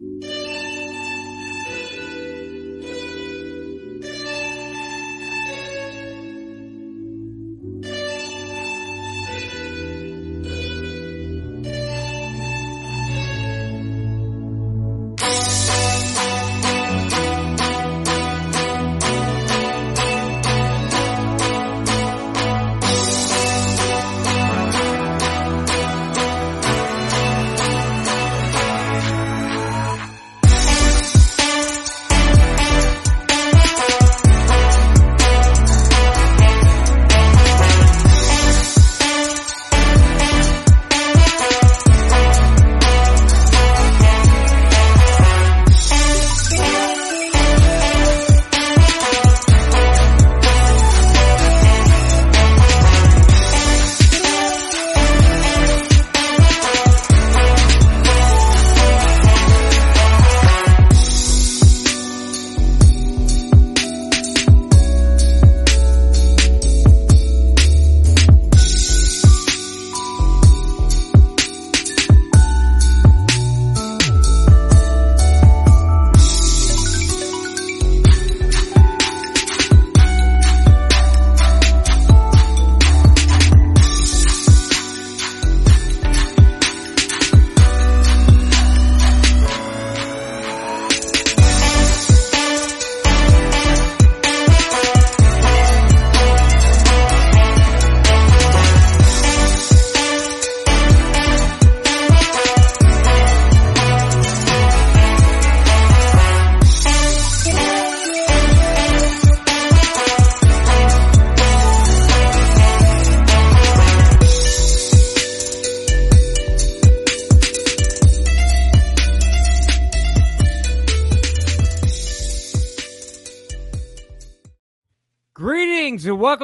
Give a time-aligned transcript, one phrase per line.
[0.00, 0.37] Greetings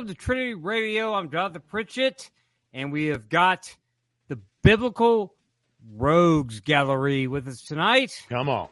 [0.04, 1.14] welcome to Trinity Radio.
[1.14, 2.28] I'm Jonathan Pritchett,
[2.74, 3.74] and we have got
[4.28, 5.34] the Biblical
[5.96, 8.22] Rogues Gallery with us tonight.
[8.28, 8.68] Come on.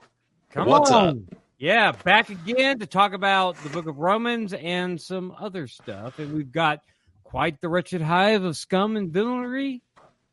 [0.50, 1.26] Come What's on.
[1.58, 6.18] Yeah, back again to talk about the book of Romans and some other stuff.
[6.18, 6.80] And we've got
[7.24, 9.80] quite the wretched hive of scum and villainy.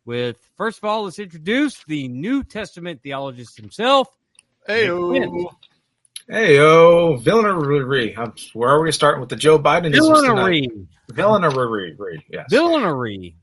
[0.03, 4.09] With first of all, let's introduce the New Testament theologist himself.
[4.67, 5.29] Hey, Nick
[6.31, 8.15] Hey yo, villainy.
[8.15, 10.69] I'm, where are we starting with the Joe Biden issues tonight?
[11.11, 11.47] Villainy.
[11.55, 12.25] Villainy.
[12.29, 12.45] Yes.
[12.51, 13.35] Villainy.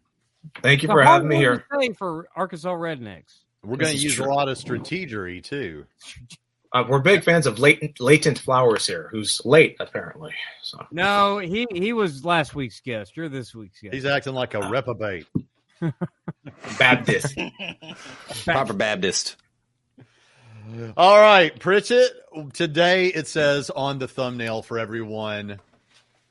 [0.63, 1.65] Thank you It's for having me here.
[1.99, 3.39] for Arkansas rednecks.
[3.65, 4.27] We're going to use true.
[4.27, 5.87] a lot of strategery too.
[6.73, 9.09] Uh, we're big fans of Leighton Leighton Flowers here.
[9.11, 10.33] Who's late apparently?
[10.63, 13.17] So No, he he was last week's guest.
[13.17, 13.95] You're this week's guest.
[13.95, 15.27] He's acting like a Uh, reprobate.
[16.79, 17.37] Baptist.
[18.45, 19.37] Proper Baptist.
[20.97, 22.11] All right, Pritchett.
[22.53, 25.61] Today it says on the thumbnail for everyone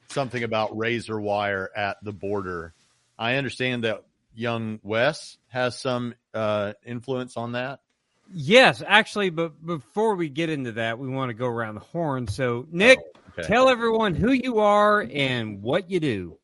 [0.09, 2.73] something about razor wire at the border.
[3.17, 4.03] I understand that
[4.35, 7.79] young Wes has some uh, influence on that.
[8.33, 12.27] Yes, actually, but before we get into that, we want to go around the horn.
[12.27, 12.99] So, Nick,
[13.37, 13.47] Okay.
[13.47, 16.37] tell everyone who you are and what you do.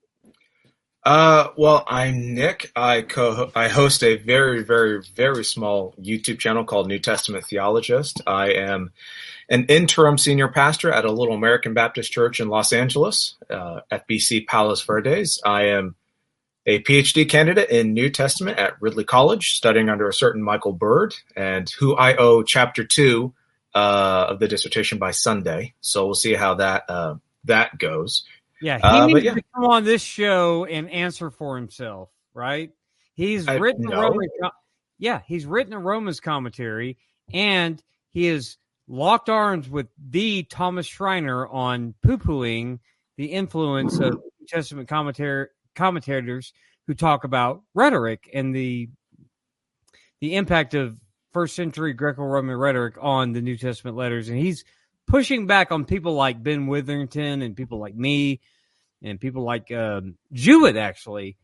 [1.03, 2.71] Uh, well, I'm Nick.
[2.75, 8.21] I co I host a very, very, very small YouTube channel called New Testament Theologist.
[8.27, 8.91] I am
[9.49, 14.45] an interim senior pastor at a little American Baptist church in Los Angeles, uh, FBC
[14.45, 15.41] Palos Verdes.
[15.43, 15.95] I am
[16.67, 21.15] a PhD candidate in New Testament at Ridley College, studying under a certain Michael Bird,
[21.35, 23.33] and who I owe chapter two
[23.73, 25.73] uh, of the dissertation by Sunday.
[25.81, 28.23] So we'll see how that uh, that goes.
[28.61, 29.33] Yeah, he Uh, needs yeah.
[29.33, 32.71] to come on this show and answer for himself, right?
[33.15, 34.01] He's I- written a no.
[34.01, 34.29] Roman,
[34.99, 36.97] yeah, he's written a Romans commentary,
[37.33, 38.57] and he has
[38.87, 42.79] locked arms with the Thomas Schreiner on poo-pooing
[43.17, 46.53] the influence of New Testament commentar- commentators
[46.87, 48.89] who talk about rhetoric and the
[50.19, 50.99] the impact of
[51.33, 54.63] first century Greco-Roman rhetoric on the New Testament letters, and he's
[55.11, 58.39] pushing back on people like Ben Witherington and people like me
[59.03, 61.35] and people like um, Jewett actually,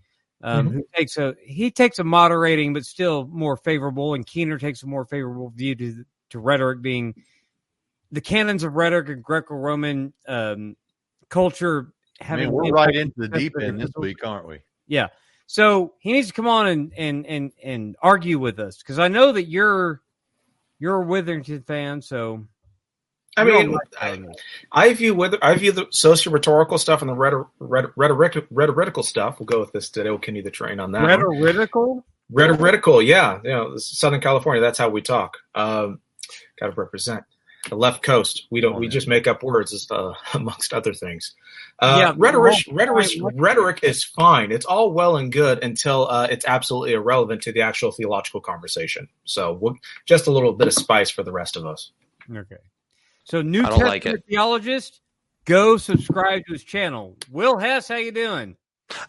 [0.42, 0.74] um, Mhm.
[0.74, 4.88] who takes a he takes a moderating but still more favorable, and Keener takes a
[4.88, 7.14] more favorable view to to rhetoric being
[8.12, 10.78] the canons of rhetoric and Greco-Roman um,
[11.30, 11.92] culture.
[12.22, 14.60] I mean, we're right into the deep end this week, aren't we?
[14.88, 15.08] Yeah.
[15.46, 19.08] So he needs to come on and and and and argue with us because I
[19.10, 20.02] know that you're
[20.80, 22.02] you're a Witherington fan.
[22.02, 22.48] So
[23.38, 24.22] I mean, I.
[24.72, 29.40] I view whether I view the socio-rhetorical stuff and the rhetor, rhetor, rhetoric, rhetorical stuff.
[29.40, 30.10] We'll go with this today.
[30.10, 31.04] We'll continue the train on that.
[31.30, 32.04] rhetorical.
[32.30, 33.40] Rhetorical, yeah.
[33.44, 34.62] You know, Southern California.
[34.62, 35.38] That's how we talk.
[35.56, 36.02] Um,
[36.60, 37.24] Got to represent
[37.70, 38.48] the left coast.
[38.50, 38.76] We don't.
[38.76, 38.92] Oh, we man.
[38.92, 41.36] just make up words uh, amongst other things.
[41.80, 44.52] Uh, Yeah, rhetoric, rhetoric, rhetoric is fine.
[44.52, 49.08] It's all well and good until uh, it's absolutely irrelevant to the actual theological conversation.
[49.26, 49.76] So we'll,
[50.06, 51.92] just a little bit of spice for the rest of us.
[52.30, 52.58] Okay.
[53.28, 55.02] So New Testament like theologist,
[55.44, 57.18] go subscribe to his channel.
[57.30, 58.56] Will Hess, how you doing?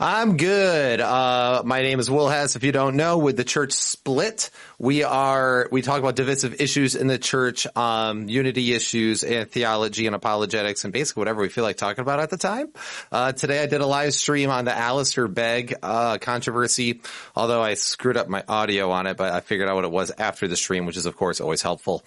[0.01, 1.01] I'm good.
[1.01, 2.57] Uh, my name is Will Hess.
[2.57, 6.97] If you don't know, with the church split, we are, we talk about divisive issues
[6.97, 11.63] in the church, um, unity issues and theology and apologetics and basically whatever we feel
[11.63, 12.73] like talking about at the time.
[13.13, 17.03] Uh, today I did a live stream on the Alistair Begg, uh, controversy,
[17.37, 20.11] although I screwed up my audio on it, but I figured out what it was
[20.19, 22.03] after the stream, which is of course always helpful.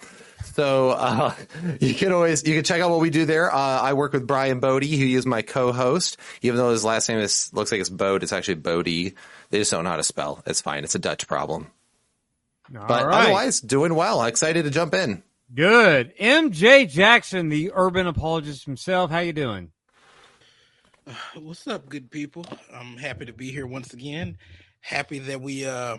[0.52, 1.34] So uh,
[1.80, 3.52] you can always you can check out what we do there.
[3.52, 6.16] Uh, I work with Brian Bodie, who is my co-host.
[6.42, 9.14] Even though his last name is looks like it's Bode, it's actually Bodie.
[9.50, 10.42] They just don't know how to spell.
[10.46, 10.84] It's fine.
[10.84, 11.68] It's a Dutch problem.
[12.78, 13.24] All But right.
[13.24, 14.22] otherwise, doing well.
[14.24, 15.22] Excited to jump in.
[15.54, 16.16] Good.
[16.16, 19.10] MJ Jackson, the urban apologist himself.
[19.10, 19.72] How you doing?
[21.34, 22.44] What's up, good people?
[22.72, 24.38] I'm happy to be here once again.
[24.80, 25.98] Happy that we uh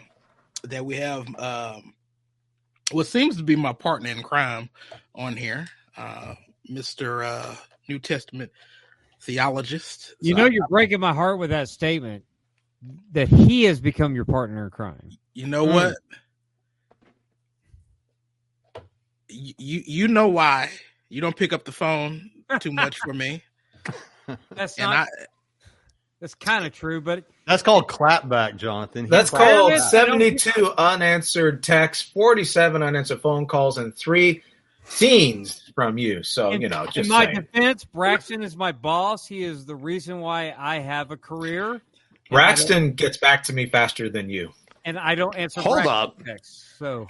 [0.63, 1.94] that we have um
[2.91, 4.69] what seems to be my partner in crime
[5.15, 6.35] on here, uh
[6.69, 7.25] Mr.
[7.25, 7.56] uh
[7.88, 8.51] New Testament
[9.21, 10.13] theologist.
[10.21, 12.24] You So know I- you're breaking my heart with that statement
[13.12, 15.18] that he has become your partner in crime.
[15.33, 15.74] you know Mm.
[15.74, 15.95] what?
[19.30, 20.69] You, you you know why
[21.09, 23.44] you don't pick up the phone too much for me,
[24.56, 24.94] That's and not.
[24.94, 25.07] I
[26.23, 29.03] that's kind of true, but That's called clapback, Jonathan.
[29.03, 29.81] He That's called back.
[29.91, 34.41] 72 unanswered texts, 47 unanswered phone calls, and three
[34.85, 36.23] scenes from you.
[36.23, 37.35] So, in, you know, just in just my saying.
[37.53, 39.27] defense, Braxton is my boss.
[39.27, 41.71] He is the reason why I have a career.
[41.71, 44.51] And I don't- Braxton gets back to me faster than you.
[44.85, 45.61] and I don't answer.
[45.61, 46.23] Hold Braxton up.
[46.25, 47.07] texts, so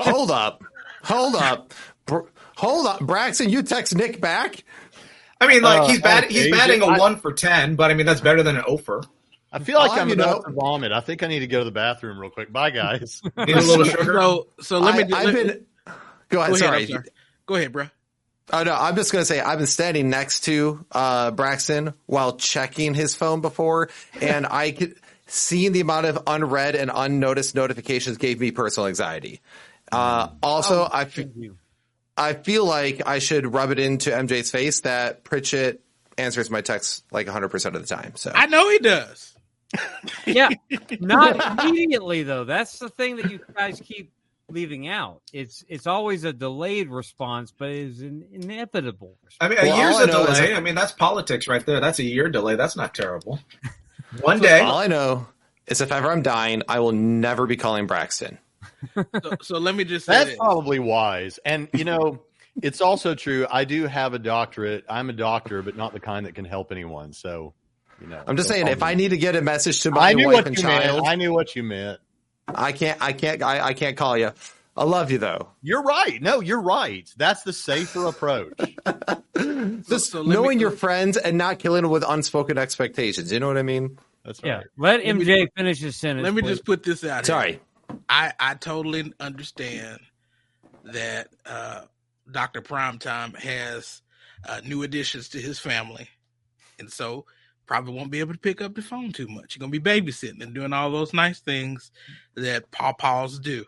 [0.00, 0.62] Hold up.
[1.04, 1.72] Hold up.
[2.06, 2.26] Br-
[2.56, 3.00] hold up.
[3.00, 4.64] Braxton, you text Nick back?
[5.40, 7.90] I mean, like Uh, he's bat- he's okay, batting a I- one for ten, but
[7.90, 9.02] I mean that's better than an offer.
[9.52, 10.92] I feel like I'll I'm have about know- to vomit.
[10.92, 12.52] I think I need to go to the bathroom real quick.
[12.52, 13.22] Bye, guys.
[13.38, 14.04] Need a little sugar.
[14.20, 15.66] so so let me I, have let- been.
[15.86, 15.92] Go
[16.28, 16.50] go ahead.
[16.50, 16.82] ahead, sorry.
[16.82, 17.04] I'm sorry.
[17.46, 17.88] Go ahead, bro.
[18.52, 22.94] Oh no, I'm just gonna say I've been standing next to uh, Braxton while checking
[22.94, 24.94] his phone before, and I could
[25.26, 29.40] seeing the amount of unread and unnoticed notifications gave me personal anxiety.
[29.92, 31.56] Uh, also, Oh, I fe- thank you.
[32.18, 35.80] I feel like I should rub it into MJ's face that Pritchett
[36.18, 38.12] answers my texts like 100 percent of the time.
[38.16, 39.34] So I know he does.
[40.26, 40.48] Yeah,
[41.00, 42.44] not immediately though.
[42.44, 44.12] That's the thing that you guys keep
[44.50, 45.20] leaving out.
[45.32, 49.16] It's it's always a delayed response, but it is an inevitable.
[49.24, 49.36] Response.
[49.40, 50.48] I mean, a Well, year's all I a know is delay.
[50.52, 51.80] that- I mean, that's politics right there.
[51.80, 52.56] That's a year delay.
[52.56, 53.40] That's not terrible.
[54.22, 54.60] One day.
[54.60, 55.26] all I know
[55.66, 58.38] is if ever I'm dying, I will never be calling Braxton.
[58.94, 60.38] So, so let me just say That's this.
[60.38, 61.38] probably wise.
[61.44, 62.20] And, you know,
[62.62, 63.46] it's also true.
[63.50, 64.84] I do have a doctorate.
[64.88, 67.12] I'm a doctor, but not the kind that can help anyone.
[67.12, 67.54] So,
[68.00, 68.22] you know.
[68.26, 68.86] I'm just saying, call if me.
[68.86, 71.06] I need to get a message to my wife and child, meant.
[71.08, 72.00] I knew what you meant.
[72.46, 74.30] I can't, I can't, I, I can't call you.
[74.76, 75.48] I love you though.
[75.60, 76.22] You're right.
[76.22, 77.12] No, you're right.
[77.16, 78.52] That's the safer approach.
[79.36, 83.32] Just so let me- knowing your friends and not killing them with unspoken expectations.
[83.32, 83.98] You know what I mean?
[84.24, 84.66] That's Yeah, right.
[84.76, 86.24] let Let me- MJ finish his sentence.
[86.24, 86.50] Let me please.
[86.50, 87.26] just put this out.
[87.26, 87.58] here.
[88.08, 90.00] I I totally understand
[90.84, 91.82] that uh,
[92.30, 94.02] Doctor Primetime has
[94.48, 96.08] uh, new additions to his family,
[96.78, 97.24] and so
[97.66, 99.54] probably won't be able to pick up the phone too much.
[99.54, 101.90] You're gonna be babysitting and doing all those nice things
[102.34, 103.64] that pawpaws do.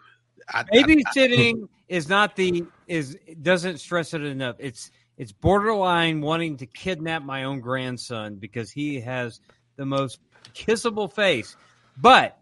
[0.49, 4.57] I, I- babysitting is not the is doesn't stress it enough.
[4.59, 9.41] It's it's borderline wanting to kidnap my own grandson because he has
[9.77, 10.19] the most
[10.55, 11.57] kissable face.
[11.99, 12.40] But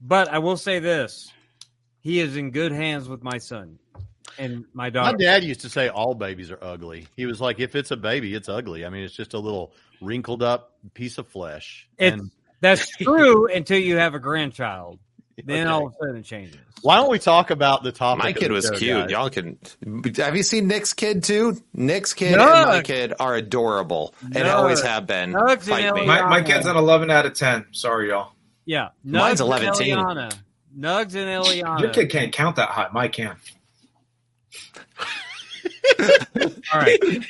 [0.00, 1.32] but I will say this.
[2.00, 3.78] He is in good hands with my son
[4.38, 5.12] and my daughter.
[5.12, 7.08] My dad used to say all babies are ugly.
[7.16, 8.86] He was like, if it's a baby, it's ugly.
[8.86, 11.88] I mean, it's just a little wrinkled up piece of flesh.
[11.98, 14.98] It's- And That's true until you have a grandchild.
[15.44, 15.70] Then Okay.
[15.70, 16.56] all of a sudden it changes.
[16.80, 18.24] why don't we talk about the topic?
[18.24, 18.96] My kid was show, cute.
[18.96, 19.10] guys?
[19.10, 19.58] Y'all can.
[20.16, 21.58] Have you seen Nick's kid too?
[21.74, 24.54] Nick's kid and my kid are adorable and Nug.
[24.54, 25.34] always have been.
[25.34, 26.06] Nugs Fight me.
[26.06, 27.66] My, my kid's an 11 out of 10.
[27.72, 28.32] Sorry, y'all.
[28.66, 28.88] Yeah.
[29.04, 29.96] Mine's Nugs and 11-teen.
[29.96, 30.38] Eliana.
[30.78, 31.80] Nugs and Eliana.
[31.80, 32.88] Your kid can't count that high.
[32.92, 33.36] My can.
[36.40, 36.98] All right.
[37.02, 37.20] Yeah.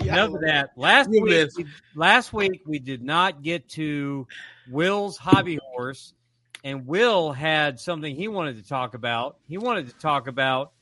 [0.12, 0.70] Enough of that.
[0.76, 1.56] Last week, missed.
[1.56, 1.66] we,
[1.96, 4.28] last week we did not get to
[4.70, 6.14] Will's hobby horse,
[6.62, 9.38] and Will had something he wanted to talk about.
[9.48, 10.72] He wanted to talk about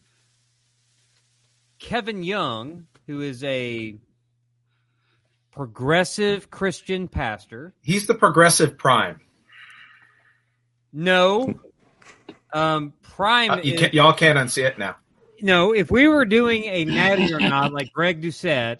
[1.78, 3.96] Kevin Young, who is a
[5.52, 7.72] progressive Christian pastor.
[7.80, 9.20] He's the progressive prime.
[10.94, 11.52] No,
[12.52, 14.96] um, Prime Uh, you is can't, y'all can't unsee it now.
[15.42, 18.78] no, if we were doing a natty or not, like Greg Doucette,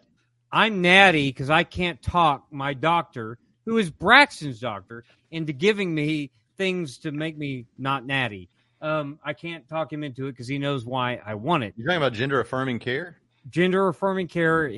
[0.53, 6.31] I'm natty because I can't talk my doctor, who is Braxton's doctor, into giving me
[6.57, 8.49] things to make me not natty.
[8.81, 11.75] Um, I can't talk him into it because he knows why I want it.
[11.77, 13.17] You're talking about gender affirming care?
[13.51, 14.73] Gender affirming care,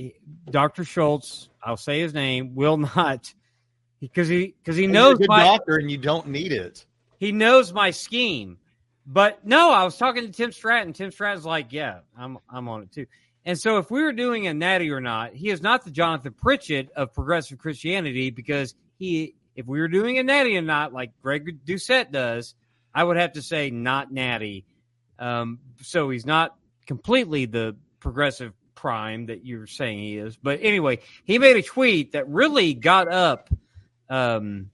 [0.51, 0.85] Dr.
[0.85, 3.33] Schultz, I'll say his name, will not
[4.01, 6.87] because he because he You're a knows good my doctor and you don't need it.
[7.19, 8.59] He knows my scheme.
[9.07, 10.93] But no, I was talking to Tim Stratton.
[10.93, 13.07] Tim Stratton's like, yeah, I'm I'm on it too.
[13.45, 16.33] And so if we were doing a natty or not, he is not the Jonathan
[16.33, 21.13] Pritchett of progressive Christianity because he if we were doing a natty or not, like
[21.23, 22.55] Greg Doucette does,
[22.95, 24.65] I would have to say not natty.
[25.19, 26.57] Um, so he's not
[26.87, 30.37] completely the progressive prime that you're saying he is.
[30.37, 33.49] But anyway, he made a tweet that really got up
[34.09, 34.71] um,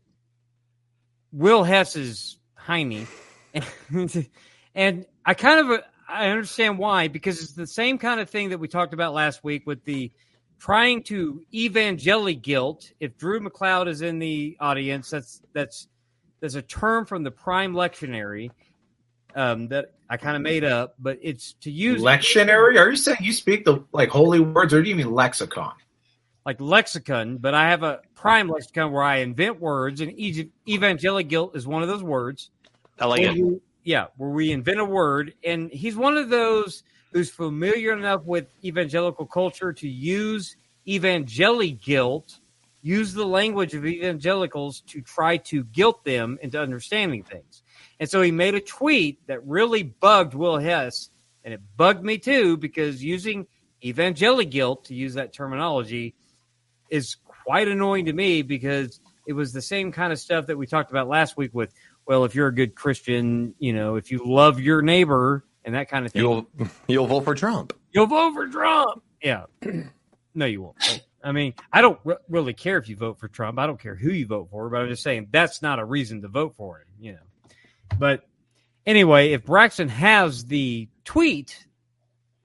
[1.32, 3.06] Will Hess's hiney.
[4.74, 8.58] and I kind of I understand why because it's the same kind of thing that
[8.58, 10.12] we talked about last week with the
[10.58, 12.92] trying to evangeli guilt.
[13.00, 15.88] If Drew McLeod is in the audience, that's that's
[16.40, 18.50] there's a term from the Prime Lectionary
[19.34, 22.78] um, that I kind of made up, but it's to use Lectionary?
[22.78, 25.72] Are you saying you speak the like holy words, or do you mean lexicon?
[26.44, 31.28] Like lexicon, but I have a prime lexicon where I invent words, and e- evangelic
[31.28, 32.50] guilt is one of those words.
[32.98, 33.34] I like it.
[33.34, 38.24] we- yeah, where we invent a word, and he's one of those who's familiar enough
[38.24, 40.56] with evangelical culture to use
[40.88, 42.38] evangelic guilt,
[42.82, 47.62] use the language of evangelicals to try to guilt them into understanding things.
[48.00, 51.10] And so he made a tweet that really bugged Will Hess,
[51.44, 53.46] and it bugged me too because using
[53.84, 56.14] evangelic guilt to use that terminology
[56.92, 60.66] is quite annoying to me because it was the same kind of stuff that we
[60.66, 61.72] talked about last week with
[62.06, 65.88] well if you're a good christian you know if you love your neighbor and that
[65.88, 66.22] kind of thing.
[66.22, 66.46] You'll
[66.88, 67.72] you'll vote for Trump.
[67.92, 69.02] you'll vote for trump.
[69.22, 69.44] Yeah.
[70.34, 71.02] No you won't.
[71.22, 73.58] I mean i don't re- really care if you vote for trump.
[73.58, 76.22] I don't care who you vote for but i'm just saying that's not a reason
[76.22, 77.18] to vote for him you know.
[77.98, 78.22] But
[78.86, 81.66] anyway if braxton has the tweet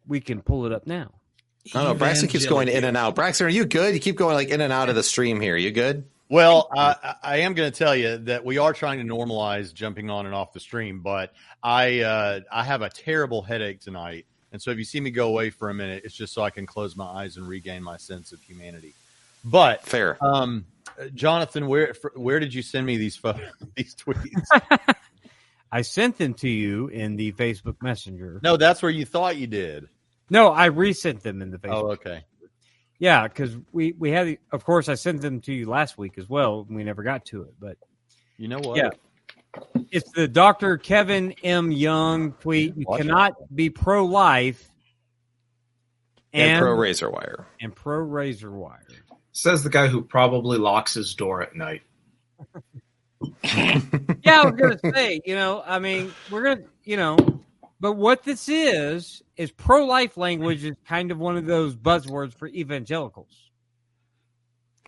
[0.05, 1.11] we can pull it up now
[1.73, 1.93] I don't know.
[1.95, 3.15] Braxton keeps going in and out.
[3.15, 3.93] Braxton, are you good?
[3.93, 5.55] You keep going like in and out of the stream here.
[5.55, 6.05] You good?
[6.29, 10.09] Well, I, I am going to tell you that we are trying to normalize jumping
[10.09, 11.33] on and off the stream, but
[11.63, 15.29] I uh, I have a terrible headache tonight, and so if you see me go
[15.29, 17.97] away for a minute, it's just so I can close my eyes and regain my
[17.97, 18.93] sense of humanity.
[19.45, 20.17] But Fair.
[20.21, 20.65] um,
[21.13, 24.95] Jonathan, where where did you send me these photos, these tweets?
[25.69, 29.47] i sent them to you in the facebook messenger no, that's where you thought you
[29.47, 29.89] did.
[30.29, 32.23] No i resent them in the oh, facebook Oh, okay.
[32.99, 36.17] Yeah, because we we had, the- of course, I sent them to you last week
[36.17, 36.65] as well.
[36.67, 37.77] and We never got to it, but
[38.37, 38.75] You know what?
[38.77, 38.89] Yeah.
[39.91, 40.77] it's the Dr.
[40.77, 41.71] Kevin M.
[41.71, 42.75] Young tweet.
[42.75, 43.03] You Watch it.
[43.03, 44.67] cannot be pro life
[46.33, 47.45] And, and pro razor wire.
[47.61, 48.81] and pro razor wire.
[49.31, 51.83] Says the guy who probably locks his door at night.
[53.43, 57.17] Yeah, I was gonna say, you know, I mean, we're gonna, you know,
[57.79, 62.33] but what this is is pro life language is kind of one of those buzzwords
[62.33, 63.47] for evangelicals.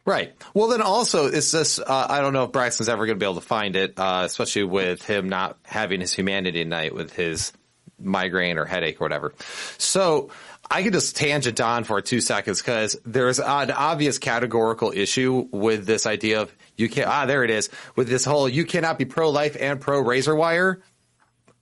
[0.05, 0.34] Right.
[0.55, 1.77] Well, then also, it's this.
[1.77, 4.24] Uh, I don't know if Braxton's ever going to be able to find it, uh,
[4.25, 7.53] especially with him not having his humanity night with his
[8.00, 9.34] migraine or headache or whatever.
[9.77, 10.31] So
[10.72, 15.86] I could just tangent on for two seconds because there's an obvious categorical issue with
[15.86, 17.08] this idea of you can't.
[17.08, 17.69] Ah, there it is.
[17.96, 20.81] With this whole you cannot be pro life and pro razor wire.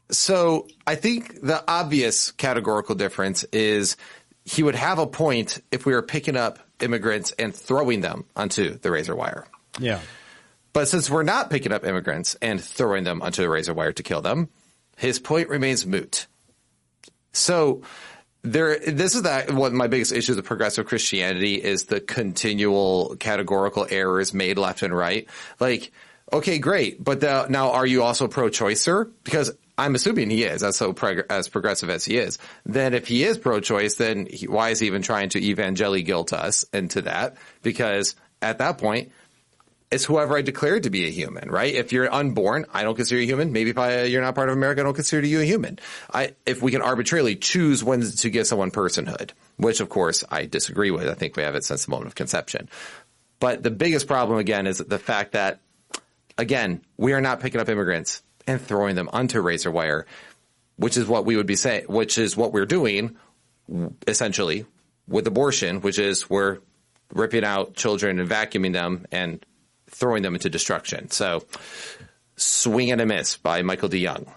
[0.10, 3.98] So I think the obvious categorical difference is
[4.46, 8.78] he would have a point if we were picking up immigrants and throwing them onto
[8.78, 9.46] the razor wire.
[9.80, 10.00] Yeah.
[10.74, 14.04] But since we're not picking up immigrants and throwing them onto the razor wire to
[14.04, 14.50] kill them,
[14.96, 16.28] his point remains moot.
[17.34, 17.82] So
[18.44, 23.16] there, this is that one of my biggest issues with progressive Christianity is the continual
[23.20, 25.28] categorical errors made left and right.
[25.60, 25.92] Like,
[26.32, 29.12] okay, great, but the, now are you also pro-choicer?
[29.24, 30.96] Because I'm assuming he is, as so
[31.29, 32.39] as progressive as he is.
[32.65, 36.34] Then if he is pro-choice, then he, why is he even trying to evangeli guilt
[36.34, 37.38] us into that?
[37.62, 39.12] Because at that point,
[39.89, 41.74] it's whoever I declared to be a human, right?
[41.74, 43.53] If you're unborn, I don't consider you a human.
[43.53, 45.79] Maybe if I, you're not part of America, I don't consider you a human.
[46.13, 50.46] I, if we can arbitrarily choose when to give someone personhood, which of course I
[50.46, 51.07] disagree with.
[51.07, 52.67] I think we have it since the moment of conception.
[53.39, 55.62] But the biggest problem again is the fact that,
[56.38, 60.06] again, we are not picking up immigrants and throwing them onto razor wire,
[60.77, 63.18] which is what we would be saying, which is what we're doing
[64.08, 64.66] essentially
[65.08, 66.60] with abortion, which is we're
[67.13, 69.46] ripping out children and vacuuming them and
[69.89, 71.10] throwing them into destruction.
[71.12, 71.46] So,
[72.36, 74.27] Swing and a Miss by Michael DeYoung.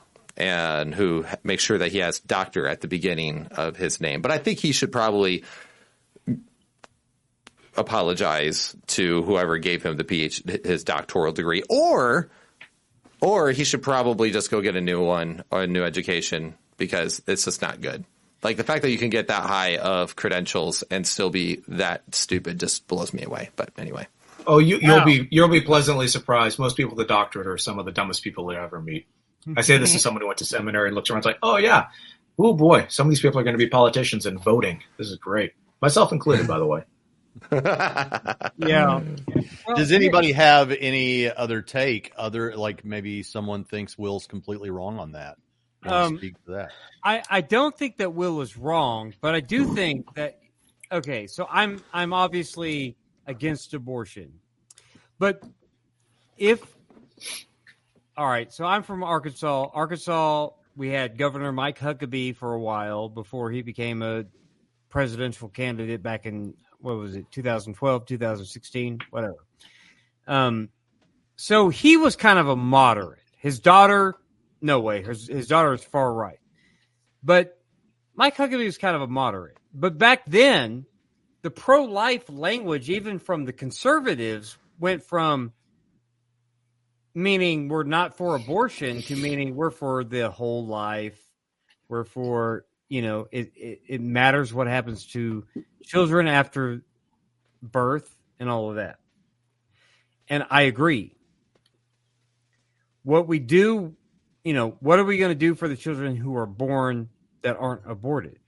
[0.41, 4.23] and who makes sure that he has doctor at the beginning of his name.
[4.23, 5.45] But I think he should probably
[7.77, 12.31] apologize to whoever gave him the PhD, his doctoral degree, or
[13.21, 17.23] or he should probably just go get a new one or a new education because
[17.27, 18.05] it's just not good.
[18.43, 22.15] Like the fact that you can get that high of credentials and still be that
[22.15, 23.51] stupid just blows me away.
[23.57, 24.07] But anyway.
[24.47, 26.59] Oh, you, you'll be you'll be pleasantly surprised.
[26.59, 29.07] Most people with a doctorate are some of the dumbest people you ever meet.
[29.57, 31.57] I say this to someone who went to seminary and looks around and like, oh
[31.57, 31.87] yeah,
[32.39, 34.83] oh boy, some of these people are going to be politicians and voting.
[34.97, 36.85] This is great, myself included, by the way.
[38.57, 39.01] Yeah.
[39.67, 42.13] Well, Does anybody have any other take?
[42.17, 45.39] Other like maybe someone thinks Will's completely wrong on that.
[45.87, 46.71] Um, speak to that?
[47.03, 50.41] I, I don't think that Will is wrong, but I do think that
[50.93, 54.33] okay, so I'm I'm obviously against abortion.
[55.19, 55.43] But
[56.37, 56.63] if
[58.17, 59.71] all right, so I'm from Arkansas.
[59.73, 64.25] Arkansas, we had Governor Mike Huckabee for a while before he became a
[64.91, 69.45] presidential candidate back in what was it, 2012, 2016, whatever.
[70.27, 70.69] Um
[71.37, 73.23] so he was kind of a moderate.
[73.39, 74.17] His daughter,
[74.61, 75.03] no way.
[75.03, 76.39] His, his daughter is far right.
[77.23, 77.59] But
[78.15, 79.57] Mike Huckabee was kind of a moderate.
[79.73, 80.85] But back then,
[81.41, 85.55] the pro life language, even from the conservatives, went from
[87.15, 91.19] meaning we're not for abortion to meaning we're for the whole life.
[91.89, 95.47] We're for, you know, it, it, it matters what happens to
[95.85, 96.83] children after
[97.63, 98.99] birth and all of that.
[100.29, 101.17] And I agree.
[103.05, 103.95] What we do,
[104.45, 107.09] you know, what are we going to do for the children who are born
[107.43, 108.39] that aren't aborted?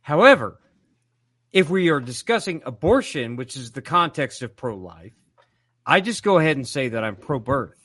[0.00, 0.60] However,
[1.52, 5.12] if we are discussing abortion, which is the context of pro life,
[5.86, 7.78] I just go ahead and say that I'm pro birth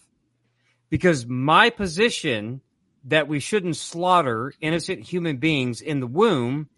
[0.89, 2.61] because my position
[3.07, 6.69] that we shouldn't slaughter innocent human beings in the womb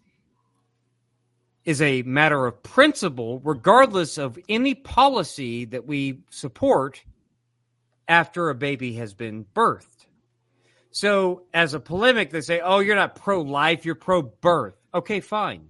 [1.65, 7.03] is a matter of principle, regardless of any policy that we support
[8.07, 10.05] after a baby has been birthed.
[10.91, 14.75] So, as a polemic, they say, oh, you're not pro life, you're pro birth.
[14.93, 15.69] Okay, fine.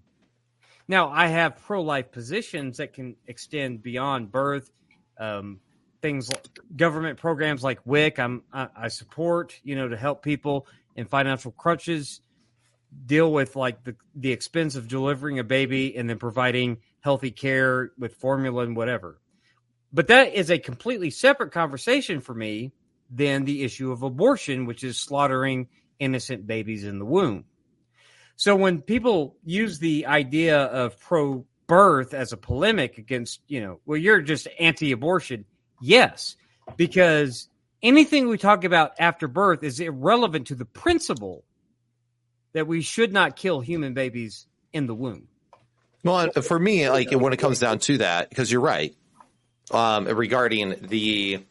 [0.87, 4.71] Now, I have pro life positions that can extend beyond birth.
[5.19, 5.59] Um,
[6.01, 6.29] things
[6.75, 12.21] government programs like WIC, I'm, I, support, you know, to help people in financial crutches
[13.05, 17.91] deal with like the, the expense of delivering a baby and then providing healthy care
[17.97, 19.19] with formula and whatever.
[19.91, 22.71] But that is a completely separate conversation for me
[23.09, 25.67] than the issue of abortion, which is slaughtering
[25.99, 27.45] innocent babies in the womb.
[28.35, 33.79] So when people use the idea of pro birth as a polemic against, you know,
[33.85, 35.45] well, you're just anti abortion.
[35.81, 36.35] Yes,
[36.77, 37.47] because
[37.81, 41.43] anything we talk about after birth is irrelevant to the principle
[42.53, 45.27] that we should not kill human babies in the womb.
[46.03, 48.95] Well, for me, like when it comes down to that, because you're right,
[49.71, 51.43] um, regarding the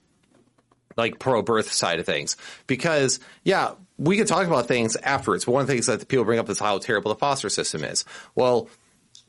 [0.96, 2.36] like pro birth side of things,
[2.66, 5.44] because yeah, we can talk about things afterwards.
[5.44, 7.84] But one of the things that people bring up is how terrible the foster system
[7.84, 8.04] is.
[8.34, 8.68] Well,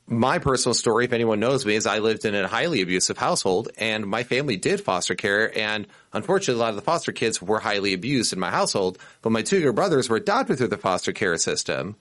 [0.10, 3.70] my personal story, if anyone knows me, is I lived in a highly abusive household
[3.78, 5.56] and my family did foster care.
[5.58, 9.32] And unfortunately, a lot of the foster kids were highly abused in my household, but
[9.32, 11.96] my two younger brothers were adopted through the foster care system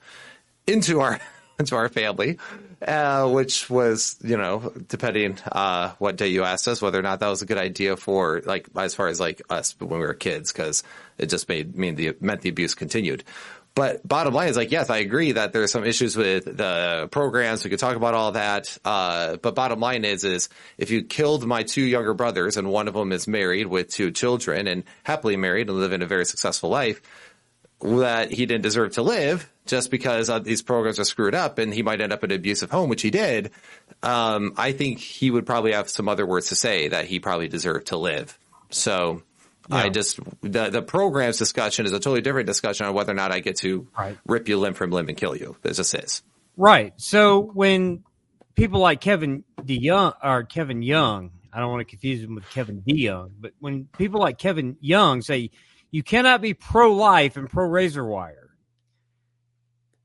[0.65, 1.19] into our,
[1.59, 2.39] into our family,
[2.81, 7.19] uh, which was, you know, depending, uh, what day you asked us, whether or not
[7.19, 10.13] that was a good idea for like, as far as like us when we were
[10.13, 10.83] kids, cause
[11.17, 13.23] it just made, mean the, meant the abuse continued.
[13.75, 17.63] But bottom line is like, yes, I agree that there's some issues with the programs.
[17.63, 18.77] We could talk about all that.
[18.83, 22.87] Uh, but bottom line is, is if you killed my two younger brothers and one
[22.87, 26.69] of them is married with two children and happily married and living a very successful
[26.69, 27.01] life,
[27.81, 31.73] that he didn't deserve to live just because uh, these programs are screwed up and
[31.73, 33.51] he might end up in an abusive home, which he did.
[34.03, 37.47] Um, I think he would probably have some other words to say that he probably
[37.47, 38.37] deserved to live.
[38.71, 39.23] So
[39.71, 43.31] I just the the programs discussion is a totally different discussion on whether or not
[43.31, 44.17] I get to Right.
[44.25, 45.55] rip you limb from limb and kill you.
[45.61, 46.23] This just is.
[46.57, 46.93] Right.
[46.97, 48.03] So when
[48.55, 52.81] people like Kevin DeYoung or Kevin Young, I don't want to confuse him with Kevin
[52.81, 55.51] DeYoung, but when people like Kevin Young say
[55.91, 58.49] you cannot be pro life and pro razor wire,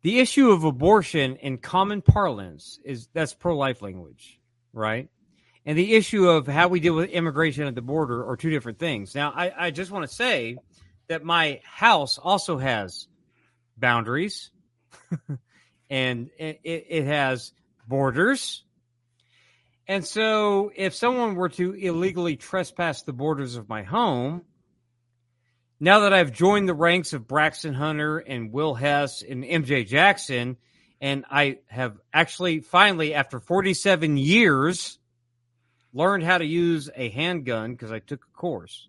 [0.03, 4.39] the issue of abortion in common parlance is that's pro life language,
[4.73, 5.09] right?
[5.67, 8.79] And the issue of how we deal with immigration at the border are two different
[8.79, 9.15] things.
[9.15, 10.59] Now, I, I just want to say
[11.09, 13.09] that my house also has
[13.77, 14.51] boundaries
[15.91, 17.53] and it, it has
[17.89, 18.63] borders.
[19.87, 24.43] And so if someone were to illegally trespass the borders of my home,
[25.81, 30.57] now that I've joined the ranks of Braxton Hunter and Will Hess and MJ Jackson,
[31.01, 34.99] and I have actually finally, after 47 years,
[35.95, 38.89] learned how to use a handgun because I took a course.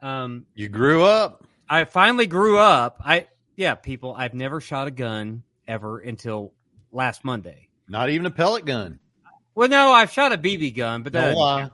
[0.00, 1.44] Um, You grew up.
[1.68, 3.00] I finally grew up.
[3.04, 6.52] I yeah, people, I've never shot a gun ever until
[6.92, 7.68] last Monday.
[7.88, 8.98] Not even a pellet gun.
[9.54, 11.70] Well, no, I've shot a BB gun, but that lie.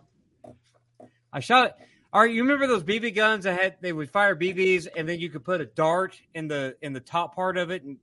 [1.33, 1.75] I shot it.
[2.13, 5.21] All right, you remember those BB guns that had they would fire BBs and then
[5.21, 7.99] you could put a dart in the in the top part of it and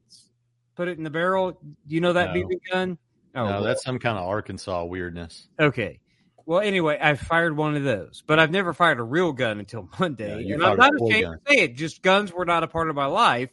[0.75, 1.51] put it in the barrel.
[1.51, 2.41] Do you know that No.
[2.41, 2.97] BB gun?
[3.35, 5.47] Oh, no, that's some kind of Arkansas weirdness.
[5.59, 5.99] okay.
[6.47, 9.89] Well, anyway, I fired one of those, but I've never fired a real gun until
[9.99, 10.43] Monday.
[10.43, 11.39] Yeah, and I'm not ashamed gun.
[11.45, 11.75] to say it.
[11.75, 13.49] Just guns were not a part of my life,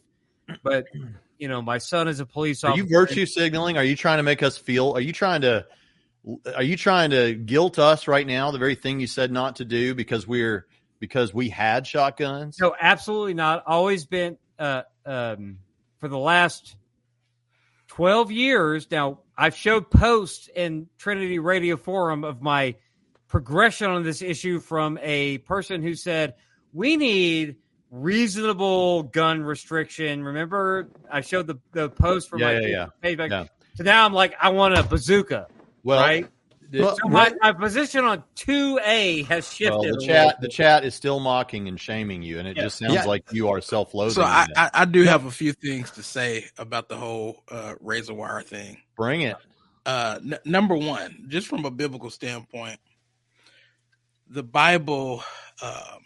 [0.63, 0.85] but
[1.37, 2.81] you know, my son is a police officer.
[2.81, 3.75] Are you virtue signaling?
[3.75, 4.93] Are you trying to make us feel?
[4.93, 5.65] Are you trying to?
[6.55, 8.51] Are you trying to guilt us right now?
[8.51, 10.65] The very thing you said not to do because we're
[10.99, 12.57] because we had shotguns.
[12.61, 13.63] No, absolutely not.
[13.67, 15.57] Always been uh, um,
[15.99, 16.77] for the last
[17.89, 19.19] twelve years now.
[19.37, 22.75] I've showed posts in Trinity Radio Forum of my
[23.27, 26.35] progression on this issue from a person who said
[26.73, 27.55] we need
[27.91, 30.23] reasonable gun restriction.
[30.23, 32.87] Remember, I showed the the post from Yeah, my yeah, yeah.
[33.03, 33.29] payback.
[33.29, 33.45] Yeah.
[33.75, 35.47] So now I'm like, I want a bazooka,
[35.83, 36.27] Well, right?
[36.69, 39.77] the, Well, So my, my position on two A has shifted.
[39.79, 42.63] well, the chat the chat is still mocking and shaming you, and it Yeah.
[42.63, 43.03] just sounds Yeah.
[43.05, 44.15] like you are self-loathing.
[44.15, 44.47] So I.
[44.55, 48.41] I, I do have a few things to say about the whole uh, razor wire
[48.41, 48.77] thing.
[48.95, 49.35] Bring it.
[49.85, 52.79] Uh, n- number one, just from a biblical standpoint,
[54.29, 55.23] the Bible,
[55.61, 56.01] um,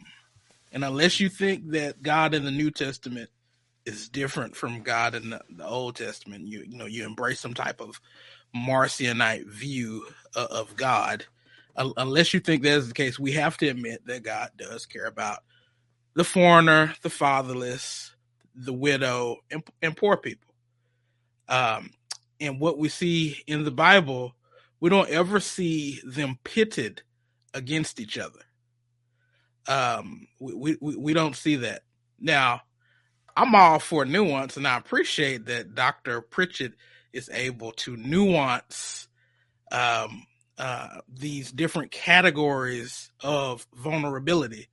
[0.72, 3.30] and unless you think that God in the New Testament
[3.86, 7.54] is different from God in the, the Old Testament, you you know you embrace some
[7.54, 8.00] type of
[8.56, 10.06] Marcionite view
[10.36, 11.26] of, of God.
[11.76, 14.86] Un- unless you think that is the case, we have to admit that God does
[14.86, 15.40] care about
[16.14, 18.16] the foreigner, the fatherless,
[18.56, 20.54] the widow, and, and poor people.
[21.48, 21.92] Um,
[22.40, 24.36] and what we see in the Bible,
[24.80, 27.02] we don't ever see them pitted
[27.54, 28.40] against each other.
[29.68, 31.84] Um, we, we, we don't see that.
[32.20, 32.62] Now,
[33.36, 36.22] I'm all for nuance, and I appreciate that Dr.
[36.22, 36.74] Pritchett
[37.14, 39.08] is able to nuance
[39.72, 40.26] um,
[40.58, 44.68] uh, these different categories of vulnerability.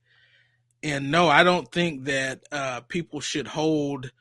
[0.83, 4.11] And no, I don't think that uh, people should hold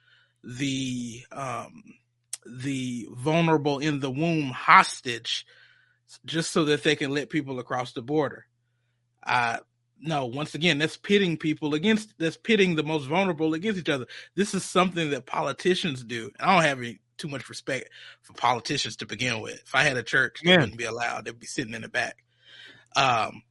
[0.43, 1.83] the um,
[2.47, 5.45] the vulnerable in the womb hostage
[6.25, 8.47] just so that they can let people across the border.
[9.25, 9.59] Uh,
[9.99, 14.07] no, once again, that's pitting people against, that's pitting the most vulnerable against each other.
[14.35, 16.31] This is something that politicians do.
[16.39, 17.89] I don't have any, too much respect
[18.23, 19.63] for politicians to begin with.
[19.65, 20.61] If I had a church, they Yeah.
[20.61, 21.25] wouldn't be allowed.
[21.25, 22.23] They'd be sitting in the back.
[22.95, 23.43] Um,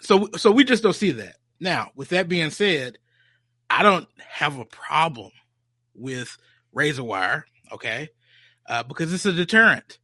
[0.00, 1.36] so, so we just don't see that.
[1.60, 2.98] Now, with that being said,
[3.68, 5.30] I don't have a problem
[5.94, 6.36] with
[6.72, 8.08] razor wire, okay?
[8.66, 9.98] Uh, because it's a deterrent.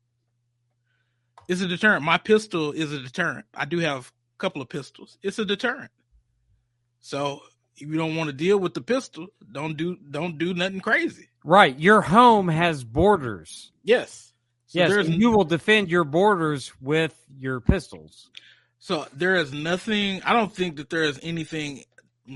[1.50, 2.04] It's a deterrent.
[2.04, 3.44] My pistol is a deterrent.
[3.52, 5.18] I do have a couple of pistols.
[5.20, 5.90] It's a deterrent.
[7.00, 7.40] So
[7.74, 11.28] if you don't want to deal with the pistol, don't do don't do nothing crazy.
[11.42, 11.76] Right.
[11.76, 13.72] Your home has borders.
[13.82, 14.32] Yes.
[14.66, 18.30] So yes, you will defend your borders with your pistols.
[18.78, 20.22] So there is nothing.
[20.22, 21.82] I don't think that there is anything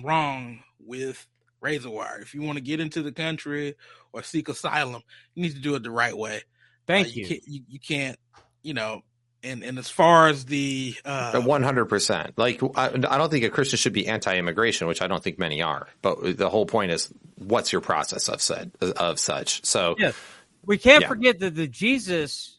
[0.02, 1.24] wrong with
[1.60, 2.18] razor wire.
[2.20, 3.76] If you want to get into the country
[4.12, 5.02] or seek asylum,
[5.36, 6.42] you need to do it the right way.
[6.88, 7.26] Thank Uh, you.
[7.28, 7.60] Can't, you.
[7.68, 8.18] You can't.
[8.64, 9.02] You know.
[9.46, 12.38] And and as far as the uh, One hundred percent.
[12.38, 15.60] Like I, I don't think a Christian should be anti-immigration, which I don't think many
[15.60, 15.86] are.
[16.00, 19.62] But the whole point is, what's your process of said of such?
[19.66, 20.14] So Yes.
[20.64, 21.08] We can't Yeah.
[21.08, 22.58] forget that the Jesus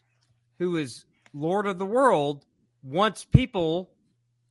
[0.60, 2.44] who is Lord of the world
[2.84, 3.90] wants people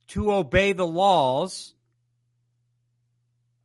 [0.08, 1.72] to obey the laws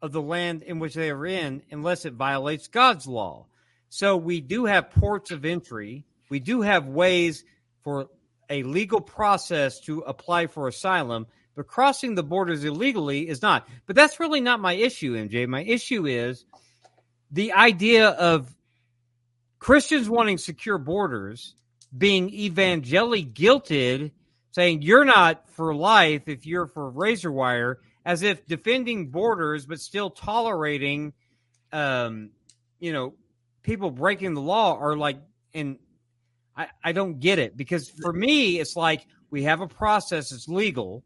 [0.01, 3.47] of the land in which they are in unless it violates God's law.
[3.89, 6.05] So we do have ports of entry.
[6.29, 7.43] We do have ways
[7.83, 8.09] for
[8.49, 13.67] a legal process to apply for asylum, but crossing the borders illegally is not.
[13.85, 15.47] But that's really not my issue, MJ.
[15.47, 16.45] My issue is
[17.31, 18.53] the idea of
[19.59, 21.55] Christians wanting secure borders
[21.97, 24.11] being evangelically guilted,
[24.51, 29.79] saying you're not for life if you're for razor wire, as if defending borders but
[29.79, 31.13] still tolerating,
[31.71, 32.31] um,
[32.79, 33.13] you know,
[33.61, 35.17] people breaking the law are like,
[35.53, 35.77] and
[36.61, 40.47] I, I don't get it because for me, it's like we have a process that's
[40.47, 41.03] legal,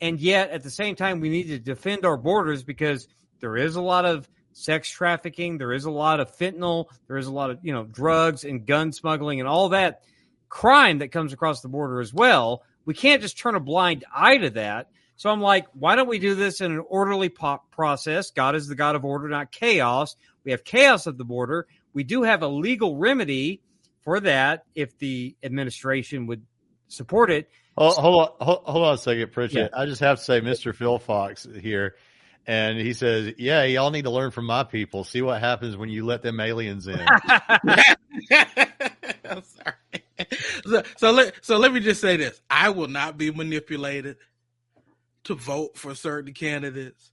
[0.00, 3.08] and yet at the same time, we need to defend our borders because
[3.40, 7.26] there is a lot of sex trafficking, there is a lot of fentanyl, there is
[7.26, 10.02] a lot of you know drugs and gun smuggling and all that
[10.48, 12.62] crime that comes across the border as well.
[12.86, 14.88] We can't just turn a blind eye to that.
[15.16, 18.30] So I'm like, why don't we do this in an orderly process?
[18.30, 20.16] God is the God of order, not chaos.
[20.44, 21.66] We have chaos at the border.
[21.92, 23.60] We do have a legal remedy
[24.04, 26.42] for that if the administration would
[26.88, 27.48] support it.
[27.76, 29.72] Hold, hold on, hold, hold on a second, Pritchett.
[29.76, 30.74] I just have to say, Mr.
[30.74, 31.96] Phil Fox here,
[32.46, 35.02] and he says, "Yeah, y'all need to learn from my people.
[35.02, 37.00] See what happens when you let them aliens in."
[39.24, 39.74] I'm sorry.
[40.66, 44.18] So, so let so let me just say this: I will not be manipulated
[45.24, 47.10] to vote for certain candidates.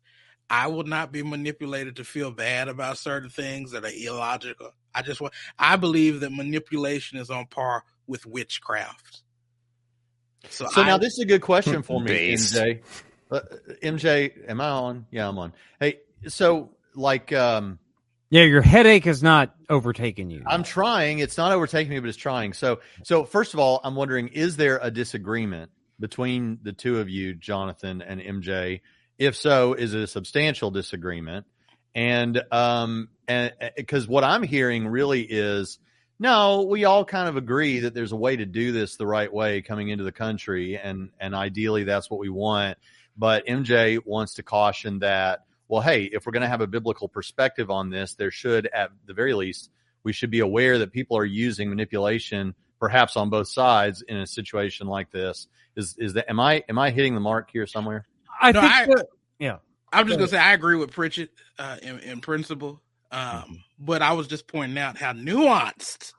[0.51, 4.73] I will not be manipulated to feel bad about certain things that are illogical.
[4.93, 5.33] I just want.
[5.57, 9.21] I believe that manipulation is on par with witchcraft.
[10.49, 12.53] So, so I, now this is a good question for me, Based.
[12.53, 12.81] MJ.
[13.31, 13.39] Uh,
[13.81, 15.05] MJ, am I on?
[15.09, 15.53] Yeah, I'm on.
[15.79, 17.79] Hey, so like, um,
[18.29, 20.43] Yeah, your headache has not overtaken you.
[20.45, 21.19] I'm trying.
[21.19, 22.51] It's not overtaking me, but it's trying.
[22.51, 27.07] So, so first of all, I'm wondering: is there a disagreement between the two of
[27.09, 28.81] you, Jonathan and MJ?
[29.21, 31.45] If so, is it a substantial disagreement?
[31.93, 35.77] And um, and because what I'm hearing really is
[36.17, 39.31] no, we all kind of agree that there's a way to do this the right
[39.31, 42.79] way coming into the country, and and ideally that's what we want.
[43.15, 47.07] But MJ wants to caution that well, hey, if we're going to have a biblical
[47.07, 49.69] perspective on this, there should, at the very least,
[50.03, 54.25] we should be aware that people are using manipulation, perhaps on both sides, in a
[54.25, 55.47] situation like this.
[55.75, 58.07] Is is that am I am I hitting the mark here somewhere?
[58.41, 59.07] I No, think I- that-
[59.39, 59.57] yeah.
[59.93, 63.53] I'm just gonna say I agree with Pritchett uh, in, in principle, um, Mm-hmm.
[63.79, 66.13] but I was just pointing out how nuanced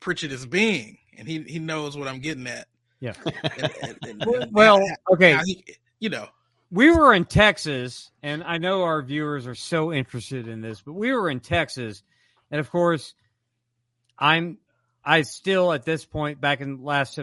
[0.00, 2.66] Pritchett is being, and he he knows what I'm getting at.
[3.00, 3.12] Yeah.
[3.24, 4.80] And- and- and- Well,
[5.12, 5.38] okay.
[5.44, 5.64] he-
[6.00, 6.28] you know,
[6.70, 10.94] we were in Texas, and I know our viewers are so interested in this, but
[10.94, 12.02] we were in Texas,
[12.50, 13.14] and of course,
[14.18, 14.58] I'm
[15.04, 17.18] I still at this point back in last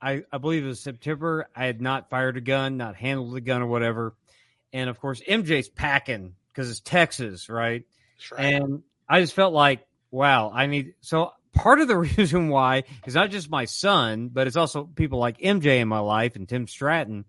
[0.00, 1.48] I I believe it was September.
[1.54, 4.14] I had not fired a gun, not handled a gun or whatever,
[4.72, 7.84] and of course MJ's packing because it's Texas, right?
[8.32, 8.54] right.
[8.54, 10.94] And I just felt like, wow, I need.
[11.00, 15.18] So part of the reason why is not just my son, but it's also people
[15.18, 17.24] like MJ in my life and Tim Stratton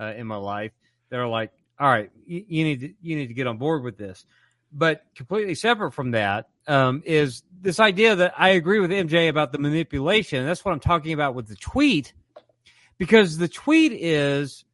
[0.00, 0.72] uh, in my life
[1.10, 3.82] that are like, all right, you, you need to you need to get on board
[3.82, 4.24] with this.
[4.72, 9.52] But completely separate from that um, is this idea that I agree with MJ about
[9.52, 10.44] the manipulation.
[10.44, 12.12] That's what I'm talking about with the tweet,
[12.98, 14.64] because the tweet is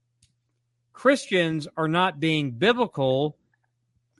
[0.92, 3.36] Christians are not being biblical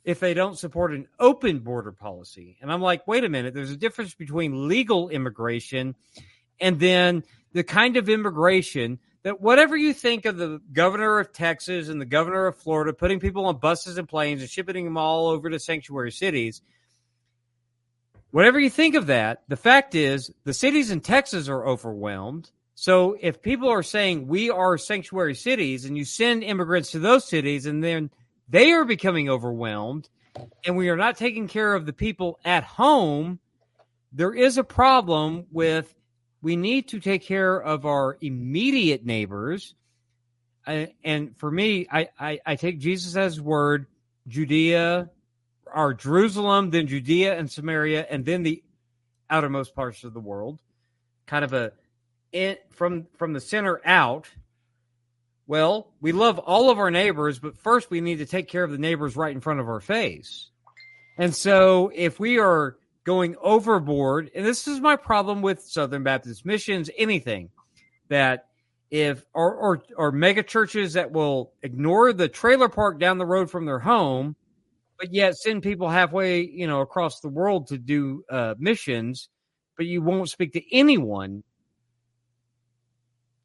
[0.05, 2.57] if they don't support an open border policy.
[2.63, 5.95] And I'm like, wait a minute, there's a difference between legal immigration
[6.61, 11.89] and then the kind of immigration that whatever you think of the governor of Texas
[11.89, 15.29] and the governor of Florida putting people on buses and planes and shipping them all
[15.29, 16.63] over to sanctuary cities,
[18.31, 22.51] whatever you think of that, the fact is the cities in Texas are overwhelmed.
[22.75, 27.29] So if people are saying we are sanctuary cities and you send immigrants to those
[27.29, 28.11] cities and then
[28.49, 30.09] they are becoming overwhelmed
[30.65, 33.41] and we are not taking care of the people at home,
[34.13, 35.95] there is a problem with
[36.41, 39.75] we need to take care of our immediate neighbors.
[40.67, 43.87] Uh, and for me, I, I, I take Jesus as word,
[44.29, 45.11] Judea,
[45.75, 48.63] or Jerusalem, then Judea and Samaria, and then the
[49.31, 50.61] outermost parts of the world.
[51.27, 51.73] Kind of a
[52.33, 54.29] it from from the center out.
[55.47, 58.71] Well, we love all of our neighbors, but first we need to take care of
[58.71, 60.51] the neighbors right in front of our face.
[61.17, 66.45] And so if we are going overboard, and this is my problem with Southern Baptist
[66.45, 67.49] missions, anything
[68.09, 68.49] that
[68.91, 73.51] if or or, or mega churches that will ignore the trailer park down the road
[73.51, 74.37] from their home,
[74.99, 79.29] but yet send people halfway, you know, across the world to do uh, missions,
[79.77, 81.43] but you won't speak to anyone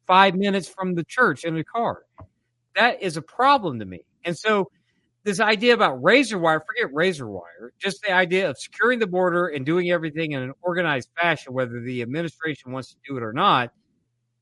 [0.06, 2.02] five minutes from the church in a car.
[2.76, 4.00] That is a problem to me.
[4.24, 4.70] And so
[5.22, 9.46] this idea about razor wire, forget razor wire, just the idea of securing the border
[9.46, 13.32] and doing everything in an organized fashion, whether the administration wants to do it or
[13.32, 13.72] not.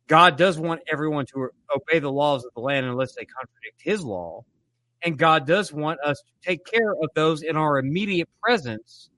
[0.09, 4.03] God does want everyone to obey the laws of the land unless they contradict his
[4.03, 4.44] law.
[5.04, 9.10] And God does want us to take care of those in our immediate presence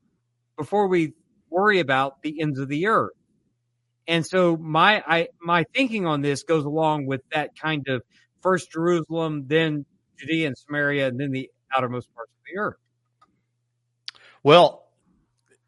[0.57, 1.13] before we
[1.51, 3.13] worry about the ends of the earth.
[4.07, 8.03] And so my I my thinking on this goes along with that kind of
[8.43, 9.87] first Jerusalem, then
[10.19, 12.77] Judea and Samaria, and then the outermost parts of the earth.
[14.43, 14.85] Well,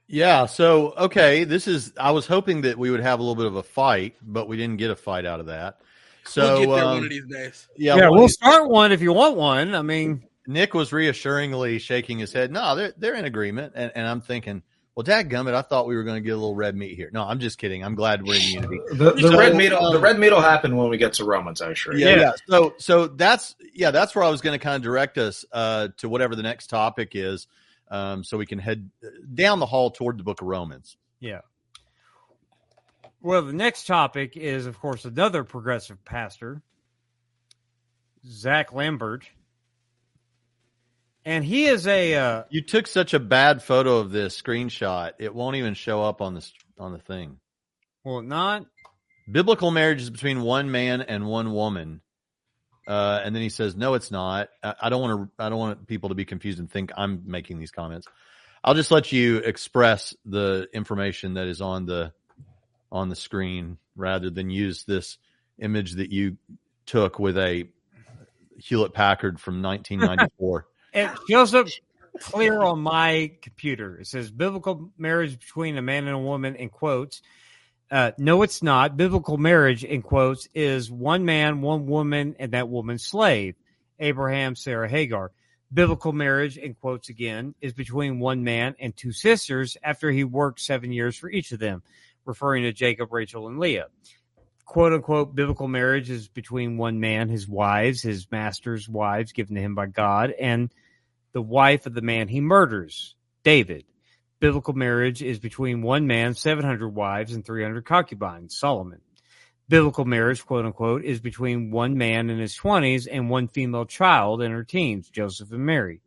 [0.07, 0.47] yeah.
[0.47, 1.93] So, okay, this is.
[1.99, 4.57] I was hoping that we would have a little bit of a fight, but we
[4.57, 5.81] didn't get a fight out of that.
[6.27, 7.69] So, we'll get there um, one of these days.
[7.77, 9.75] yeah, Yeah, well, we'll start one if you want one.
[9.75, 12.51] I mean, Nick was reassuringly shaking his head.
[12.53, 14.63] No, they're they're in agreement, and, and I'm thinking,
[14.95, 17.11] Well, Dad Gummit, I thought we were going to get a little red meat here.
[17.13, 17.85] No, I'm just kidding.
[17.85, 18.81] I'm glad we're in unity.
[18.93, 21.13] The, the So, red meat, will the um, red meat will happen when we get
[21.15, 21.61] to Romans.
[21.61, 22.07] I assure you.
[22.07, 22.21] Yeah, Yeah.
[22.21, 22.33] yeah.
[22.49, 25.89] So, so that's yeah, that's where I was going to kind of direct us uh,
[25.99, 27.47] to whatever the next topic is,
[27.91, 28.89] um, so we can head
[29.35, 30.97] down the hall toward the Book of Romans.
[31.21, 31.41] Yeah.
[33.27, 36.63] Well, the next topic is, of course, another progressive pastor,
[38.25, 39.29] Zach Lambert.
[41.25, 45.35] And he is a uh, You took such a bad photo of this screenshot; it
[45.35, 47.41] won't even show up on the on the thing.
[48.05, 48.65] well, not
[49.29, 52.03] Biblical marriage is between one man and one woman.
[52.87, 54.51] Uh, and then he says, "No, it's not.
[54.63, 55.45] I, I don't want to.
[55.45, 58.07] I don't want people to be confused and think I'm making these comments.
[58.63, 62.13] I'll just let you express the information that is on the
[62.91, 65.19] on the screen rather than use this
[65.59, 66.37] image that you
[66.85, 67.69] took with a
[68.59, 70.67] Hewlett Packard from 1994.
[70.93, 71.67] it shows up
[72.21, 73.99] clear on my computer.
[73.99, 77.23] It says biblical marriage between a man and a woman in quotes.
[77.91, 78.97] Uh, no, it's not.
[78.97, 83.55] Biblical marriage in quotes is one man, one woman, and that woman's slave.
[83.99, 85.31] Abraham, Sarah, Hagar.
[85.73, 90.61] Biblical marriage in quotes again is between one man and two sisters after he worked
[90.61, 91.83] seven years for each of them,
[92.27, 93.87] referring to Jacob, Rachel, and Leah.
[94.65, 99.61] Quote unquote biblical marriage is between one man, his wives, his master's wives given to
[99.61, 100.73] him by God, and
[101.33, 103.85] the wife of the man he murders, David.
[104.41, 109.01] Biblical marriage is between one man, 700 wives, and 300 concubines, Solomon.
[109.69, 114.43] Biblical marriage, quote unquote, is between one man in his 20s and one female child
[114.43, 116.01] in her teens, Joseph and Mary.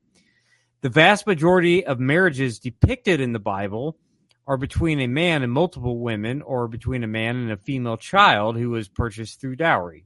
[0.81, 3.97] The vast majority of marriages depicted in the Bible
[4.49, 8.57] are between a man and multiple women or between a man and a female child
[8.57, 10.05] who was purchased through dowry.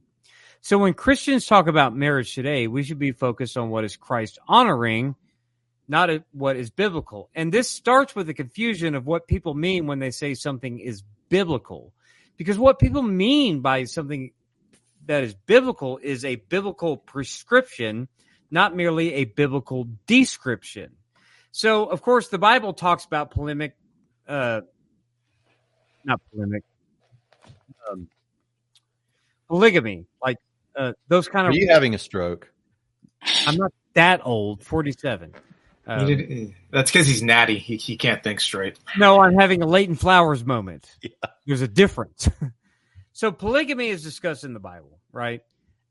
[0.60, 4.38] So when Christians talk about marriage today, we should be focused on what is Christ
[4.46, 5.14] honoring,
[5.88, 7.30] not what is biblical.
[7.34, 11.02] And this starts with the confusion of what people mean when they say something is
[11.30, 11.94] biblical.
[12.36, 14.32] Because what people mean by something
[15.06, 18.08] that is biblical is a biblical prescription,
[18.50, 20.96] not merely a biblical description.
[21.50, 23.74] So, of course, the Bible talks about polemic,
[24.28, 24.60] uh,
[26.04, 26.62] not polemic,
[27.90, 28.08] um,
[29.48, 30.38] polygamy, like
[30.76, 31.56] uh, those kind of Are of.
[31.56, 32.50] you having a stroke?
[33.46, 35.34] I'm not that old, 47.
[35.86, 37.58] Um, did- that's because he's natty.
[37.58, 38.78] He, he can't think straight.
[38.98, 40.96] No, I'm having a Leighton Flowers moment.
[41.46, 42.28] There's a difference.
[43.12, 45.42] so polygamy is discussed in the Bible, right?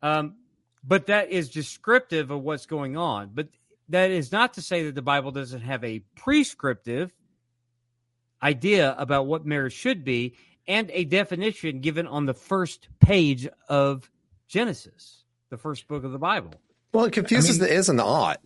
[0.02, 0.36] Um,
[0.84, 3.32] but that is descriptive of what's going on.
[3.34, 3.50] But
[3.90, 7.14] that is not to say that the Bible doesn't have a prescriptive
[8.44, 10.36] idea about what marriage should be
[10.68, 14.10] and a definition given on the first page of
[14.48, 16.52] Genesis, the first book of the Bible.
[16.94, 18.40] Well, it confuses I mean- the is and the ought,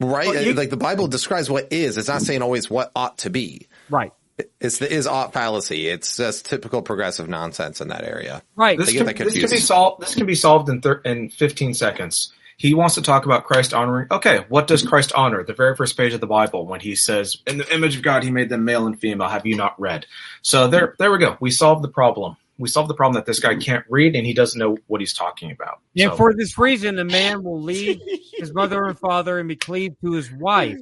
[0.00, 0.26] right?
[0.28, 1.98] Well, you- like the Bible describes what is.
[1.98, 3.68] It's not saying always what ought to be.
[3.90, 4.12] Right.
[4.60, 5.86] It's the is ought fallacy.
[5.86, 8.42] It's just typical progressive nonsense in that area.
[8.56, 8.76] Right.
[8.76, 10.02] This can, this can be solved.
[10.02, 12.32] This can be solved in thir- in 15 seconds.
[12.56, 14.06] He wants to talk about Christ honoring.
[14.10, 15.42] Okay, what does Christ honor?
[15.42, 18.22] The very first page of the Bible when he says, "In the image of God,
[18.22, 20.06] He made them male and female." Have you not read?
[20.42, 21.36] So there, there we go.
[21.40, 22.36] We solved the problem.
[22.56, 25.12] We solved the problem that this guy can't read and he doesn't know what he's
[25.12, 25.80] talking about.
[25.98, 28.00] And So- for this reason, a man will leave
[28.38, 30.78] his mother and father and be cleaved to his wife,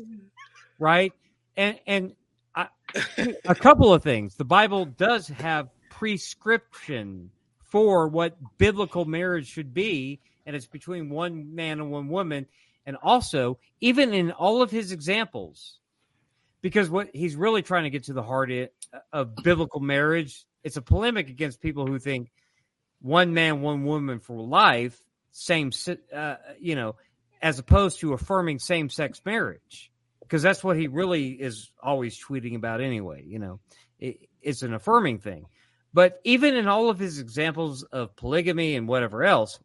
[0.78, 1.14] right?
[1.56, 2.14] And and
[2.54, 2.68] I,
[3.46, 4.34] a couple of things.
[4.34, 7.30] The Bible does have prescription
[7.64, 12.46] for what biblical marriage should be, and it's between one man and one woman.
[12.84, 15.78] And also, even in all of his examples,
[16.62, 18.50] because what he's really trying to get to the heart
[19.12, 22.30] of biblical marriage, it's a polemic against people who think
[23.00, 25.00] one man, one woman for life,
[25.32, 25.72] same,
[26.14, 26.96] uh, you know,
[27.40, 32.54] as opposed to affirming same sex marriage, because that's what he really is always tweeting
[32.54, 33.24] about anyway.
[33.26, 33.60] You know,
[33.98, 35.46] it, it's an affirming thing.
[35.92, 39.58] But even in all of his examples of polygamy and whatever else,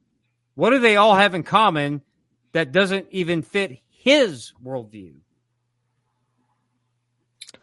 [0.57, 2.01] what do they all have in common
[2.53, 5.13] that doesn't even fit his worldview?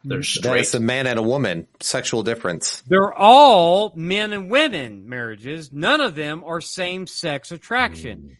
[0.04, 0.60] they're That straight.
[0.60, 2.82] it's a man and a woman, sexual difference.
[2.86, 5.72] They're all men and women marriages.
[5.72, 8.18] None of them are same sex attraction.
[8.18, 8.36] Mm.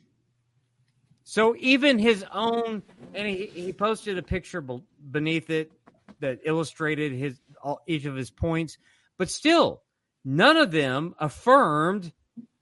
[1.25, 5.73] So even his own, and he, he posted a picture be- beneath it
[6.21, 8.79] that illustrated his all, each of his points,
[9.19, 9.83] but still,
[10.25, 12.13] none of them affirmed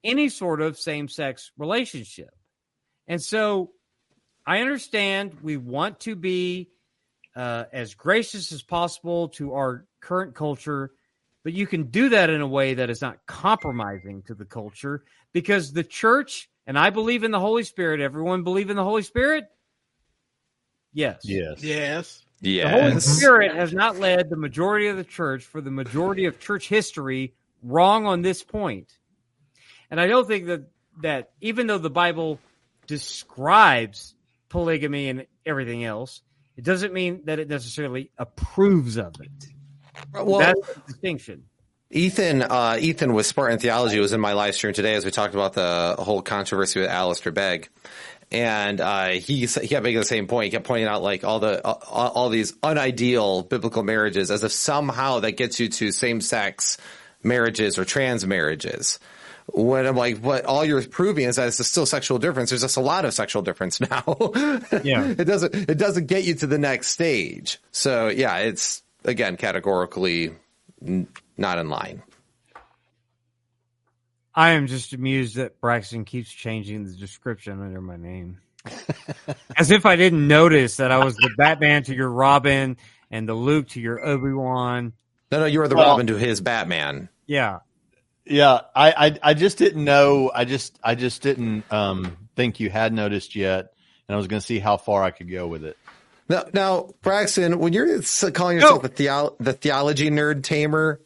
[0.04, 2.30] any sort of same sex relationship.
[3.06, 3.72] And so
[4.46, 6.70] I understand we want to be
[7.36, 10.90] uh, as gracious as possible to our current culture,
[11.44, 15.04] but you can do that in a way that is not compromising to the culture
[15.32, 19.02] because the church, and I believe in the Holy Spirit, everyone believe in the Holy
[19.02, 19.44] Spirit?
[20.92, 21.20] Yes.
[21.24, 21.62] Yes.
[21.62, 22.22] Yes.
[22.40, 22.64] Yes.
[22.64, 26.40] The Holy Spirit has not led the majority of the church for the majority of
[26.40, 28.98] church history wrong on this point.
[29.92, 30.62] And I don't think that
[31.02, 32.40] that even though the Bible
[32.86, 34.14] describes
[34.48, 36.22] polygamy and everything else,
[36.56, 39.30] it doesn't mean that it necessarily approves of it.
[40.14, 41.44] Well, That's the distinction.
[41.90, 45.34] Ethan, uh, Ethan with Spartan Theology was in my live stream today as we talked
[45.34, 47.68] about the whole controversy with Alistair Begg.
[48.30, 50.46] And, uh, he, he kept making the same point.
[50.46, 54.52] He kept pointing out like all the, all, all these unideal biblical marriages as if
[54.52, 56.78] somehow that gets you to same sex
[57.22, 58.98] marriages or trans marriages.
[59.46, 62.50] When I'm like, what all you're proving is that it's still sexual difference.
[62.50, 64.04] There's just a lot of sexual difference now.
[64.82, 65.06] Yeah.
[65.18, 67.58] it doesn't, it doesn't get you to the next stage.
[67.72, 70.34] So yeah, it's again, categorically
[70.84, 72.02] n- not in line.
[74.34, 78.38] I am just amused that Braxton keeps changing the description under my name.
[79.56, 82.76] As if I didn't notice that I was the Batman to your Robin
[83.10, 84.92] and the Luke to your Obi Wan.
[85.30, 87.08] No, no, you were the Well- Robin to his Batman.
[87.26, 87.58] Yeah.
[88.24, 90.30] Yeah, I, I I just didn't know.
[90.32, 93.72] I just I just didn't um think you had noticed yet,
[94.08, 95.76] and I was going to see how far I could go with it.
[96.28, 98.00] Now, now, Braxton, when you're
[98.32, 98.88] calling yourself No.
[98.88, 101.00] the, theo- the theology nerd tamer,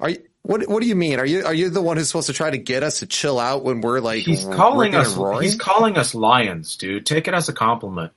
[0.00, 0.22] are you?
[0.42, 1.20] What What do you mean?
[1.20, 3.38] Are you Are you the one who's supposed to try to get us to chill
[3.38, 5.16] out when we're like He's calling us.
[5.40, 7.06] He's calling us lions, dude.
[7.06, 8.12] Take it as a compliment.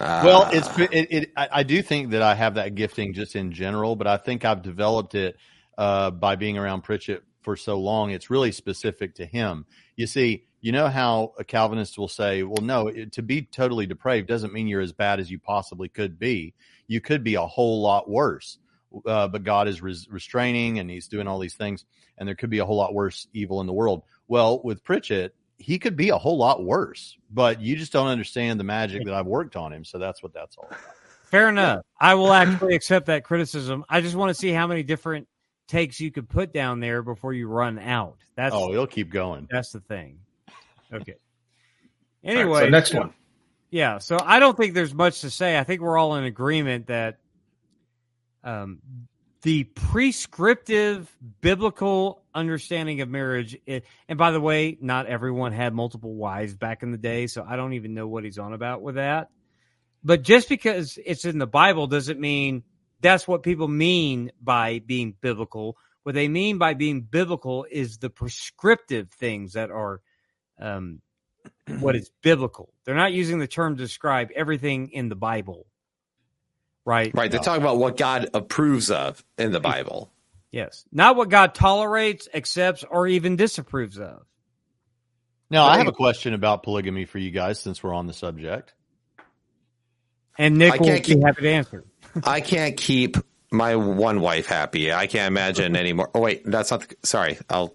[0.00, 0.22] Ah.
[0.24, 3.52] Well, it's it, it I, I do think that I have that gifting just in
[3.52, 5.36] general, but I think I've developed it
[5.78, 8.10] uh, by being around Pritchett for so long.
[8.10, 9.64] It's really specific to him.
[9.96, 13.86] You see, you know how a Calvinist will say, "Well, no, it, to be totally
[13.86, 16.52] depraved doesn't mean you're as bad as you possibly could be.
[16.88, 18.58] You could be a whole lot worse."
[19.06, 21.84] Uh, but God is res- restraining and he's doing all these things,
[22.16, 24.02] and there could be a whole lot worse evil in the world.
[24.26, 28.58] Well, with Pritchett, he could be a whole lot worse, but you just don't understand
[28.58, 29.84] the magic that I've worked on him.
[29.84, 30.80] So that's what that's all about.
[31.30, 31.82] Fair enough.
[32.00, 33.84] I will actually accept that criticism.
[33.88, 35.28] I just want to see how many different
[35.68, 38.16] takes you could put down there before you run out.
[38.34, 39.46] That's Oh, he'll keep going.
[39.50, 40.18] that's the thing.
[40.92, 41.14] Okay.
[42.24, 43.12] All right, Anyway, so next one.
[43.70, 45.58] Yeah, so I don't think there's much to say.
[45.58, 47.18] I think we're all in agreement that
[48.42, 48.78] um,
[49.42, 56.14] the prescriptive biblical understanding of marriage, i and by the way, not everyone had multiple
[56.14, 58.94] wives back in the day, so I don't even know what he's on about with
[58.94, 59.28] that.
[60.02, 62.62] But just because it's in the Bible doesn't mean
[63.00, 65.76] that's what people mean by being biblical.
[66.02, 70.00] What they mean by being biblical is the prescriptive things that are
[70.58, 71.00] um,
[71.80, 72.72] what is biblical.
[72.84, 75.66] They're not using the term to describe everything in the Bible.
[76.84, 77.12] Right?
[77.14, 77.30] right.
[77.30, 80.10] They're talking about what God approves of in the Bible.
[80.50, 80.86] Yes.
[80.90, 84.24] Not what God tolerates, accepts, or even disapproves of.
[85.50, 88.74] Now, I have a question about polygamy for you guys since we're on the subject.
[90.38, 91.84] And Nick I will can't be keep- happy to answer.
[92.24, 93.16] I can't keep
[93.50, 94.92] my one wife happy.
[94.92, 96.10] I can't imagine anymore.
[96.14, 96.88] Oh wait, that's not.
[96.88, 97.74] The, sorry, I'll.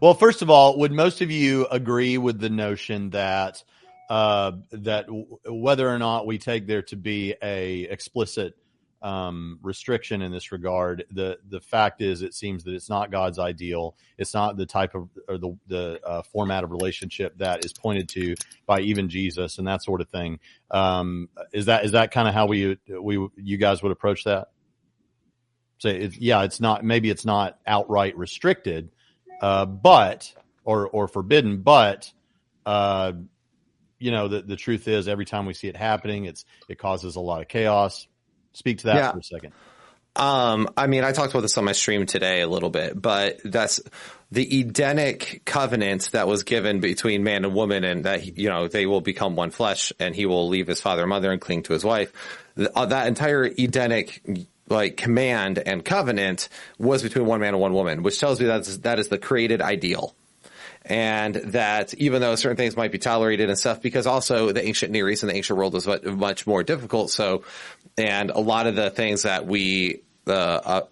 [0.00, 3.62] Well, first of all, would most of you agree with the notion that
[4.08, 8.56] uh, that w- whether or not we take there to be a explicit
[9.02, 13.38] um, restriction in this regard, the the fact is, it seems that it's not God's
[13.38, 13.96] ideal.
[14.16, 18.08] It's not the type of or the the uh, format of relationship that is pointed
[18.10, 20.38] to by even Jesus and that sort of thing.
[20.70, 24.48] Um, is that is that kind of how we we you guys would approach that?
[25.78, 26.84] Say, yeah, it's not.
[26.84, 28.90] Maybe it's not outright restricted,
[29.40, 30.32] uh, but
[30.64, 32.12] or or forbidden, but
[32.64, 33.12] uh,
[33.98, 37.16] you know the the truth is, every time we see it happening, it's it causes
[37.16, 38.06] a lot of chaos.
[38.54, 39.12] Speak to that Yeah.
[39.12, 39.52] for a second.
[40.14, 43.40] Um, I mean, I talked about this on my stream today a little bit, but
[43.44, 43.80] that's
[44.30, 48.84] the Edenic covenant that was given between man and woman, and that you know they
[48.84, 51.72] will become one flesh, and he will leave his father and mother and cling to
[51.72, 52.12] his wife.
[52.74, 54.20] Uh, that entire Edenic
[54.68, 56.48] like command and covenant
[56.78, 59.62] was between one man and one woman, which tells me that that is the created
[59.62, 60.14] ideal.
[60.84, 64.92] And that even though certain things might be tolerated and stuff, because also the ancient
[64.92, 67.10] Near East and the ancient world was much, more difficult.
[67.10, 67.44] So,
[67.96, 70.86] and a lot of the things that we, the uh,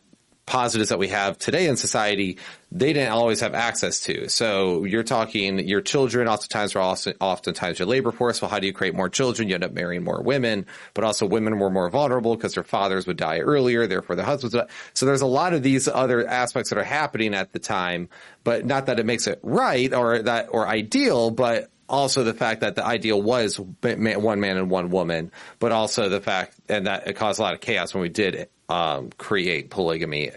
[0.51, 2.37] positives that we have today in society,
[2.73, 4.29] they didn't always have access to.
[4.29, 8.43] So you're talking your children oftentimes are also oftentimes your labor force.
[8.43, 9.49] Well, how do you create more children?
[9.49, 13.07] You end up marrying more women, but also women were more vulnerable because their fathers
[13.07, 14.75] would die earlier, therefore the husbands would die.
[14.93, 18.09] So there's a lot of these other aspects that are happening at the time,
[18.43, 22.61] but not that it makes it right or that or ideal, but also the fact
[22.61, 27.07] that the ideal was one man and one woman, but also the fact and that
[27.07, 30.31] it caused a lot of chaos when we did um, create polygamy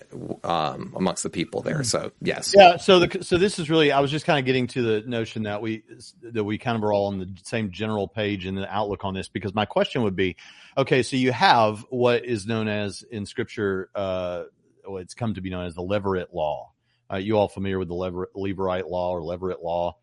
[0.44, 1.84] um, amongst the people there.
[1.84, 2.78] So yes, yeah.
[2.78, 5.44] So the so this is really I was just kind of getting to the notion
[5.44, 5.84] that we
[6.24, 9.14] that we kind of are all on the same general page in the outlook on
[9.14, 10.36] this because my question would be,
[10.76, 14.46] okay, so you have what is known as in Scripture, uh,
[14.88, 16.72] it's come to be known as the Levirate law.
[17.12, 19.96] Uh, you all familiar with the Lever, Levirate law or Levirate law?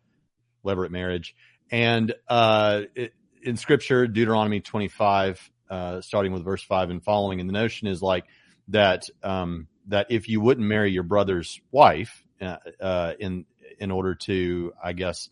[0.65, 1.35] Levirate marriage.
[1.71, 7.49] And uh, it, in Scripture, Deuteronomy 25, uh, starting with verse 5 and following, and
[7.49, 8.25] the notion is like
[8.67, 13.45] that um, that if you wouldn't marry your brother's wife uh, uh, in
[13.79, 15.29] in order to, I guess,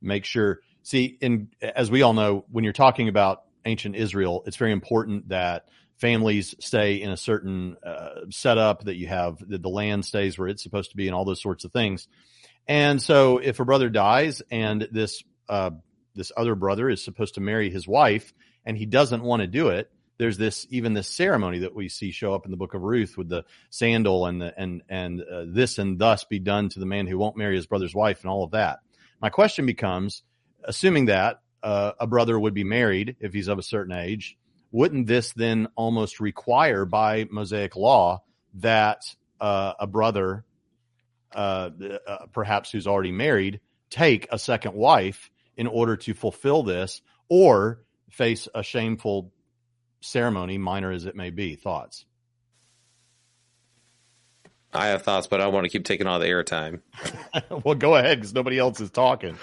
[0.00, 0.60] make sure.
[0.82, 5.28] See, in as we all know, when you're talking about ancient Israel, it's very important
[5.28, 10.38] that families stay in a certain uh, setup, that you have that the land stays
[10.38, 12.08] where it's supposed to be, and all those sorts of things.
[12.66, 15.70] And so if a brother dies and this, uh,
[16.14, 18.32] this other brother is supposed to marry his wife
[18.64, 22.10] and he doesn't want to do it, there's this even this ceremony that we see
[22.10, 25.44] show up in the book of Ruth with the sandal and the and and uh,
[25.48, 28.30] this and thus be done to the man who won't marry his brother's wife and
[28.30, 28.78] all of that.
[29.20, 30.22] My question becomes,
[30.62, 34.36] assuming that uh, a brother would be married if he's of a certain age,
[34.70, 38.22] wouldn't this then almost require by Mosaic law
[38.54, 39.02] that
[39.40, 40.44] uh, a brother
[41.34, 41.70] uh,
[42.06, 43.60] uh, perhaps who's already married
[43.90, 47.80] take a second wife in order to fulfill this or
[48.10, 49.32] face a shameful
[50.00, 51.56] ceremony, minor as it may be.
[51.56, 52.04] Thoughts?
[54.72, 56.80] I have thoughts, but I want to keep taking all the airtime.
[57.64, 59.38] well, go ahead because nobody else is talking.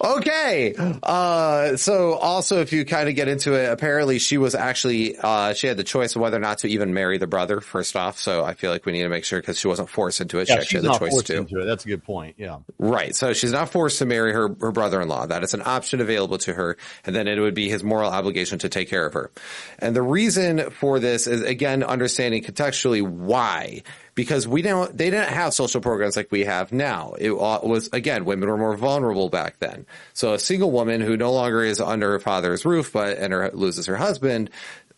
[0.00, 0.74] Okay.
[1.02, 5.54] Uh, so also, if you kind of get into it, apparently she was actually, uh,
[5.54, 8.18] she had the choice of whether or not to even marry the brother first off.
[8.18, 10.48] So I feel like we need to make sure because she wasn't forced into it.
[10.48, 11.36] Yeah, she she's had the choice to.
[11.38, 11.64] into it.
[11.64, 12.36] That's a good point.
[12.38, 12.58] Yeah.
[12.78, 13.14] Right.
[13.14, 15.26] So she's not forced to marry her, her brother-in-law.
[15.26, 16.76] That is an option available to her.
[17.04, 19.30] And then it would be his moral obligation to take care of her.
[19.78, 23.82] And the reason for this is again, understanding contextually why
[24.18, 27.14] because we don't they didn't have social programs like we have now.
[27.20, 29.86] It was again women were more vulnerable back then.
[30.12, 33.52] So a single woman who no longer is under her father's roof but and her,
[33.54, 34.50] loses her husband,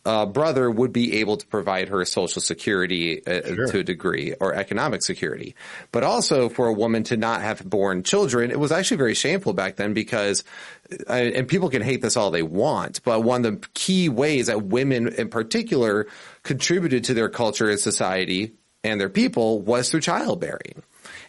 [0.06, 3.66] uh, brother would be able to provide her social security uh, Sure.
[3.66, 5.54] to a degree or economic security.
[5.92, 9.52] But also for a woman to not have born children, it was actually very shameful
[9.52, 10.44] back then because,
[11.10, 14.46] uh, and people can hate this all they want, but one of the key ways
[14.46, 16.06] that women in particular
[16.42, 18.54] contributed to their culture and society
[18.84, 20.82] and their people was through childbearing.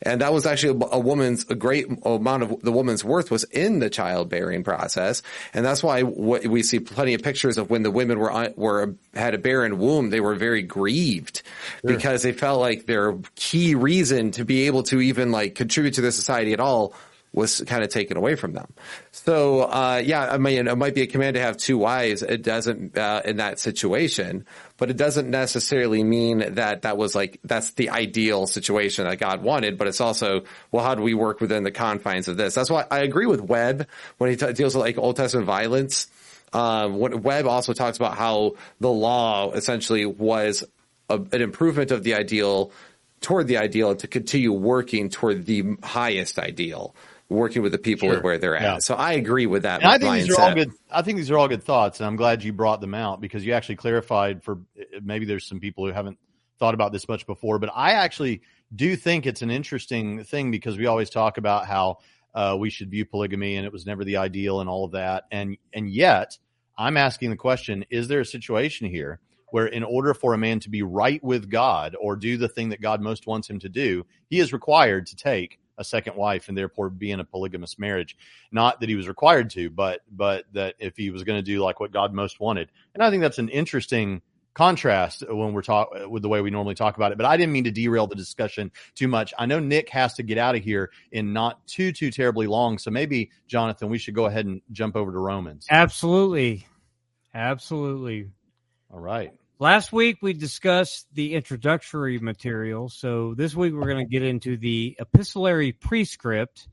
[0.03, 3.43] And that was actually a, a woman's, a great amount of the woman's worth was
[3.45, 5.21] in the childbearing process.
[5.53, 8.49] And that's why what we see plenty of pictures of when the women were, uh,
[8.55, 11.43] were, had a barren womb, they were very grieved
[11.83, 16.01] because they felt like their key reason to be able to even like contribute to
[16.01, 16.93] the society at all
[17.33, 18.73] was kind of taken away from them.
[19.11, 22.23] So, uh, yeah, I mean, it might be a command to have two wives.
[22.23, 24.45] It doesn't, uh, in that situation,
[24.77, 29.43] but it doesn't necessarily mean that that was like, that's the ideal situation that God
[29.43, 32.53] wanted, but it's also, well, how do we work within the confines of this?
[32.53, 36.07] That's why I agree with Webb when he t- deals with like Old Testament violence.
[36.51, 40.65] What Webb also talks about how the law essentially was
[41.09, 42.73] a, an improvement of the ideal
[43.21, 46.93] toward the ideal and to continue working toward the highest ideal
[47.31, 48.21] working with the people Sure.
[48.21, 48.61] where they're at.
[48.61, 48.77] Yeah.
[48.79, 49.83] So I agree with that.
[49.85, 50.55] I think these are all mindset.
[50.55, 50.71] good.
[50.91, 53.45] I think these are all good thoughts, and I'm glad you brought them out because
[53.45, 54.59] you actually clarified for
[55.01, 56.17] maybe there's some people who haven't
[56.59, 58.41] thought about this much before, but I actually
[58.75, 61.97] do think it's an interesting thing because we always talk about how
[62.35, 65.23] uh, we should view polygamy and it was never the ideal and all of that,
[65.31, 66.37] and and yet
[66.77, 69.19] I'm asking the question: Is there a situation here
[69.51, 72.69] where, in order for a man to be right with God or do the thing
[72.69, 76.47] that God most wants him to do, he is required to take a second wife
[76.47, 78.15] and therefore be in a polygamous marriage?
[78.51, 81.59] not that he was required to, but but that if he was going to do
[81.59, 82.69] like what God most wanted.
[82.93, 84.21] And I think that's an interesting
[84.53, 87.17] contrast when we're talk with the way we normally talk about it.
[87.17, 89.33] But I didn't mean to derail the discussion too much.
[89.39, 92.77] I know Nick has to get out of here in not too too terribly long,
[92.77, 95.67] so maybe Jonathan, we should go ahead and jump over to Romans.
[95.69, 96.67] Absolutely.
[97.33, 98.29] Absolutely.
[98.91, 99.31] All right.
[99.61, 102.89] Last week we discussed the introductory material.
[102.89, 106.67] So this week we're going to get into the epistolary prescript.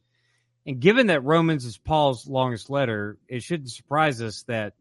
[0.65, 4.73] And given that Romans is Paul's longest letter, it shouldn't surprise us that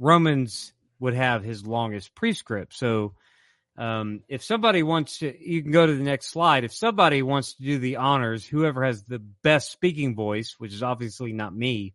[0.00, 2.74] Romans would have his longest prescript.
[2.74, 3.14] So
[3.78, 6.64] um, if somebody wants to, you can go to the next slide.
[6.64, 10.82] If somebody wants to do the honors, whoever has the best speaking voice, which is
[10.82, 11.94] obviously not me,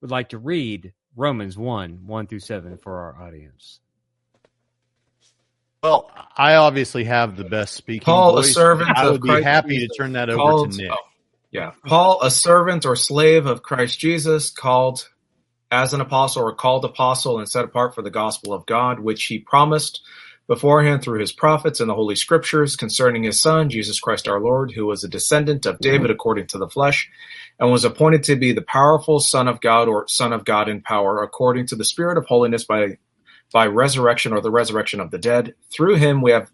[0.00, 3.80] would like to read Romans 1, 1 through 7 for our audience.
[5.82, 8.54] Well, I obviously have the best speaking Paul, a voice.
[8.54, 10.90] servant I would be Christ happy to turn that over called- to Nick.
[10.90, 10.96] oh,
[11.50, 11.72] Yeah.
[11.86, 15.08] Paul, a servant or slave of Christ Jesus, called
[15.70, 19.24] as an apostle or called apostle and set apart for the gospel of God, which
[19.24, 20.00] he promised
[20.46, 24.70] beforehand through his prophets and the holy scriptures concerning his son, Jesus Christ our Lord,
[24.72, 25.82] who was a descendant of mm-hmm.
[25.82, 27.10] David according to the flesh,
[27.58, 30.82] and was appointed to be the powerful Son of God or Son of God in
[30.82, 32.98] power, according to the Spirit of holiness by
[33.52, 35.54] by resurrection or the resurrection of the dead.
[35.72, 36.50] Through him we have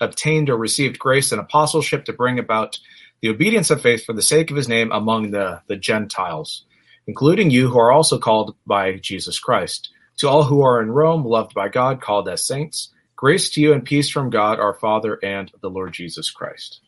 [0.00, 2.78] obtained or received grace and apostleship to bring about
[3.20, 6.64] the obedience of faith for the sake of his name among the, the Gentiles,
[7.06, 9.90] including you who are also called by Jesus Christ.
[10.18, 13.72] To all who are in Rome, loved by God, called as saints, grace to you
[13.72, 16.80] and peace from God our Father and the Lord Jesus Christ.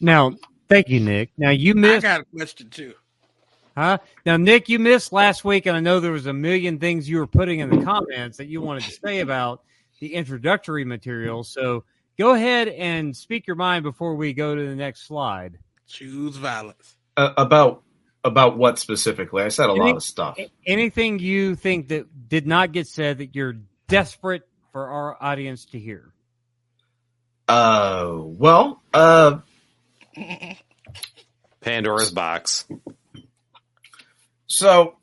[0.00, 0.32] Now,
[0.68, 1.30] thank you, Nick.
[1.36, 1.90] Now you missed.
[1.90, 2.94] I missed, got a question too.
[3.76, 3.98] Huh?
[4.24, 7.18] Now, Nick, you missed last week, and I know there was a million things you
[7.18, 9.62] were putting in the comments that you wanted to say about
[10.00, 11.44] the introductory material.
[11.44, 11.84] So
[12.18, 15.58] go ahead and speak your mind before we go to the next slide.
[15.86, 16.96] Choose violence.
[17.16, 17.82] Uh, about
[18.24, 19.42] about what specifically?
[19.42, 20.38] I said a lot of stuff.
[20.66, 23.56] Anything you think that did not get said that you're
[23.88, 26.12] desperate for our audience to hear?
[27.48, 29.38] Uh, well, uh,
[31.60, 32.66] Pandora's box.
[34.52, 34.96] So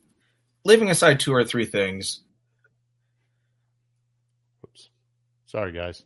[0.64, 2.20] leaving aside two or three things,
[5.46, 6.04] Sorry, guys.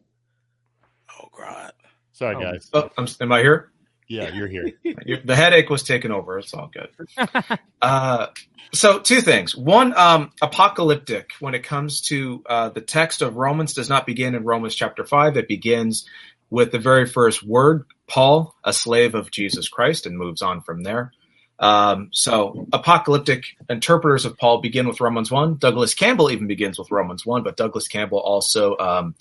[1.20, 1.72] Oh God.
[2.12, 2.40] Sorry, Oh.
[2.40, 2.70] guys.
[2.72, 3.70] oh, I'm, am I here?
[4.08, 4.70] Yeah, you're here.
[5.24, 6.38] The headache was taken over.
[6.38, 6.88] It's all good.
[7.82, 8.28] Uh,
[8.72, 9.54] so two things.
[9.54, 11.32] One, um, apocalyptic.
[11.40, 15.04] When it comes to uh, the text of Romans, does not begin in Romans chapter
[15.04, 15.36] five.
[15.36, 16.08] It begins
[16.48, 20.82] with the very first word, Paul, a slave of Jesus Christ, and moves on from
[20.82, 21.12] there.
[21.58, 25.56] Um, so apocalyptic interpreters of Paul begin with Romans one.
[25.56, 29.14] Douglas Campbell even begins with Romans one, but Douglas Campbell also um,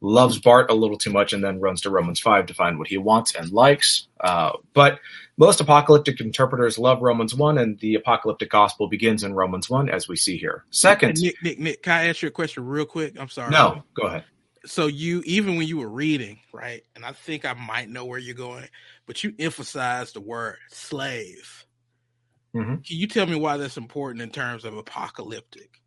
[0.00, 2.88] loves Barth a little too much and then runs to Romans 5 to find what
[2.88, 4.08] he wants and likes.
[4.18, 4.98] Uh, but
[5.36, 10.08] most apocalyptic interpreters love Romans 1, and the apocalyptic gospel begins in Romans 1, as
[10.08, 10.64] we see here.
[10.70, 13.18] Second, Nick, Nick, Nick, can I ask you a question real quick?
[13.18, 13.50] I'm sorry.
[13.50, 14.24] no, go ahead.
[14.66, 16.84] So you even when you were reading, right?
[16.94, 18.68] And I think I might know where you're going,
[19.06, 21.64] but you emphasized the word slave.
[22.54, 22.84] Mhm.
[22.86, 25.80] Can you tell me why that's important in terms of apocalyptic?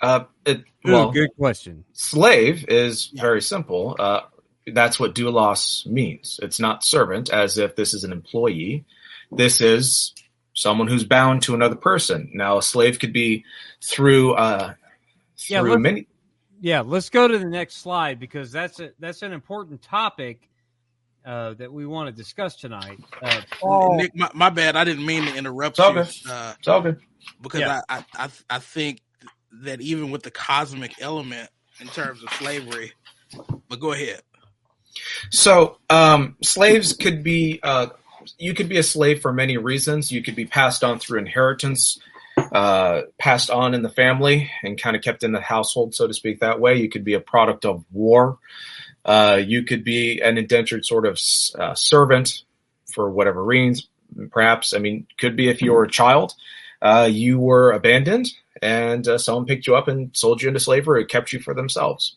[0.00, 1.84] Uh, it, Ooh, good question.
[1.92, 3.22] slave is Yeah.
[3.22, 3.96] very simple.
[3.98, 4.22] Uh,
[4.66, 6.40] that's what doulos means.
[6.42, 8.84] It's not servant, as if this is an employee.
[9.30, 10.14] This is
[10.54, 12.30] someone who's bound to another person.
[12.34, 13.44] Now, a slave could be
[13.82, 14.74] through uh,
[15.48, 16.06] Yeah, through let's- many.
[16.60, 20.48] Yeah, let's go to the next slide because that's a that's an important topic
[21.24, 22.98] uh, that we want to discuss tonight.
[23.22, 24.76] Uh, Paul, Nick, my, my bad.
[24.76, 26.32] I didn't mean to interrupt It's you good.
[26.32, 26.82] uh, It's all
[27.42, 27.80] because Yeah.
[27.88, 29.00] I, I, I I think
[29.62, 31.48] that even with the cosmic element
[31.80, 32.92] in terms of slavery,
[33.68, 34.20] but go ahead.
[35.30, 37.88] So, um, slaves could be, uh,
[38.38, 40.12] you could be a slave for many reasons.
[40.12, 41.98] You could be passed on through inheritance,
[42.36, 46.14] uh, passed on in the family and kind of kept in the household, so to
[46.14, 46.76] speak, that way.
[46.76, 48.38] You could be a product of war.
[49.04, 51.18] Uh, you could be an indentured sort of
[51.58, 52.42] uh, servant
[52.92, 53.88] for whatever reasons.
[54.30, 56.34] Perhaps, I mean, could be if you were a child,
[56.80, 58.28] uh, you were abandoned
[58.62, 61.54] and uh, someone picked you up and sold you into slavery or kept you for
[61.54, 62.16] themselves.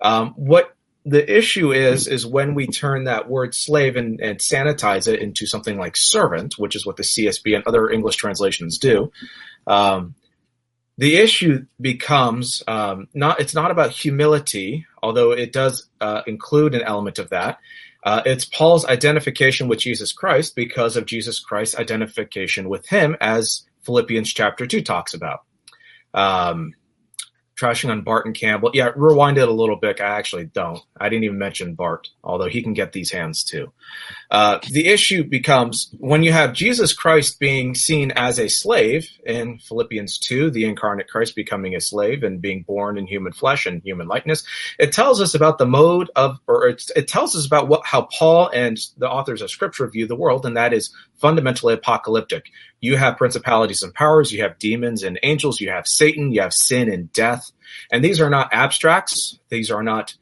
[0.00, 5.06] Um, what the issue is is when we turn that word slave and, and sanitize
[5.06, 9.12] it into something like servant, which is what the CSB and other English translations do.
[9.66, 10.14] Um,
[10.98, 16.82] the issue becomes um, not it's not about humility, although it does uh, include an
[16.82, 17.58] element of that.
[18.02, 23.64] Uh, it's Paul's identification with Jesus Christ because of Jesus Christ's identification with him, as
[23.82, 25.42] Philippians chapter two talks about.
[26.14, 26.74] Um,
[27.58, 28.70] trashing on Barth and Campbell.
[28.74, 30.00] Yeah, rewind it a little bit.
[30.00, 30.80] I actually don't.
[31.00, 33.72] I didn't even mention Barth, although he can get these hands too.
[34.30, 39.58] Uh, the issue becomes when you have Jesus Christ being seen as a slave in
[39.58, 43.82] Philippians 2, the incarnate Christ becoming a slave and being born in human flesh and
[43.82, 44.44] human likeness,
[44.78, 48.02] it tells us about the mode of, or it, it tells us about what, how
[48.02, 52.46] Paul and the authors of scripture view the world, and that is fundamentally apocalyptic.
[52.80, 56.52] You have principalities and powers, you have demons and angels, you have Satan, you have
[56.52, 57.50] sin and death.
[57.90, 59.38] And these are not abstracts.
[59.48, 60.14] These are not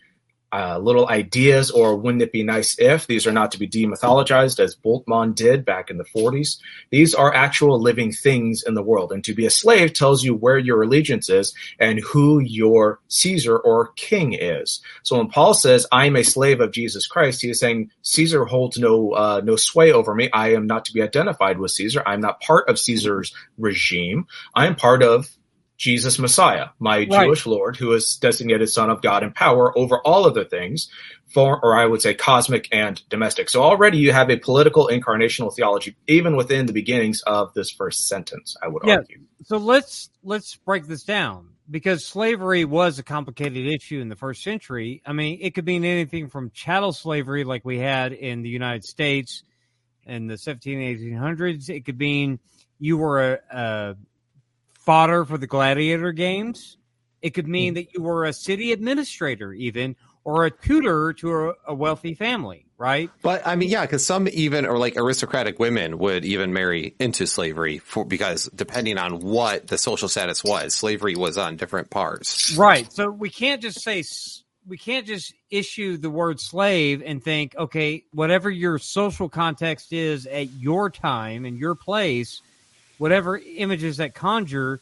[0.54, 3.08] uh, little ideas or wouldn't it be nice if.
[3.08, 6.58] These are not to be demythologized as Bultmann did back in the 40s.
[6.90, 9.10] These are actual living things in the world.
[9.10, 13.58] And to be a slave tells you where your allegiance is and who your Caesar
[13.58, 14.80] or king is.
[15.02, 18.44] So when Paul says, I am a slave of Jesus Christ, he is saying Caesar
[18.44, 20.30] holds no, uh, no sway over me.
[20.32, 22.04] I am not to be identified with Caesar.
[22.06, 24.28] I'm not part of Caesar's regime.
[24.54, 25.28] I am part of
[25.76, 27.10] Jesus Messiah, my Right.
[27.10, 30.88] Jewish Lord, who is designated Son of God in power over all other things,
[31.26, 33.50] for or I would say cosmic and domestic.
[33.50, 38.06] So already you have a political incarnational theology, even within the beginnings of this first
[38.06, 38.56] sentence.
[38.62, 38.96] I would Yeah.
[38.96, 39.20] argue.
[39.42, 44.42] So let's let's break this down because slavery was a complicated issue in the first
[44.42, 45.02] century.
[45.04, 48.84] I mean, it could mean anything from chattel slavery, like we had in the United
[48.84, 49.42] States
[50.06, 51.68] in the 17 1800s.
[51.68, 52.38] It could mean
[52.78, 53.96] you were a, a
[54.84, 56.76] fodder for the gladiator games.
[57.22, 57.76] It could mean hmm.
[57.76, 62.66] that you were a city administrator, even or a tutor to a, a wealthy family,
[62.78, 63.10] right?
[63.22, 67.26] But I mean, yeah, because some even or like aristocratic women would even marry into
[67.26, 72.56] slavery for because depending on what the social status was, slavery was on different parts.
[72.56, 72.90] Right.
[72.92, 74.02] So we can't just say
[74.66, 80.26] we can't just issue the word slave and think, okay, whatever your social context is
[80.26, 82.40] at your time and your place,
[82.98, 84.80] whatever images that conjure,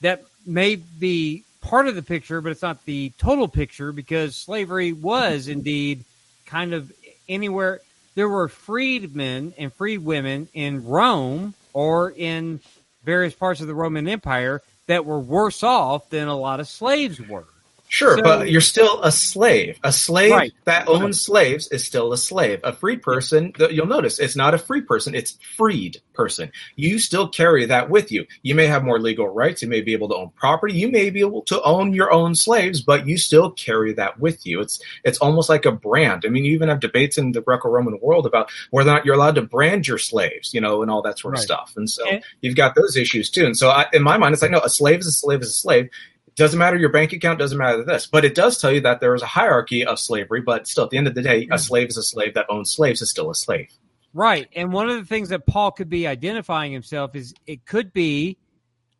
[0.00, 4.92] that may be part of the picture, but it's not the total picture because slavery
[4.92, 5.52] was mm-hmm.
[5.52, 6.04] indeed
[6.46, 6.92] kind of
[7.28, 7.80] anywhere.
[8.14, 12.60] There were freedmen and freed women in Rome or in
[13.04, 17.20] various parts of the Roman Empire that were worse off than a lot of slaves
[17.20, 17.46] were.
[17.94, 19.78] Sure, So- but you're still a slave.
[19.84, 20.52] A slave Right.
[20.64, 22.58] that owns slaves is still a slave.
[22.64, 26.50] A free person, you'll notice it's not a free person, it's freed person.
[26.74, 28.26] You still carry that with you.
[28.42, 31.08] You may have more legal rights, you may be able to own property, you may
[31.08, 34.60] be able to own your own slaves, but you still carry that with you.
[34.60, 36.24] It's it's almost like a brand.
[36.26, 39.14] I mean, you even have debates in the Greco-Roman world about whether or not you're
[39.14, 41.72] allowed to brand your slaves, you know, and all that sort of stuff.
[41.76, 43.44] And so And- you've got those issues too.
[43.46, 45.48] And so I, in my mind, it's like no, a slave is a slave is
[45.50, 45.90] a slave
[46.36, 49.14] doesn't matter your bank account doesn't matter this but it does tell you that there
[49.14, 51.56] is a hierarchy of slavery but still at the end of the day a hmm.
[51.56, 53.68] slave is a slave that owns slaves is still a slave
[54.14, 54.48] Right.
[54.54, 58.38] And one of the things that Paul could be identifying himself is it could be,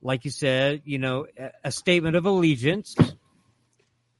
[0.02, 1.26] like you said, you know,
[1.62, 2.96] a, statement of allegiance.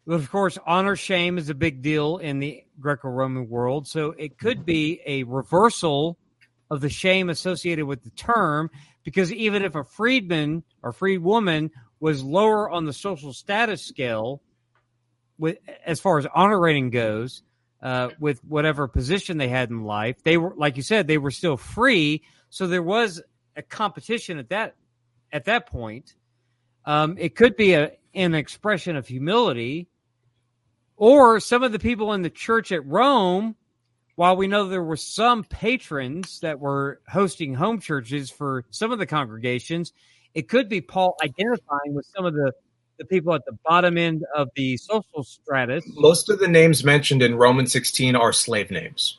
[0.07, 3.89] But of course, honor shame is a big deal in the Greco Roman world.
[3.89, 6.17] So it could be a reversal
[6.71, 8.71] of the shame associated with the term,
[9.03, 11.73] because even if a freedman or freed woman
[12.05, 14.43] was lower on the social status scale,
[15.39, 17.43] with as far as honor rating goes,
[17.81, 20.23] uh, with whatever position they had in life.
[20.23, 22.23] They were, like you said, they were still free.
[22.51, 23.23] So there was
[23.57, 24.75] a competition at that
[25.33, 26.15] at that point.
[26.85, 29.89] Um, it could be a, an expression of humility,
[30.99, 33.57] or some of the people in the church at Rome.
[34.17, 38.99] While we know there were some patrons that were hosting home churches for some of
[38.99, 39.95] the congregations,
[40.35, 42.53] it could be Paul identifying with some of the,
[42.99, 45.85] the people at the bottom end of the social stratus.
[45.97, 49.18] most of the names mentioned in roman 16 are slave names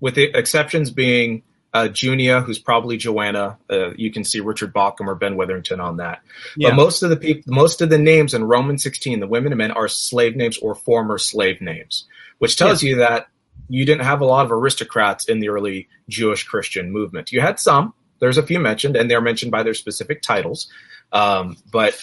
[0.00, 1.42] with the exceptions being
[1.72, 5.96] uh, junia who's probably joanna uh, you can see richard bauckham or ben witherington on
[5.98, 6.20] that
[6.56, 6.70] Yeah.
[6.70, 9.58] but most of the people most of the names in roman 16 the women and
[9.58, 12.04] men are slave names or former slave names
[12.38, 13.28] which tells you that
[13.68, 17.58] you didn't have a lot of aristocrats in the early jewish christian movement you had
[17.58, 20.70] some there's a few mentioned and they're mentioned by their specific titles
[21.12, 21.98] um, but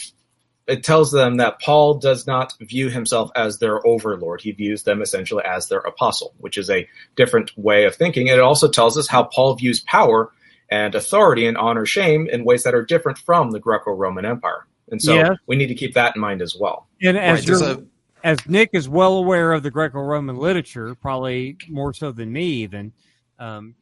[0.66, 4.40] it tells them that Paul does not view himself as their overlord.
[4.40, 6.88] He views them essentially as their apostle, which is a
[7.18, 8.30] different way of thinking.
[8.30, 10.32] And it also tells us how Paul views power
[10.72, 14.66] and authority and honor shame in ways that are different from the Greco-Roman Empire.
[14.90, 15.38] And so Yes.
[15.48, 16.88] we need to keep that in mind as well.
[17.02, 17.84] And as Right, you're-
[18.24, 22.46] a- as Nick is well aware of the Greco-Roman literature, probably more so than me,
[22.64, 22.94] even,
[23.38, 23.76] um,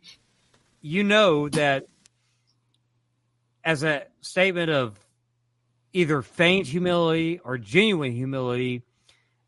[0.82, 1.86] you know that
[3.64, 5.00] as a statement of
[5.94, 8.84] either feigned humility or genuine humility,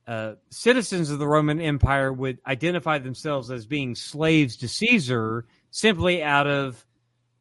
[0.07, 6.21] uh, citizens of the Roman Empire would identify themselves as being slaves to Caesar simply
[6.21, 6.85] out of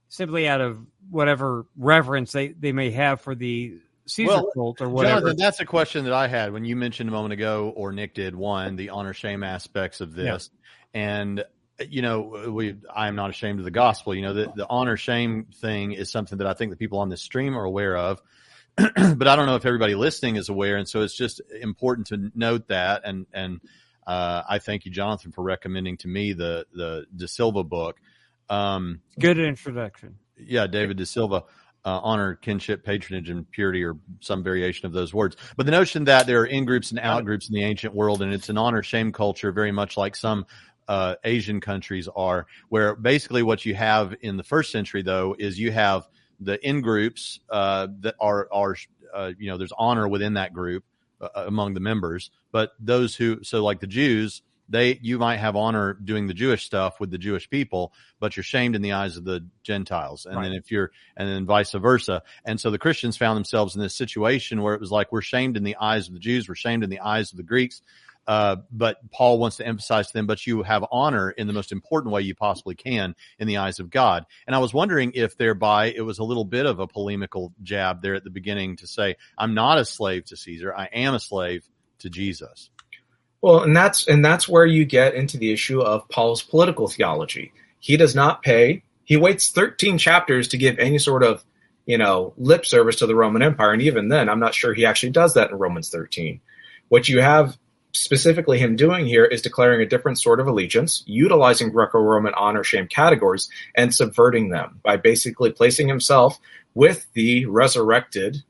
[0.09, 0.79] simply out of
[1.11, 5.21] whatever reverence they, they may have for the Caesar Well, cult or whatever.
[5.21, 8.15] Jonathan, that's a question that I had when you mentioned a moment ago, or Nick
[8.15, 10.51] did one, the honor shame aspects of this.
[10.93, 11.45] And,
[11.91, 14.15] you know, we, I am not ashamed of the gospel.
[14.15, 17.09] You know, the, the honor shame thing is something that I think the people on
[17.09, 18.23] this stream are aware of.
[18.77, 20.77] but I don't know if everybody listening is aware.
[20.77, 23.03] And so it's just important to note that.
[23.05, 23.61] And, and,
[24.07, 28.01] uh, I thank you, Jonathan, for recommending to me the, the De Silva book.
[28.49, 30.17] Um, Good introduction.
[30.37, 31.45] yeah, David De Silva,
[31.85, 35.37] uh, honor, kinship, patronage, and purity, or some variation of those words.
[35.57, 38.23] But the notion that there are in groups and out groups in the ancient world,
[38.23, 40.47] and it's an honor shame culture, very much like some
[40.89, 45.59] uh, Asian countries are, where basically what you have in the first century, though, is
[45.59, 46.09] you have
[46.41, 48.77] the in groups uh, that are are
[49.15, 50.85] uh, you know there's honor within that group
[51.21, 55.55] uh, among the members, but those who so like the Jews they you might have
[55.55, 59.17] honor doing the Jewish stuff with the Jewish people, but you're shamed in the eyes
[59.17, 60.25] of the Gentiles.
[60.25, 60.45] And Right.
[60.45, 62.23] then if you're and then vice versa.
[62.45, 65.57] And so the Christians found themselves in this situation where it was like we're shamed
[65.57, 67.83] in the eyes of the Jews, we're shamed in the eyes of the Greeks.
[68.27, 71.73] Uh, but Paul wants to emphasize to them, but you have honor in the most
[71.73, 74.27] important way you possibly can in the eyes of God.
[74.47, 78.01] And I was wondering if thereby it was a little bit of a polemical jab
[78.03, 80.75] there at the beginning to say, I'm not a slave to Caesar.
[80.75, 81.69] I am a slave
[81.99, 82.71] to Jesus.
[83.41, 87.53] Well, and that's and that's where you get into the issue of Paul's political theology.
[87.81, 88.85] He does not pay.
[89.05, 91.45] He waits 13 chapters to give any sort of,
[91.85, 94.87] you know, lip service to the Roman Empire, and even then, I'm not sure he
[94.87, 96.41] actually does that in Romans 13.
[96.89, 97.59] What you have
[97.93, 102.87] specifically him doing here is declaring a different sort of allegiance, utilizing Greco-Roman honor shame
[102.87, 106.39] categories and subverting them by basically placing himself
[106.75, 108.43] with the resurrected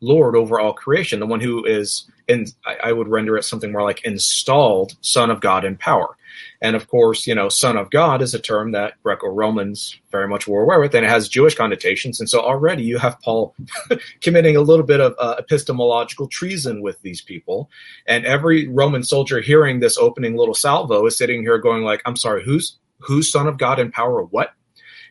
[0.00, 3.72] Lord over all creation, the one who is in I, I would render it something
[3.72, 6.16] more like installed Son of God in power.
[6.60, 10.46] And of course, you know, Son of God is a term that Greco-Romans very much
[10.46, 12.20] were aware with, and it has Jewish connotations.
[12.20, 13.54] And so already you have Paul
[14.20, 17.70] committing a little bit of uh, epistemological treason with these people.
[18.06, 22.16] And every Roman soldier hearing this opening little salvo is sitting here going like, "I'm
[22.16, 24.22] sorry, who's who's Son of God in power?
[24.22, 24.52] What?"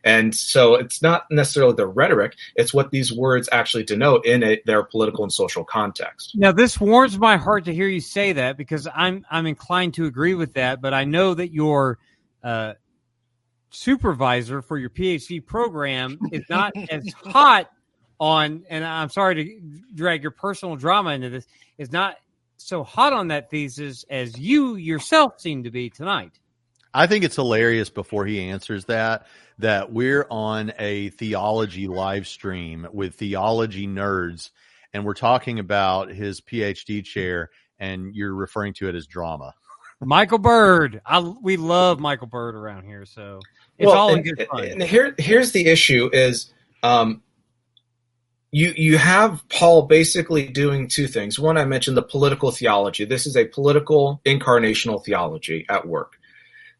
[0.07, 4.61] And so it's not necessarily the rhetoric; it's what these words actually denote in a,
[4.65, 6.31] their political and social context.
[6.33, 10.05] Now this warms my heart to hear you say that because I'm I'm inclined to
[10.05, 11.99] agree with that, but I know that your
[12.41, 12.75] uh,
[13.69, 17.69] supervisor for your PhD program is not as hot
[18.17, 19.61] on, and I'm sorry to
[19.93, 21.45] drag your personal drama into this,
[21.77, 22.15] is not
[22.55, 26.39] so hot on that thesis as you yourself seem to be tonight.
[26.93, 29.27] I think it's hilarious before he answers that
[29.59, 34.51] that we're on a theology live stream with theology nerds
[34.93, 39.53] and we're talking about his PhD chair and you're referring to it as drama.
[39.99, 43.39] Michael Bird, I we love Michael Bird around here, so
[43.79, 44.65] it's all in good fun.
[44.65, 47.23] and here, here's the issue: is um,
[48.51, 51.39] you you have Paul basically doing two things.
[51.39, 53.05] One, I mentioned the political theology.
[53.05, 56.19] This is a political incarnational theology at work.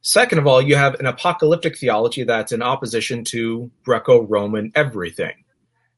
[0.07, 5.43] Second of all, you have an apocalyptic theology that's in opposition to Greco-Roman everything.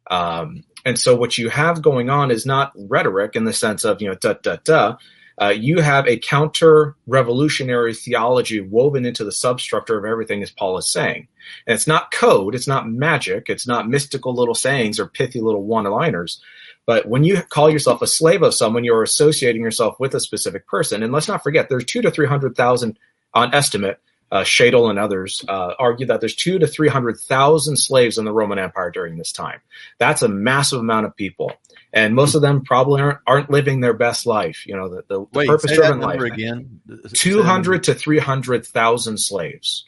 [0.10, 4.02] Um, and so what you have going on is not rhetoric in the sense of,
[4.02, 4.96] you know, da, da, da.
[5.40, 10.80] Uh, you have a counter revolutionary theology woven into the substructure of everything, as Paul
[10.80, 11.28] is saying.
[11.68, 15.64] And it's not code, it's not magic, it's not mystical little sayings or pithy little
[15.64, 16.42] one liners.
[16.88, 20.66] But when you call yourself a slave of someone, you're associating yourself with a specific
[20.66, 21.04] person.
[21.04, 22.98] And let's not forget, there's two to 300,000
[23.34, 24.00] on estimate.
[24.32, 28.60] Uh, Scheidel and others uh, argue that there's two to 300,000 slaves in the Roman
[28.60, 29.60] Empire during this time.
[29.98, 31.52] That's a massive amount of people.
[31.94, 35.20] And most of them probably aren't, aren't living their best life, you know, the, the,
[35.22, 36.34] the Wait, say that purpose-driven number life.
[36.34, 36.80] again.
[37.12, 39.86] 200 to 300,000 slaves.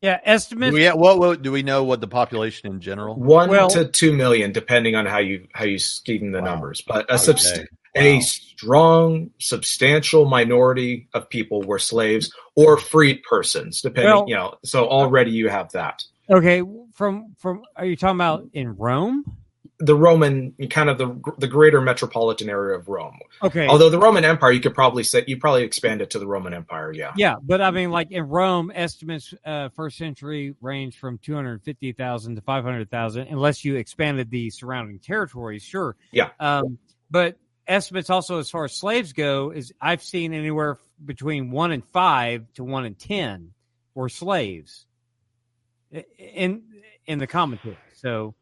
[0.00, 0.72] yeah, Do estimates.
[0.74, 3.16] we, what, what, do we know what the population in general?
[3.16, 6.44] One Well- to two million, depending on how you how you scheme the Wow.
[6.52, 6.80] numbers.
[6.86, 7.22] But a, Okay.
[7.32, 14.12] subst- a strong, substantial minority of people were slaves or freed persons, depending.
[14.12, 16.02] Well- you know, so already you have that.
[16.30, 16.62] Okay,
[16.94, 19.24] from from are you talking about in Rome?
[19.80, 23.18] The Roman, kind of the the greater metropolitan area of Rome.
[23.42, 26.26] Okay, Although the Roman Empire, you could probably say you probably expand it to the
[26.26, 26.92] Roman Empire.
[26.92, 27.12] Yeah.
[27.16, 31.62] Yeah, but I mean, like in Rome, estimates uh, first century range from two hundred
[31.64, 35.64] fifty thousand to five hundred thousand, unless you expanded the surrounding territories.
[35.64, 35.96] Sure.
[36.12, 36.30] Yeah.
[36.38, 36.78] Um,
[37.10, 37.36] but
[37.66, 42.46] estimates also, as far as slaves go, is I've seen anywhere between one and five
[42.54, 43.52] to one and ten
[43.94, 44.86] were slaves
[46.18, 46.62] in
[47.06, 47.76] in the commentary.
[47.94, 48.34] So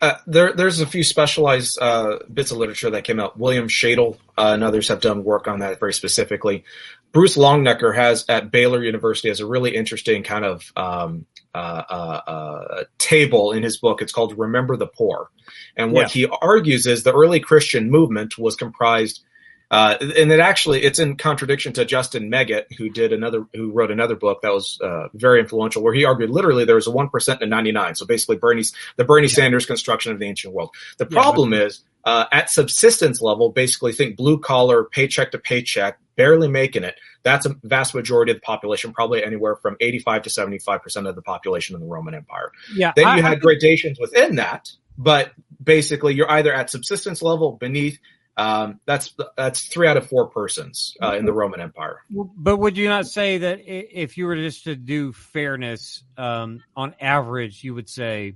[0.00, 3.38] Uh, there, there's a few specialized uh, bits of literature that came out.
[3.38, 6.64] William Scheidel uh, and others have done work on that very specifically.
[7.12, 11.26] Bruce Longenecker has at Baylor University has a really interesting kind of um,
[11.58, 14.00] uh, uh, uh, table in his book.
[14.02, 15.30] It's called "Remember the Poor,"
[15.76, 19.24] and what he argues is the early Christian movement was comprised.
[19.70, 23.90] Uh, and it actually it's in contradiction to Justin Meggitt, who did another, who wrote
[23.90, 27.10] another book that was uh, very influential, where he argued literally there was a one
[27.10, 27.94] percent and ninety nine.
[27.94, 30.70] So basically, Bernie's the Bernie Sanders construction of the ancient world.
[30.96, 35.98] The Yeah, problem is uh, at subsistence level, basically think blue collar, paycheck to paycheck,
[36.16, 36.94] barely making it.
[37.28, 41.20] That's a vast majority of the population, probably anywhere from 85 to 75% of the
[41.20, 42.50] population in the Roman Empire.
[42.74, 47.20] yeah, Then I- you I had gradations within that, but basically you're either at subsistence
[47.20, 47.98] level, beneath.
[48.38, 51.98] Um, that's that's three out of four persons uh, in the Roman Empire.
[52.10, 56.94] But would you not say that if you were just to do fairness um, on
[57.00, 58.34] average, you would say,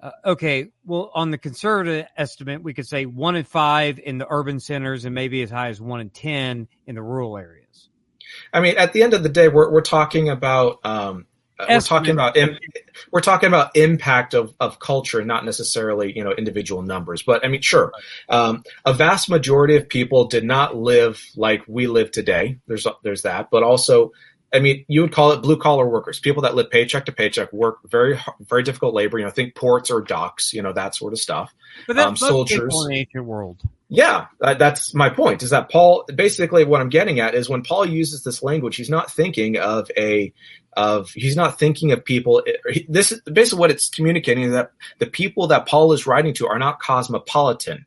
[0.00, 4.26] uh, okay, well, on the conservative estimate, we could say one in five in the
[4.30, 7.67] urban centers and maybe as high as one in 10 in the rural areas.
[8.52, 11.26] I mean, at the end of the day, we're we're talking about um,
[11.68, 12.36] we're talking about
[13.10, 17.22] we're talking about impact of, of culture, not necessarily you know individual numbers.
[17.22, 17.92] But I mean, sure,
[18.28, 22.58] um, a vast majority of people did not live like we live today.
[22.66, 24.12] There's there's that, but also,
[24.52, 27.52] I mean, you would call it blue collar workers, people that live paycheck to paycheck,
[27.52, 29.18] work very very difficult labor.
[29.18, 31.54] You know, think ports or docks, you know that sort of stuff.
[31.86, 33.60] But that's um, soldiers in ancient world.
[33.90, 35.42] Yeah, uh, that's my point.
[35.42, 36.04] Is that Paul?
[36.14, 39.90] Basically, what I'm getting at is when Paul uses this language, he's not thinking of
[39.96, 40.32] a
[40.76, 42.42] of he's not thinking of people.
[42.88, 46.48] This is basically what it's communicating is that the people that Paul is writing to
[46.48, 47.84] are not cosmopolitan.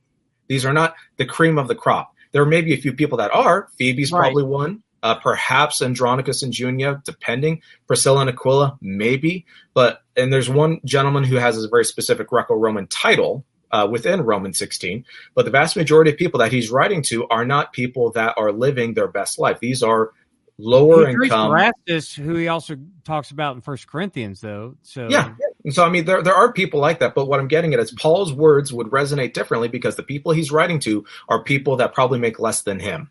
[0.48, 2.14] These are not the cream of the crop.
[2.34, 3.70] There may be a few people that are.
[3.78, 4.20] Phoebe's right.
[4.20, 4.84] probably one.
[5.04, 7.62] Uh, perhaps Andronicus and Junia, depending.
[7.88, 9.46] Priscilla and Aquila, maybe.
[9.74, 14.54] But and there's one gentleman who has a very specific Greco-Roman title uh, within Roman
[14.54, 15.06] 16.
[15.34, 18.52] But the vast majority of people that he's writing to are not people that are
[18.52, 19.60] living their best life.
[19.60, 20.12] These are
[20.58, 21.52] lower income.
[21.52, 24.76] Erastus, who he also talks about in First Corinthians, though.
[24.84, 25.34] So yeah,
[25.70, 27.16] so I mean, there there are people like that.
[27.16, 30.52] But what I'm getting at is Paul's words would resonate differently because the people he's
[30.52, 33.10] writing to are people that probably make less than him.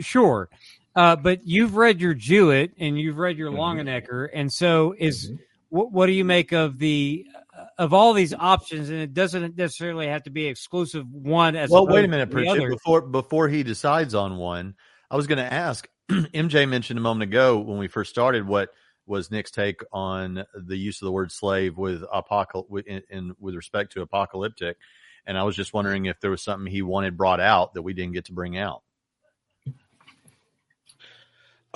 [0.00, 0.48] Sure.
[0.94, 3.60] Uh, but you've read your Jewett and you've read your mm-hmm.
[3.60, 5.36] Longenecker, and so is mm-hmm.
[5.68, 7.26] what, what do you make of the
[7.78, 11.86] of all these options, and it doesn't necessarily have to be exclusive one as well.
[11.86, 12.68] Wait a minute, Pritchett.
[12.68, 14.74] Before before he decides on one,
[15.10, 15.88] I was going to ask.
[16.10, 18.70] MJ mentioned a moment ago when we first started what
[19.06, 23.54] was Nick's take on the use of the word slave with apocal in, in, with
[23.54, 24.76] respect to apocalyptic,
[25.26, 27.92] and I was just wondering if there was something he wanted brought out that we
[27.92, 28.82] didn't get to bring out.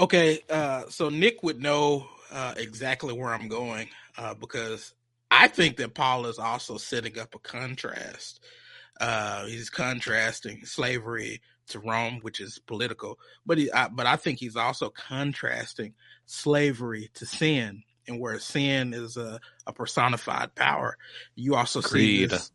[0.00, 3.86] Okay, uh, so Nick would know uh, exactly where I'm going
[4.16, 4.94] uh, because
[5.30, 8.42] I think that Paul is also setting up a contrast.
[8.98, 14.38] Uh, he's contrasting slavery to Rome, which is political, but he, I, but I think
[14.38, 15.92] he's also contrasting
[16.24, 20.96] slavery to sin, and where sin is a, a personified power.
[21.34, 21.90] You also Agreed.
[21.90, 22.50] see this.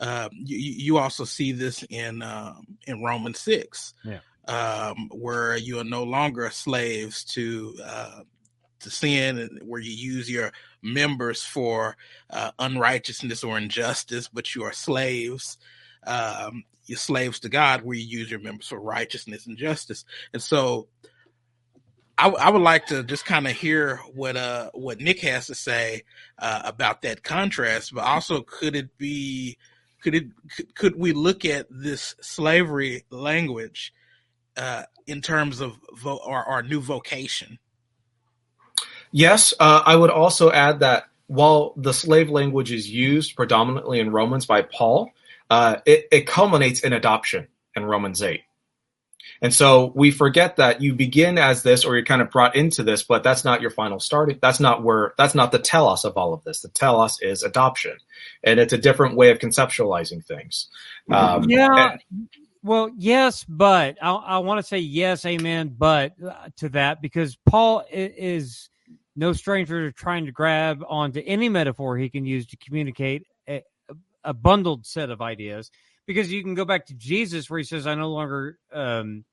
[0.00, 4.18] Uh, you, you also see this in um, in Romans six, yeah.
[4.48, 8.20] Um, where you are no longer slaves to uh,
[8.80, 11.96] to sin, where you use your members for
[12.30, 15.58] uh, unrighteousness or injustice, but you are slaves.
[16.06, 20.04] Um, you're slaves to God, where you use your members for righteousness and justice.
[20.32, 20.88] And so,
[22.16, 25.54] I, I would like to just kind of hear what uh what Nick has to
[25.54, 26.02] say
[26.38, 29.58] uh, about that contrast, but also could it be
[30.02, 30.24] could it
[30.74, 33.92] could we look at this slavery language
[34.58, 37.58] uh, in terms of vo- our, our new vocation?
[39.10, 44.10] Yes, uh, I would also add that while the slave language is used predominantly in
[44.10, 45.10] Romans by Paul,
[45.48, 48.42] uh, it, it culminates in adoption in Romans 8.
[49.40, 52.82] And so we forget that you begin as this or you're kind of brought into
[52.82, 54.38] this, but that's not your final starting.
[54.42, 56.60] That's not where, that's not the telos of all of this.
[56.60, 57.96] The telos is adoption.
[58.42, 60.68] And it's a different way of conceptualizing things.
[61.10, 61.92] Um, yeah.
[62.10, 62.28] And,
[62.68, 67.34] well, yes, but I, I want to say yes, amen, but uh, to that because
[67.46, 68.68] Paul is
[69.16, 73.62] no stranger to trying to grab onto any metaphor he can use to communicate a,
[74.22, 75.70] a bundled set of ideas.
[76.06, 79.24] Because you can go back to Jesus, where he says, "I no longer um,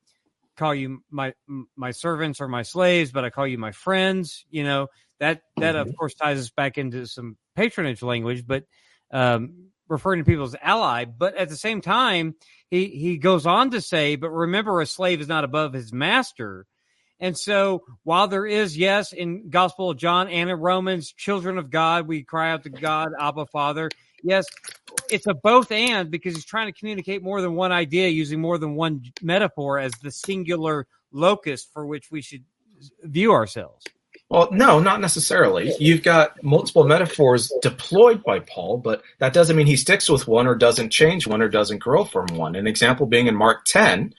[0.55, 1.33] call you my
[1.75, 4.87] my servants or my slaves, but I call you my friends." You know
[5.19, 5.89] that that mm-hmm.
[5.89, 8.63] of course ties us back into some patronage language, but
[9.11, 11.05] um, referring to people as ally.
[11.05, 12.35] But at the same time,
[12.69, 16.65] he he goes on to say, "But remember, a slave is not above his master."
[17.19, 21.69] And so while there is, yes, in Gospel of John and in Romans, children of
[21.69, 23.89] God, we cry out to God, Abba Father.
[24.21, 24.45] Yes,
[25.09, 28.57] it's a both and because he's trying to communicate more than one idea using more
[28.57, 32.43] than one metaphor as the singular locus for which we should
[33.03, 33.85] view ourselves.
[34.29, 35.73] Well, no, not necessarily.
[35.79, 40.47] You've got multiple metaphors deployed by Paul, but that doesn't mean he sticks with one
[40.47, 42.55] or doesn't change one or doesn't grow from one.
[42.55, 44.15] An example being in Mark 10,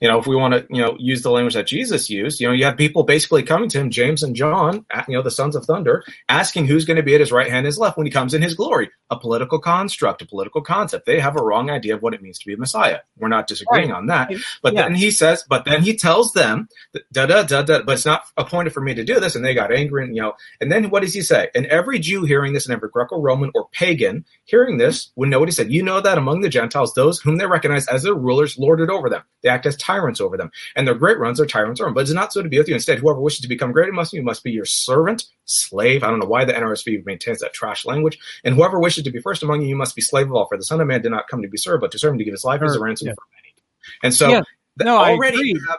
[0.00, 2.48] you know, if we want to, you know, use the language that Jesus used, you
[2.48, 5.54] know, you have people basically coming to him, James and John, you know, the sons
[5.54, 8.06] of thunder, asking who's going to be at his right hand and his left when
[8.06, 8.88] he comes in his glory.
[9.10, 11.06] A political construct, a political concept.
[11.06, 13.00] They have a wrong idea of what it means to be a Messiah.
[13.18, 13.96] We're not disagreeing right.
[13.96, 14.32] on that.
[14.62, 14.82] But yeah.
[14.82, 16.68] then he says, but then he tells them,
[17.12, 19.34] da da da da, but it's not appointed for me to do this.
[19.34, 21.48] And they got angry and, you know, and then what does he say?
[21.54, 25.38] And every Jew hearing this and every Greco Roman or pagan hearing this would know
[25.38, 25.72] what he said.
[25.72, 28.90] You know that among the Gentiles, those whom they recognize as their rulers lord it
[28.90, 29.22] over them.
[29.42, 31.94] They act as tyrants over them, and their great runs are tyrants over them.
[31.94, 32.74] But it's not so to be with you.
[32.74, 36.02] Instead, whoever wishes to become great among you must be your servant, slave.
[36.02, 38.18] I don't know why the NRSV maintains that trash language.
[38.44, 40.46] And whoever wishes to be first among you, you must be slave of all.
[40.46, 42.18] For the Son of Man did not come to be served, but to serve and
[42.18, 43.14] to give his life as a ransom yeah.
[43.14, 43.54] for many.
[44.02, 44.42] And so, yeah.
[44.78, 45.78] no, already have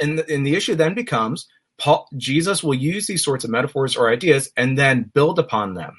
[0.00, 1.48] and the, and the issue then becomes
[1.78, 5.96] Paul, Jesus will use these sorts of metaphors or ideas and then build upon them.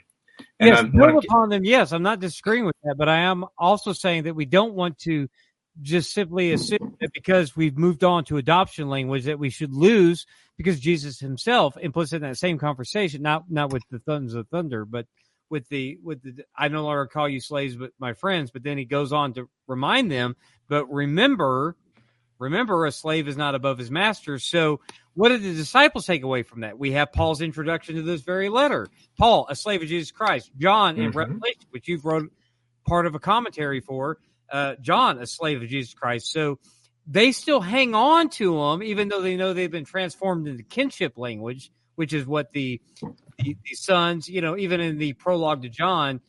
[0.60, 1.66] And yes, I'm- build upon them.
[1.66, 5.00] Yes, I'm not disagreeing with that, but I am also saying that we don't want
[5.00, 5.28] to
[5.82, 10.26] just simply assume that because we've moved on to adoption language that we should lose
[10.58, 14.86] because Jesus himself implicit in that same conversation, not not with the thunders of thunder,
[14.86, 15.08] but
[15.52, 18.80] with the with the I no longer call you slaves but my friends, but then
[18.80, 20.36] he goes on to remind them,
[20.68, 21.76] but remember
[22.40, 24.40] remember a slave is not above his master.
[24.40, 24.80] So
[25.14, 26.80] what did the disciples take away from that?
[26.80, 28.88] We have Paul's introduction to this very letter.
[29.20, 30.50] Paul, a slave of Jesus Christ.
[30.58, 31.16] John in Mhm.
[31.16, 32.32] Revelation, which you've wrote
[32.88, 34.18] part of a commentary for.
[34.52, 36.32] Uh, John, a slave of Jesus Christ.
[36.32, 36.58] So
[37.06, 41.18] they still hang on to him, even though they know they've been transformed into kinship
[41.18, 42.82] language, which is what the,
[43.44, 46.22] the, the sons, you know, even in the prologue to John,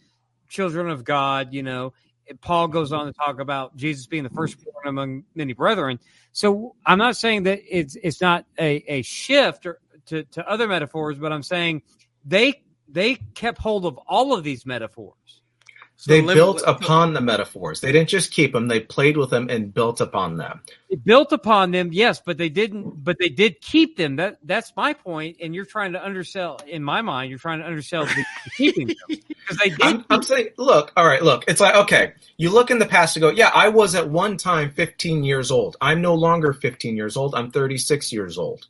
[0.49, 1.93] children of God, you know,
[2.41, 5.99] Paul goes on to talk about Jesus being the firstborn among many brethren.
[6.33, 10.67] So I'm not saying that it's it's not a, a shift or to, to other
[10.69, 11.83] metaphors, but I'm saying
[12.25, 15.42] they they kept hold of all of these metaphors.
[16.03, 17.81] So they let me- built let- upon the metaphors.
[17.81, 20.61] They didn't just keep them; they played with them and built upon them.
[20.91, 23.05] They built upon them, yes, but they didn't.
[23.05, 24.17] But they did keep them.
[24.17, 25.37] That that's my point.
[25.41, 28.89] And you're trying to undersell, in my mind, you're trying to undersell the, the keeping
[28.89, 29.81] them because they did.
[29.81, 31.45] I'm, I'm saying, look, all right, look.
[31.47, 34.37] It's like okay, you look in the past and go, yeah, I was at one
[34.37, 35.77] time 15 years old.
[35.81, 37.37] I'm no longer 15 years old.
[37.37, 38.67] I'm 36 years old.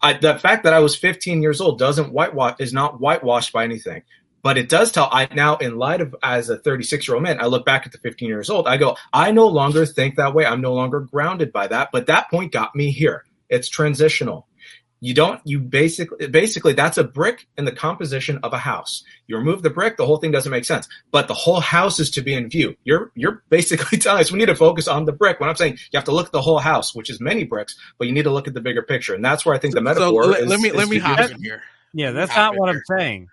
[0.00, 3.64] I, the fact that I was 15 years old doesn't whitewash is not whitewashed by
[3.64, 4.02] anything.
[4.42, 7.40] But it does tell I now in light of as a 36 year old man,
[7.40, 10.34] I look back at the 15 years old, I go, I no longer think that
[10.34, 10.44] way.
[10.44, 11.90] I'm no longer grounded by that.
[11.92, 13.24] But that point got me here.
[13.48, 14.48] It's transitional.
[15.04, 19.02] You don't you basically basically that's a brick in the composition of a house.
[19.26, 20.88] You remove the brick, the whole thing doesn't make sense.
[21.10, 22.76] But the whole house is to be in view.
[22.84, 25.40] You're you're basically telling us we need to focus on the brick.
[25.40, 27.76] When I'm saying you have to look at the whole house, which is many bricks,
[27.98, 29.12] but you need to look at the bigger picture.
[29.12, 30.48] And that's where I think the so metaphor let, is.
[30.48, 31.62] let me is let me hop in here.
[31.92, 32.82] yeah, that's not what here.
[32.88, 33.28] I'm saying.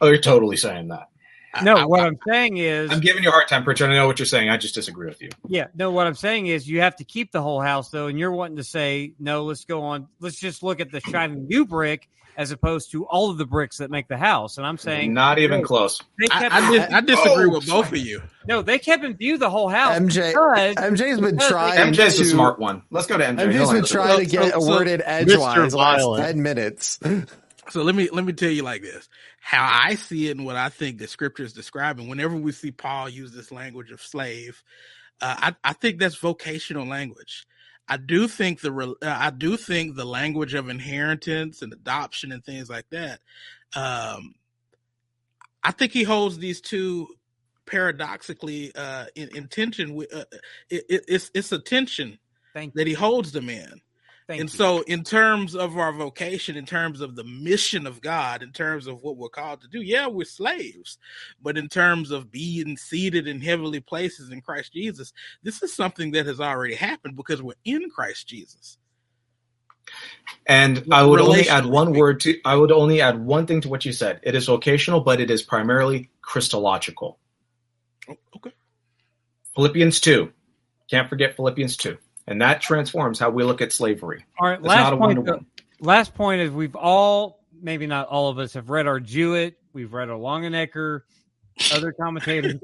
[0.00, 1.08] Oh, you're totally saying that.
[1.64, 3.90] No, I- what I'm saying is, I'm giving you a hard time, Pritchett.
[3.90, 4.48] I know what you're saying.
[4.50, 5.30] I just disagree with you.
[5.48, 8.18] yeah, no, what I'm saying is you have to keep the whole house though, and
[8.18, 9.44] you're wanting to say no.
[9.44, 10.06] Let's go on.
[10.20, 13.78] Let's just look at the shining new brick as opposed to all of the bricks
[13.78, 14.56] that make the house.
[14.56, 16.00] And I'm saying Not even no, close.
[16.20, 18.22] They I, kept, I, dis- I disagree Oh, with both of you.
[18.46, 19.98] no, they kept in view the whole house.
[19.98, 22.82] MJ because- MJ's been trying MJ's to the smart one.
[22.92, 23.46] Let's go to MJ.
[23.48, 26.40] MJ's He'll been trying to get so- a so- word in edgewise the last ten
[26.42, 27.00] minutes.
[27.70, 29.08] So let me let me tell you like this:
[29.40, 32.08] how I see it and what I think the scripture is describing.
[32.08, 34.62] Whenever we see Paul use this language of slave,
[35.20, 37.46] uh, I, I think that's vocational language.
[37.88, 42.44] I do think the uh, I do think the language of inheritance and adoption and
[42.44, 43.20] things like that.
[43.74, 44.34] Um,
[45.62, 47.08] I think he holds these two
[47.66, 49.94] paradoxically uh, in, in tension.
[49.94, 50.24] With, uh,
[50.70, 52.18] it, it, it's it's a tension
[52.54, 53.80] Thank that he holds them in.
[54.30, 54.56] Thank and you.
[54.56, 58.86] so, in terms of our vocation, in terms of the mission of God, in terms
[58.86, 60.98] of what we're called to do, yeah, we're slaves.
[61.42, 65.12] But in terms of being seated in heavenly places in Christ Jesus,
[65.42, 68.78] this is something that has already happened because we're in Christ Jesus.
[70.46, 72.40] And I would only add one word to.
[72.44, 74.20] I would only add one thing to what you said.
[74.22, 77.18] It is vocational, but it is primarily Christological.
[78.08, 78.52] Oh, okay.
[79.56, 80.32] Philippians two.
[80.88, 84.24] Can't forget Philippians two, and that transforms how we look at slavery.
[84.38, 85.00] all right, It's last point.
[85.00, 85.24] one-to-one.
[85.26, 85.44] though-
[85.86, 89.56] last point is we've all, maybe not all of us, have read our Jewett.
[89.72, 91.02] We've read our Longenecker,
[91.74, 92.56] other commentators.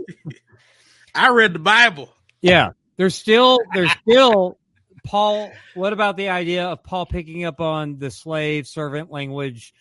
[1.15, 2.13] I read the Bible.
[2.43, 4.59] Yeah, there's still there's still
[5.05, 5.51] Paul.
[5.75, 9.73] What about the idea of Paul picking up on the slave servant language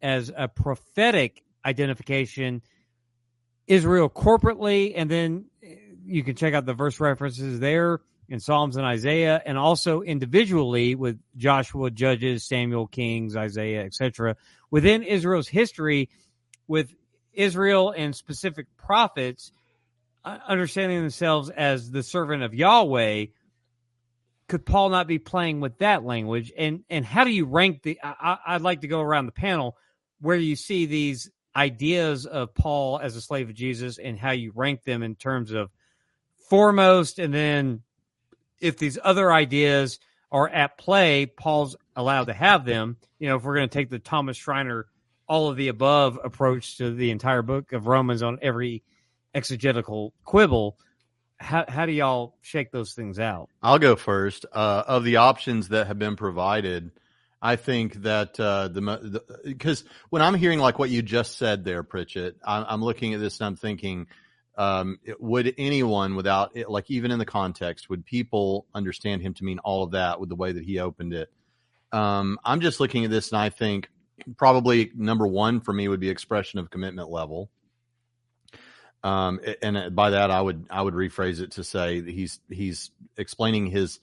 [0.00, 2.62] as a prophetic identification?
[3.66, 5.44] Israel corporately, and then
[6.04, 8.00] you can check out the verse references there
[8.30, 14.36] in Psalms and Isaiah, and also individually with Joshua, Judges, Samuel, Kings, Isaiah, etc.
[14.70, 16.08] Within Israel's history,
[16.68, 16.94] with
[17.32, 19.50] Israel and specific prophets
[20.24, 23.26] uh, understanding themselves as the servant of Yahweh,
[24.48, 26.52] could Paul not be playing with that language?
[26.56, 27.98] And and how do you rank the?
[28.02, 29.76] I, I'd like to go around the panel
[30.20, 34.52] where you see these ideas of Paul as a slave of Jesus and how you
[34.54, 35.70] rank them in terms of
[36.48, 37.82] foremost, and then
[38.60, 39.98] if these other ideas
[40.32, 42.96] are at play, Paul's allowed to have them.
[43.18, 44.86] You know, if we're going to take the Thomas Schreiner
[45.26, 48.82] all of the above approach to the entire book of Romans on every
[49.34, 50.76] exegetical quibble,
[51.38, 53.48] how how do y'all shake those things out?
[53.62, 54.44] I'll go first.
[54.52, 56.90] Uh, of the options that have been provided,
[57.40, 61.82] I think that uh, the because when I'm hearing like what you just said there,
[61.82, 64.06] Pritchett, I'm, I'm looking at this and I'm thinking
[64.60, 69.44] um, would anyone without it, like even in the context, would people understand him to
[69.44, 71.32] mean all of that with the way that he opened it?
[71.92, 73.88] Um, I'm just looking at this and I think
[74.36, 77.50] probably number one for me would be expression of commitment level.
[79.02, 83.68] Um, and by that I would I would rephrase it to say he's he's explaining
[83.68, 83.98] his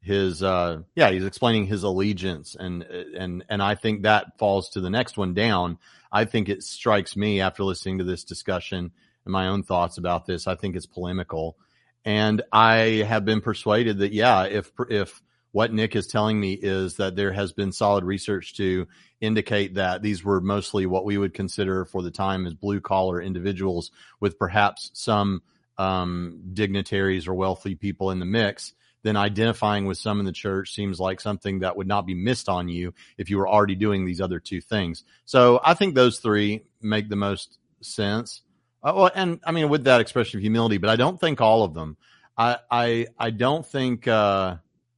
[0.00, 4.80] his uh yeah he's explaining his allegiance and and and I think that falls to
[4.80, 5.78] the next one down.
[6.10, 8.90] I think it strikes me after listening to this discussion
[9.24, 10.46] and my own thoughts about this.
[10.46, 11.56] I think it's polemical,
[12.04, 15.22] and I have been persuaded that yeah, if if
[15.52, 18.86] what Nick is telling me is that there has been solid research to
[19.20, 23.20] indicate that these were mostly what we would consider for the time as blue collar
[23.20, 23.90] individuals
[24.20, 25.42] with perhaps some
[25.76, 30.74] um, dignitaries or wealthy people in the mix, then identifying with some in the church
[30.74, 34.04] seems like something that would not be missed on you if you were already doing
[34.04, 35.04] these other two things.
[35.24, 38.42] So I think those three make the most sense.
[38.82, 41.64] Uh, well, and I mean, with that expression of humility, but I don't think all
[41.64, 41.96] of them.
[42.36, 44.56] I I I don't think uh,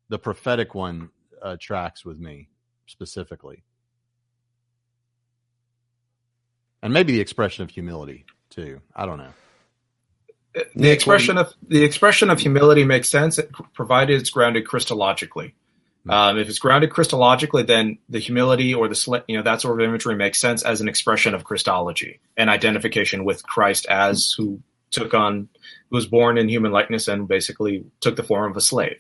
[0.09, 1.11] the prophetic one
[1.41, 2.49] uh, tracks with me
[2.87, 3.65] specifically,
[6.83, 8.81] and maybe the expression of humility too.
[8.95, 9.33] I don't know.
[10.77, 13.41] The expression of the expression of humility makes sense
[13.73, 15.55] provided it's grounded Christologically.
[16.09, 19.87] Um, if it's grounded Christologically, then the humility or the you know that sort of
[19.87, 24.61] imagery makes sense as an expression of Christology and identification with Christ as who
[24.91, 25.49] took on
[25.91, 28.99] who was born in human likeness and basically took the form of a slave.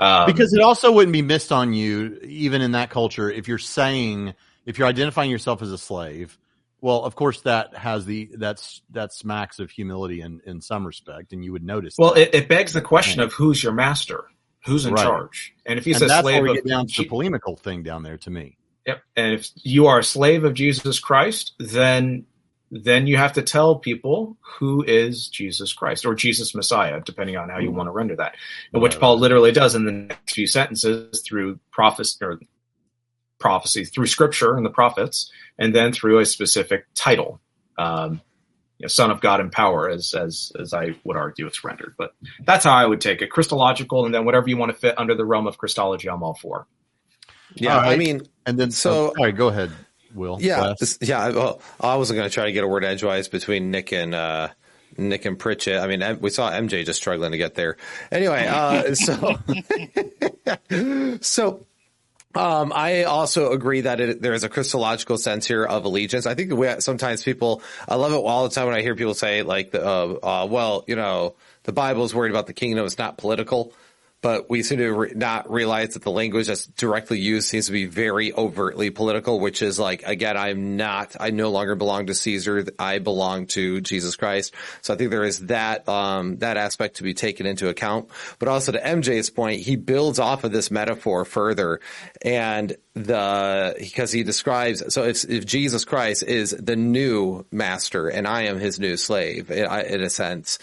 [0.00, 3.58] Um, because it also wouldn't be missed on you, even in that culture, if you're
[3.58, 4.34] saying
[4.66, 6.38] if you're identifying yourself as a slave.
[6.82, 11.32] Well, of course, that has the that's that smacks of humility in in some respect,
[11.32, 11.94] and you would notice.
[11.98, 14.24] well, it, it begs the question of who's your master,
[14.64, 15.02] who's in Right.
[15.04, 18.02] charge, and if he's and a that's slave of down to the polemical thing down
[18.02, 18.56] there to me.
[18.86, 19.02] Yep.
[19.16, 22.26] And if you are a slave of Jesus Christ, then
[22.72, 27.48] then you have to tell people who is Jesus Christ or Jesus Messiah, depending on
[27.48, 28.36] how you want to render that.
[28.72, 32.38] And which Paul literally does in the next few sentences through prophecy or
[33.40, 37.40] prophecy through scripture and the prophets, and then through a specific title.
[37.76, 38.20] Um,
[38.80, 41.94] you know, son of God in power, as as as I would argue it's rendered.
[41.98, 43.30] But that's how I would take it.
[43.30, 46.34] Christological, and then whatever you want to fit under the realm of Christology, I'm all
[46.34, 46.66] for.
[47.54, 47.92] Yeah, All right.
[47.92, 49.70] I mean, And then, So- so, all right, go ahead,
[50.14, 50.38] Will.
[50.40, 51.22] Yeah, this- yeah.
[51.22, 54.14] I- Well, I wasn't going to try to get a word edgewise between Nick and
[54.14, 54.48] uh,
[54.96, 55.78] Nick and Pritchett.
[55.78, 57.76] I mean, we saw MJ just struggling to get there.
[58.10, 59.38] Anyway, uh, so
[61.20, 61.66] so.
[62.34, 66.26] Um, I also agree that it, there is a Christological sense here of allegiance.
[66.26, 69.42] I think sometimes people, I love it all the time when I hear people say
[69.42, 71.34] like, the, uh, uh, well, you know,
[71.64, 72.86] the Bible is worried about the kingdom.
[72.86, 73.72] It's not political
[74.22, 77.72] but we seem to re- not realize that the language that's directly used seems to
[77.72, 82.14] be very overtly political, which is like, again, I'm not, I no longer belong to
[82.14, 82.66] Caesar.
[82.78, 84.54] I belong to Jesus Christ.
[84.82, 88.10] So I think there is that, um, that aspect to be taken into account.
[88.38, 91.80] But also to MJ's point, he builds off of this metaphor further
[92.22, 98.26] and the, because he describes, so if, if Jesus Christ is the new master and
[98.26, 100.58] I am his new slave in, in a sense,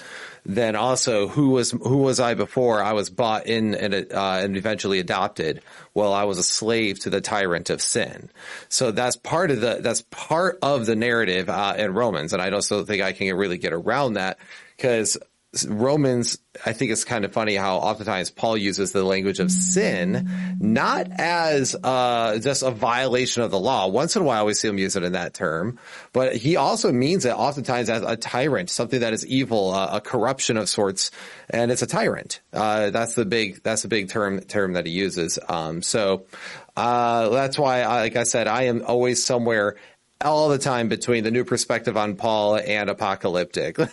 [0.48, 2.82] then also who was who was I before?
[2.82, 5.62] I was bought in and uh, and eventually adopted.
[5.94, 8.30] Well, I was a slave to the tyrant of sin.
[8.70, 12.50] So that's part of the that's part of the narrative uh, in Romans, and I
[12.52, 14.40] also think I can really get around that
[14.78, 15.18] because
[15.66, 20.58] Romans, I think it's kind of funny how oftentimes Paul uses the language of sin,
[20.60, 23.88] not as uh, just a violation of the law.
[23.88, 25.80] Once in a while, we see him use it in that term,
[26.12, 30.02] but he also means it oftentimes as a tyrant, something that is evil, uh, a
[30.02, 31.12] corruption of sorts,
[31.50, 32.42] and it's a tyrant.
[32.52, 35.40] Uh, that's the big, that's the big term term that he uses.
[35.48, 36.26] Um, so
[36.76, 39.78] uh, that's why, like I said, I am always somewhere
[40.24, 43.80] all the time between the new perspective on Paul and apocalyptic.
[43.80, 43.88] uh,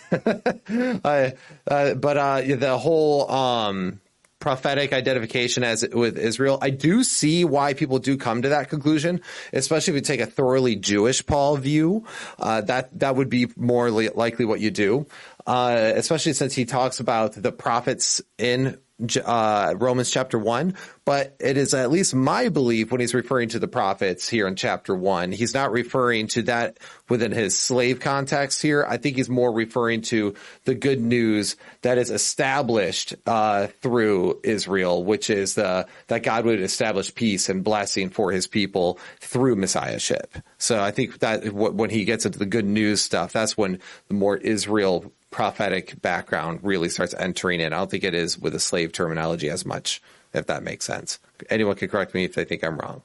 [1.05, 4.01] but uh, the whole um,
[4.39, 9.21] prophetic identification as with Israel, I do see why people do come to that conclusion,
[9.53, 12.05] especially if you take a thoroughly Jewish Paul view.
[12.39, 15.07] Uh, that that would be more li- likely what you do,
[15.47, 18.77] uh, especially since he talks about the prophets in
[19.23, 23.59] uh, Romans chapter one, but it is at least my belief when he's referring to
[23.59, 26.77] the prophets here in chapter one, he's not referring to that
[27.09, 28.85] within his slave context here.
[28.87, 35.03] I think he's more referring to the good news that is established uh, through Israel,
[35.03, 40.37] which is the that God would establish peace and blessing for His people through messiahship.
[40.57, 44.13] So I think that when he gets into the good news stuff, that's when the
[44.13, 47.73] more Israel prophetic background really starts entering in.
[47.73, 50.01] I don't think it is with a slave terminology as much,
[50.33, 51.19] if that makes sense.
[51.49, 53.01] Anyone can correct me if they think I'm wrong.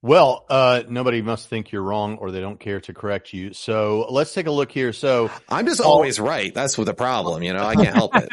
[0.00, 3.52] Well, uh, nobody must think you're wrong or they don't care to correct you.
[3.52, 4.94] So let's take a look here.
[4.94, 6.54] So I'm just Paul- always right.
[6.54, 7.66] That's what the problem, you know.
[7.66, 8.30] I can't help it.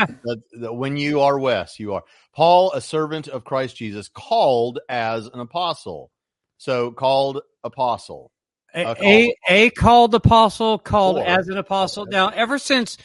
[0.54, 2.04] when you are Wes, you are
[2.34, 6.12] Paul, a servant of Christ Jesus, called as an apostle.
[6.58, 8.32] So called apostle.
[8.74, 12.06] A, A called- a, a called apostle, called Or- as an apostle.
[12.06, 12.98] Now, ever since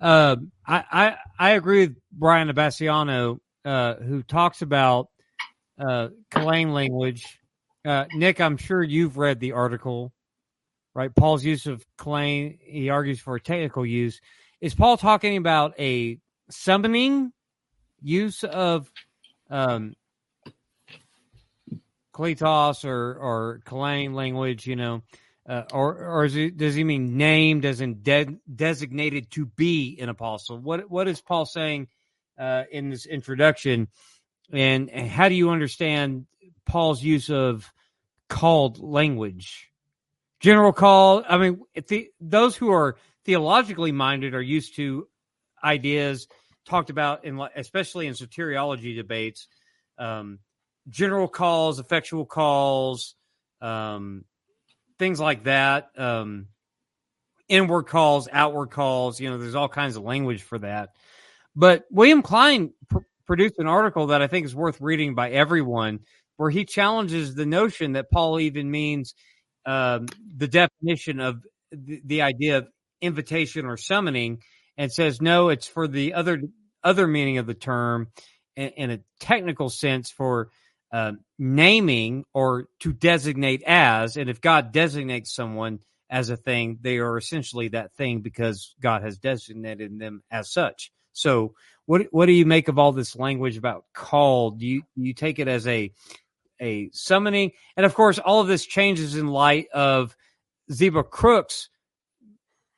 [0.00, 0.36] uh,
[0.66, 5.08] I, I I agree with Brian Abasciano, uh, who talks about
[5.78, 7.38] uh, language.
[7.84, 10.12] Uh, Nick, I'm sure you've read the article,
[10.94, 11.14] right?
[11.14, 14.20] Paul's use of Kalein, he argues for a technical use.
[14.60, 16.18] Is Paul talking about a
[16.50, 17.32] summoning
[18.00, 18.90] use of
[19.50, 19.94] um,
[22.14, 25.02] Kletos or or Kalein language, you know,
[25.48, 30.58] uh, or or does he mean named as in de- designated to be an apostle?
[30.58, 31.88] What what is Paul saying
[32.38, 33.88] uh, in this introduction,
[34.52, 36.26] and, and how do you understand
[36.64, 37.70] Paul's use of
[38.28, 39.70] called language?
[40.40, 41.24] General call.
[41.28, 45.08] I mean, the, those who are theologically minded are used to
[45.62, 46.28] ideas
[46.64, 49.48] talked about in, especially in soteriology debates.
[49.98, 50.38] Um,
[50.88, 53.14] general calls, effectual calls,
[53.60, 54.24] um,
[54.98, 55.88] things like that.
[55.96, 56.48] Um,
[57.48, 59.20] inward calls, outward calls.
[59.20, 60.90] You know, there's all kinds of language for that.
[61.56, 66.00] But William Klein pr- produced an article that I think is worth reading by everyone,
[66.36, 69.14] where he challenges the notion that Paul even means
[69.66, 70.06] um,
[70.36, 72.68] the definition of the, the idea of
[73.00, 74.42] invitation or summoning,
[74.76, 76.42] and says no, it's for the other
[76.82, 78.08] other meaning of the term
[78.56, 80.50] in, in a technical sense for
[80.94, 84.16] uh, naming or to designate as.
[84.16, 89.02] And if God designates someone as a thing, they are essentially that thing because God
[89.02, 90.92] has designated them as such.
[91.12, 91.54] So,
[91.86, 94.60] what what do you make of all this language about called?
[94.60, 95.90] Do you you take it as a
[96.60, 97.50] a summoning?
[97.76, 100.14] And of course, all of this changes in light of
[100.70, 101.70] Zeba Crook's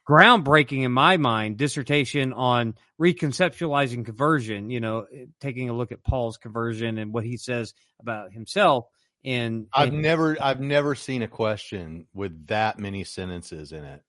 [0.09, 4.71] groundbreaking, in my mind, dissertation on reconceptualizing conversion.
[4.71, 5.07] You know,
[5.41, 8.87] taking a look at Paul's conversion and what he says about himself.
[9.25, 14.03] And I've never I've never seen a question with that many sentences in it.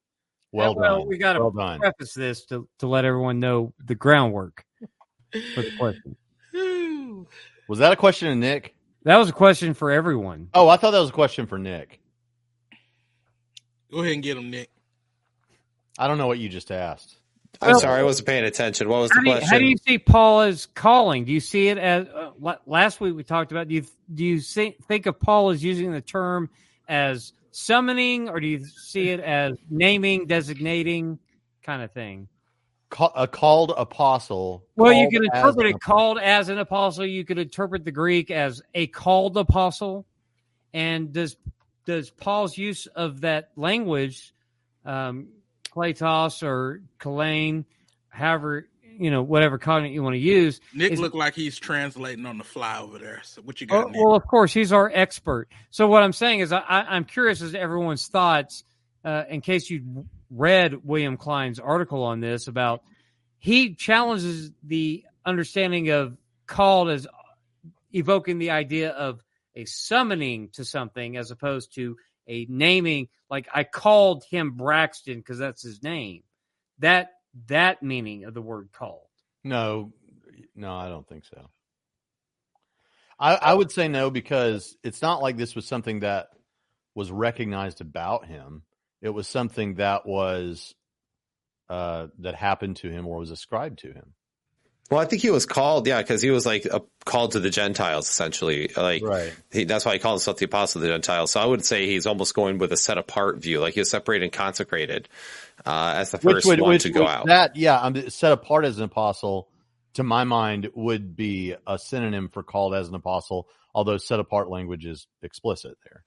[0.51, 1.07] Well, well, done.
[1.07, 1.79] we got to well done.
[1.79, 4.63] preface this to, to let everyone know the groundwork
[5.55, 6.15] for the question.
[7.67, 8.75] Was that a question to Nick?
[9.03, 10.49] That was a question for everyone.
[10.53, 12.01] Oh, I thought that was a question for Nick.
[13.91, 14.69] Go ahead and get him, Nick.
[15.97, 17.17] I don't know what you just asked.
[17.61, 18.87] I'm Well- sorry, I wasn't paying attention.
[18.87, 19.49] What was the How do, you, question?
[19.49, 21.25] how do you see Paul as calling?
[21.25, 23.67] Do you see it as uh, last week we talked about?
[23.67, 23.83] Do you
[24.13, 26.49] do you see, think of Paul as using the term
[26.87, 31.17] as summoning, or do you see it as naming, designating,
[31.63, 32.27] kind of thing?
[32.89, 34.63] Ca- a called apostle.
[34.75, 37.05] Well, you called can as interpret it called as an apostle.
[37.05, 40.05] You could interpret the Greek as a called apostle.
[40.73, 41.37] And does
[41.85, 44.33] does Paul's use of that language,
[44.85, 45.29] um,
[45.67, 47.65] Kletos or Kalein,
[48.09, 48.67] however
[48.99, 50.59] you know whatever cognate you want to use?
[50.73, 53.21] Nick Is- looked like he's translating on the fly over there.
[53.23, 55.47] So what you got, Oh, well, of course, he's our expert.
[55.69, 58.63] So what I'm saying is, I, I'm curious as to everyone's thoughts.
[59.05, 62.81] Uh, in case you read William Klein's article on this, about
[63.37, 66.17] he challenges the understanding of
[66.47, 67.07] called as
[67.93, 69.23] evoking the idea of
[69.55, 71.97] a summoning to something as opposed to
[72.27, 73.09] a naming.
[73.29, 76.23] Like I called him Braxton because that's his name.
[76.79, 77.11] That
[77.47, 79.01] that meaning of the word called.
[79.43, 79.93] No,
[80.55, 81.49] no, I don't think so.
[83.19, 86.27] I, I would say no because it's not like this was something that
[86.93, 88.63] was recognized about him.
[89.01, 90.75] It was something that was
[91.69, 94.13] uh, that happened to him or was ascribed to him.
[94.89, 97.49] Well, I think he was called, yeah, because he was like a, called to the
[97.49, 98.71] Gentiles, essentially.
[98.75, 99.33] Like Right.
[99.51, 101.31] he, that's why he called himself the apostle of the Gentiles.
[101.31, 103.89] So I would say he's almost going with a set apart view, like he was
[103.89, 105.09] separated and consecrated
[105.65, 107.25] uh, as the first one to go out.
[107.25, 109.49] That yeah, I'm set apart as an apostle.
[109.95, 113.47] To my mind, would be a synonym for called as an apostle.
[113.73, 116.03] Although set apart language is explicit there.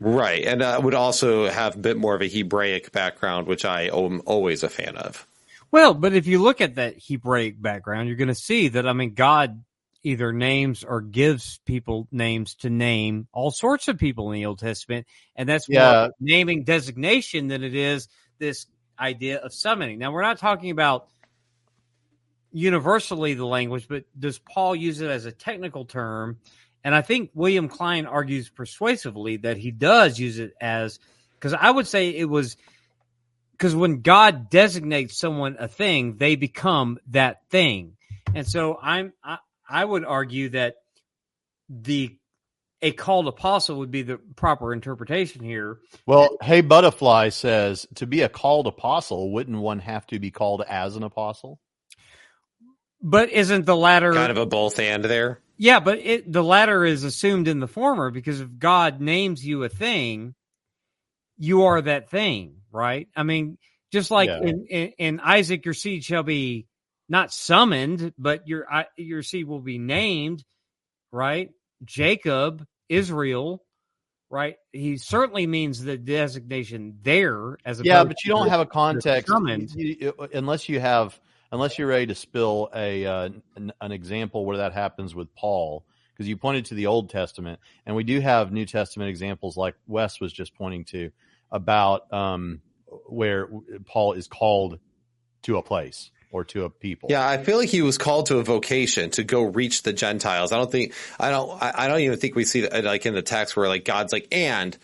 [0.00, 0.44] Right.
[0.44, 4.22] And uh, would also have a bit more of a Hebraic background, which I am
[4.26, 5.26] always a fan of.
[5.72, 8.92] Well, but if you look at that Hebraic background, you're going to see that, I
[8.92, 9.64] mean, God
[10.04, 14.58] either names or gives people names to name all sorts of people in the Old
[14.58, 15.06] Testament.
[15.34, 16.08] And that's more Yeah.
[16.20, 18.08] naming designation than it is
[18.38, 18.66] this
[18.98, 19.98] idea of summoning.
[19.98, 21.08] Now, we're not talking about
[22.52, 26.38] universally the language, but does Paul use it as a technical term?
[26.84, 30.98] And I think William Klein argues persuasively that he does use it as,
[31.34, 32.56] because I would say it was
[33.62, 37.96] because when God designates someone a thing, they become that thing.
[38.34, 39.38] And so I'm I,
[39.70, 40.74] I would argue that
[41.68, 42.18] the
[42.80, 45.78] a called apostle would be the proper interpretation here.
[46.06, 50.64] Well, Hey Butterfly says to be a called apostle, wouldn't one have to be called
[50.68, 51.60] as an apostle?
[53.00, 55.38] But isn't the latter Kind of a both and there.
[55.56, 59.62] Yeah, but it, the latter is assumed in the former because if God names you
[59.62, 60.34] a thing,
[61.38, 63.08] you are that thing, right?
[63.14, 63.58] I mean,
[63.92, 64.40] just like Yeah.
[64.42, 66.66] in, in, in Isaac, your seed shall be
[67.08, 68.66] not summoned, but your
[68.96, 70.44] your seed will be named,
[71.12, 71.50] right?
[71.84, 73.62] Jacob, Israel,
[74.30, 74.56] right?
[74.72, 79.28] He certainly means the designation there as a Yeah, but you don't have a context
[79.28, 79.70] summoned.
[79.74, 81.20] you- you- unless you have
[81.50, 85.84] unless you're ready to spill a uh, an, an example where that happens with Paul
[86.14, 89.74] because you pointed to the Old Testament and we do have New Testament examples like
[89.86, 91.10] Wes was just pointing to
[91.52, 92.60] about um,
[93.06, 93.48] where
[93.86, 94.80] Paul is called
[95.42, 97.08] to a place or to a people.
[97.10, 100.50] Yeah, I feel like he was called to a vocation to go reach the Gentiles.
[100.50, 103.14] I don't think I don't I I don't even think we see that like in
[103.14, 104.76] the text where like God's like and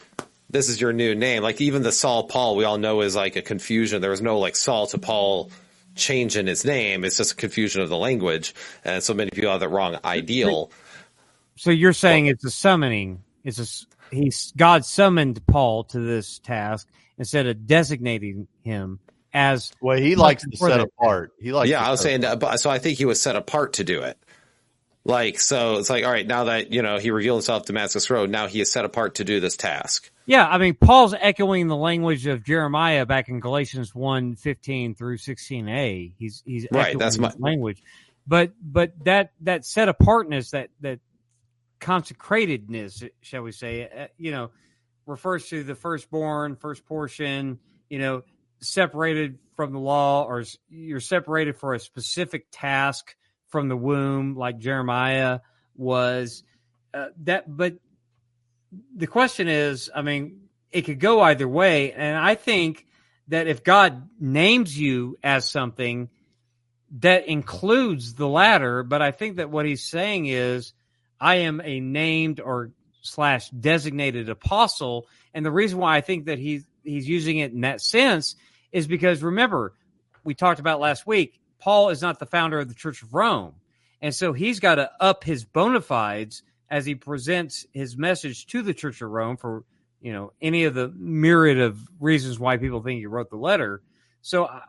[0.50, 1.42] this is your new name.
[1.42, 4.00] Like even the Saul Paul we all know is like a confusion.
[4.00, 5.50] There was no like Saul to Paul
[5.94, 7.04] change in his name.
[7.04, 8.54] It's just a confusion of the language,
[8.84, 10.70] and so many people have that wrong ideal.
[11.56, 13.24] So you're saying it's a summoning.
[13.42, 18.98] It's a s- he's God summoned Paul to this task instead of designating him
[19.32, 20.80] as Well, he likes to set that.
[20.80, 21.32] apart.
[21.40, 21.68] He likes.
[21.70, 24.18] yeah, I was saying that, so I think he was set apart to do it.
[25.04, 28.10] Like so, it's like all right now that you know he revealed himself to Damascus
[28.10, 28.28] Road.
[28.30, 30.10] Now he is set apart to do this task.
[30.26, 30.46] yeah.
[30.46, 35.66] I mean, Paul's echoing the language of Jeremiah back in Galatians 1, 15 through sixteen
[35.68, 36.12] a.
[36.18, 37.82] He's he's Right, echoing that's my- language,
[38.26, 40.98] but but that that set apartness that that
[41.80, 44.50] consecratedness, shall we say, uh, you know,
[45.06, 47.58] refers to the firstborn, first portion.
[47.88, 48.22] You know,
[48.60, 53.16] separated from the law, or you're separated for a specific task
[53.48, 55.40] from the womb, like Jeremiah
[55.74, 56.42] was.
[56.92, 57.74] Uh, that, but
[58.94, 62.86] the question is, I mean, it could go either way, and I think
[63.28, 66.08] that if God names you as something,
[66.98, 68.82] that includes the latter.
[68.82, 70.72] But I think that what he's saying is,
[71.20, 72.70] I am a named or
[73.02, 77.62] slash designated apostle, and the reason why I think that he's he's using it in
[77.62, 78.36] that sense
[78.72, 79.74] is because remember
[80.24, 81.40] we talked about last week.
[81.58, 83.54] Paul is not the founder of the Church of Rome,
[84.00, 88.62] and so he's got to up his bona fides as he presents his message to
[88.62, 89.64] the Church of Rome for
[90.00, 93.82] you know any of the myriad of reasons why people think he wrote the letter.
[94.22, 94.62] So I,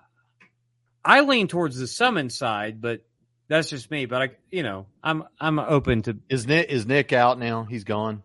[1.03, 3.01] I lean towards the summon side, but
[3.49, 4.05] that's just me.
[4.05, 7.65] But I, you know, I'm I'm open to Is Nick is Nick out now?
[7.65, 8.23] He's gone.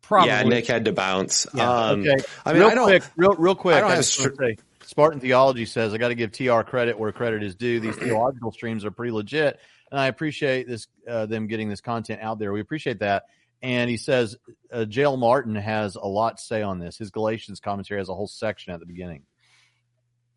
[0.00, 0.28] probably.
[0.28, 1.46] Yeah, Nick had to bounce.
[1.52, 2.24] Yeah, um, okay.
[2.46, 2.84] I mean, real I don't.
[2.86, 3.76] quick, real real quick.
[3.76, 6.98] I don't have just wanna say, Spartan Theology says I got to give TR credit
[6.98, 7.80] where credit is due.
[7.80, 9.58] These theological streams are pretty legit,
[9.90, 12.52] and I appreciate this uh, them getting this content out there.
[12.52, 13.24] We appreciate that.
[13.62, 14.36] And he says
[14.70, 15.02] uh, J.
[15.04, 15.16] L.
[15.16, 16.98] Martyn has a lot to say on this.
[16.98, 19.22] His Galatians commentary has a whole section at the beginning.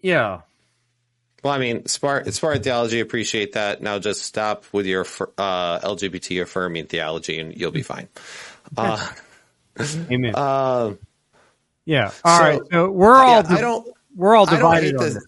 [0.01, 0.41] Yeah,
[1.43, 3.81] Well, I mean, Spartan, Spartan theology, appreciate that.
[3.81, 5.05] Now just stop with your
[5.37, 8.09] uh, LGBT affirming theology, and you'll be fine.
[8.77, 9.07] Uh,
[10.11, 10.33] amen.
[10.35, 10.93] uh,
[11.85, 12.11] yeah.
[12.23, 12.61] All so- right.
[12.71, 13.87] So we're all yeah, I don't.
[14.15, 15.13] we're all divided hate on this.
[15.15, 15.25] this.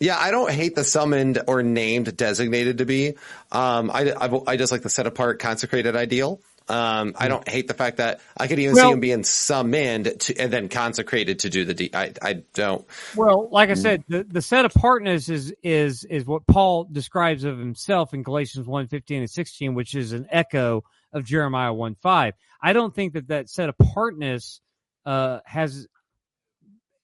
[0.00, 3.14] Yeah, I don't hate the summoned or named designated to be.
[3.52, 6.40] Um, I, I, I just like the set apart consecrated ideal.
[6.72, 10.20] Um, I don't hate the fact that I could even Well- see him being summoned
[10.20, 11.94] to, and then consecrated to do the deed.
[11.94, 12.86] I, I don't.
[13.14, 13.72] Well, like Mm.
[13.72, 18.22] I said, the, the set apartness is is is what Paul describes of himself in
[18.22, 20.82] Galatians 1, 15 and 16, which is an echo
[21.12, 22.34] of Jeremiah 1, 5.
[22.62, 24.60] I don't think that that set apartness
[25.04, 25.86] uh, has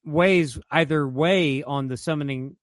[0.05, 2.57] ways either way on the summoning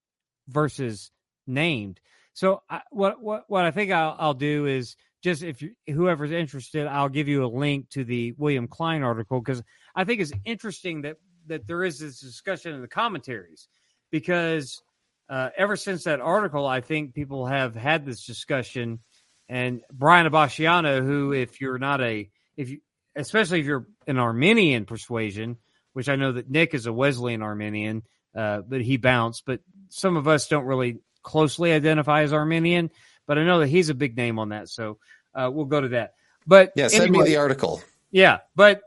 [0.48, 1.10] versus
[1.46, 2.00] named.
[2.34, 6.30] So I, what what what I think I'll, I'll do is just if you, whoever's
[6.30, 9.62] interested, I'll give you a link to the William Klein article because
[9.94, 11.16] I think it's interesting that
[11.46, 13.68] that there is this discussion in the commentaries
[14.10, 14.82] because
[15.28, 19.00] uh, ever since that article, I think people have had this discussion.
[19.48, 22.80] And Brian Abasciano, who, if you're not a, if you,
[23.14, 25.56] especially if you're an Arminian persuasion,
[25.92, 28.02] which I know that Nick is a Wesleyan Arminian,
[28.34, 29.44] uh, but he bounced.
[29.46, 32.90] But some of us don't really closely identify as Arminian,
[33.26, 34.68] but I know that he's a big name on that.
[34.68, 34.98] So
[35.34, 36.14] uh, we'll go to that.
[36.46, 37.82] But Yeah, send anyway- me the article.
[38.10, 38.80] yeah, but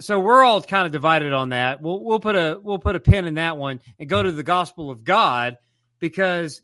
[0.00, 1.80] so we're all kind of divided on that.
[1.80, 4.42] We'll we'll put a we'll put a pin in that one and go to the
[4.42, 5.58] gospel of God
[6.00, 6.60] because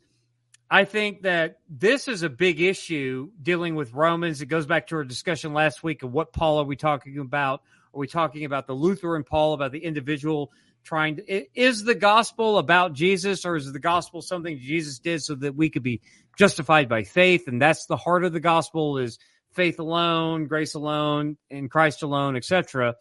[0.69, 4.41] I think that this is a big issue dealing with Romans.
[4.41, 7.61] It goes back to our discussion last week of what Paul are we talking about?
[7.93, 10.51] Are we talking about the Lutheran Paul about the individual
[10.83, 15.35] trying to is the gospel about Jesus or is the gospel something Jesus did so
[15.35, 16.01] that we could be
[16.37, 19.19] justified by faith and that's the heart of the gospel is
[19.51, 22.95] faith alone, grace alone, in Christ alone, etc.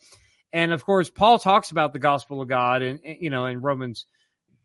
[0.52, 4.06] And of course, Paul talks about the gospel of God, and you know, in Romans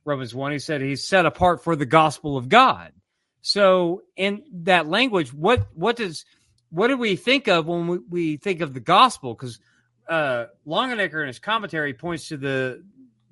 [0.05, 2.91] Romans one, he said he's set apart for the gospel of God.
[3.41, 6.25] So, in that language, what what does
[6.69, 9.33] what do we think of when we, we think of the gospel?
[9.33, 9.59] Because
[10.07, 12.83] uh, Longenecker in his commentary points to the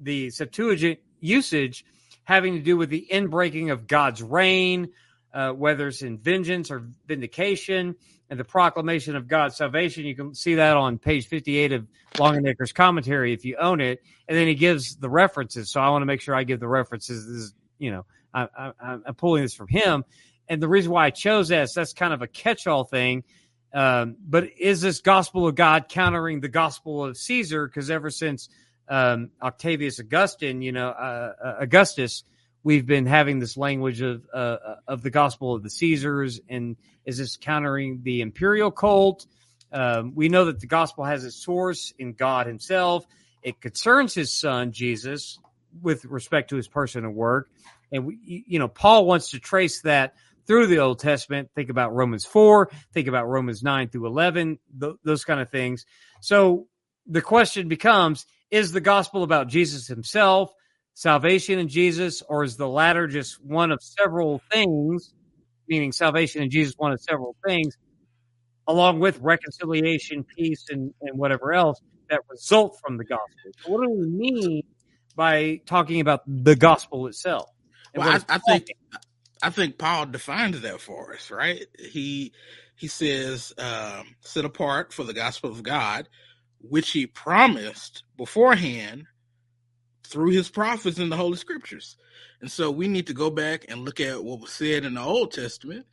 [0.01, 1.85] the Septuagint usage
[2.23, 4.89] having to do with the inbreaking of God's reign,
[5.33, 7.95] uh, whether it's in vengeance or vindication,
[8.29, 10.05] and the proclamation of God's salvation.
[10.05, 14.01] You can see that on page 58 of Longenecker's commentary if you own it.
[14.27, 15.69] And then he gives the references.
[15.69, 17.25] So I want to make sure I give the references.
[17.25, 20.05] This is, you know, I, I'm pulling this from him.
[20.47, 23.23] And the reason why I chose this, that's kind of a catch all thing.
[23.73, 27.67] Um, but is this gospel of God countering the gospel of Caesar?
[27.67, 28.49] Because ever since
[28.91, 32.23] um, Octavius Augustine, you know, uh, uh, Augustus,
[32.61, 37.17] we've been having this language of uh, of the gospel of the Caesars, and is
[37.17, 39.25] this countering the imperial cult?
[39.71, 43.05] Um, we know that the gospel has its source in God Himself.
[43.41, 45.39] It concerns His Son Jesus
[45.81, 47.49] with respect to His person and work,
[47.93, 50.15] and we, you know, Paul wants to trace that
[50.47, 51.49] through the Old Testament.
[51.55, 55.85] Think about Romans 4, think about Romans 9 through 11, th- those kind of things.
[56.19, 56.67] So
[57.07, 60.51] the question becomes is the gospel about Jesus himself,
[60.93, 65.13] salvation in Jesus, or is the latter just one of several things,
[65.67, 67.77] meaning salvation in Jesus, one of several things,
[68.67, 71.79] along with reconciliation, peace, and, and whatever else
[72.09, 73.51] that result from the gospel?
[73.63, 74.63] So what do we mean
[75.15, 77.49] by talking about the gospel itself?
[77.95, 78.67] well, I, I think
[79.43, 81.65] I think Paul defines that for us, right?
[81.79, 82.33] He
[82.75, 86.09] he says, um, set apart for the gospel of God,
[86.61, 89.05] which he promised beforehand
[90.07, 91.97] through his prophets in the Holy Scriptures.
[92.41, 95.01] And so we need to go back and look at what was said in the
[95.01, 95.85] Old Testament.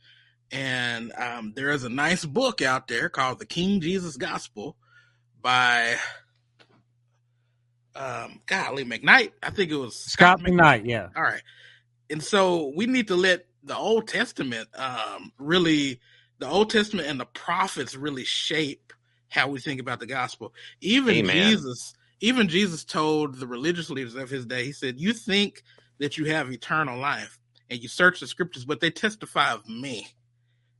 [0.51, 4.75] And um, there is a nice book out there called The King Jesus Gospel
[5.41, 5.95] by
[7.95, 9.31] um, Golly McKnight.
[9.43, 10.83] I think it was Scott, Scot McKnight.
[10.83, 10.89] McKnight.
[10.89, 11.07] Yeah.
[11.15, 11.43] All right
[12.09, 15.99] and so we need to let the Old Testament um, really,
[16.39, 18.93] the Old Testament and the prophets really shape
[19.29, 20.53] how we think about the gospel.
[20.81, 21.35] Even Amen.
[21.35, 25.63] Jesus, even Jesus told the religious leaders of his day, he said, "You think
[25.99, 27.39] that you have eternal life,
[27.69, 30.07] and you search the scriptures, but they testify of me."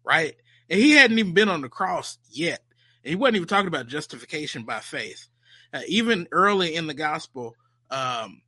[0.03, 0.35] Right?
[0.69, 2.61] And he hadn't even been on the cross yet.
[3.03, 5.27] And he wasn't even talking about justification by faith.
[5.73, 7.55] Uh, even early in the gospel,
[7.91, 8.41] um,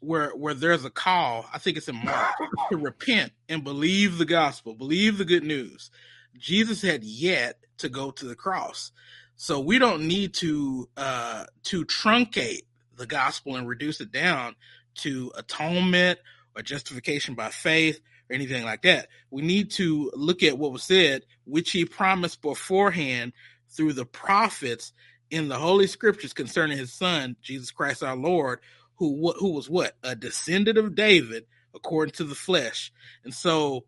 [0.00, 2.34] where where there's a call, I think it's in Mark,
[2.70, 5.90] to repent and believe the gospel, believe the good news.
[6.38, 8.92] Jesus had yet to go to the cross.
[9.36, 12.62] So we don't need to uh to truncate
[12.96, 14.56] the gospel and reduce it down
[14.96, 16.18] to atonement
[16.56, 18.00] or justification by faith
[18.30, 19.08] or anything like that.
[19.30, 23.32] We need to look at what was said, which he promised beforehand
[23.68, 24.92] through the prophets
[25.30, 28.60] in the holy scriptures concerning his son, Jesus Christ our Lord,
[28.96, 32.92] who who was what a descendant of David according to the flesh.
[33.24, 33.84] And so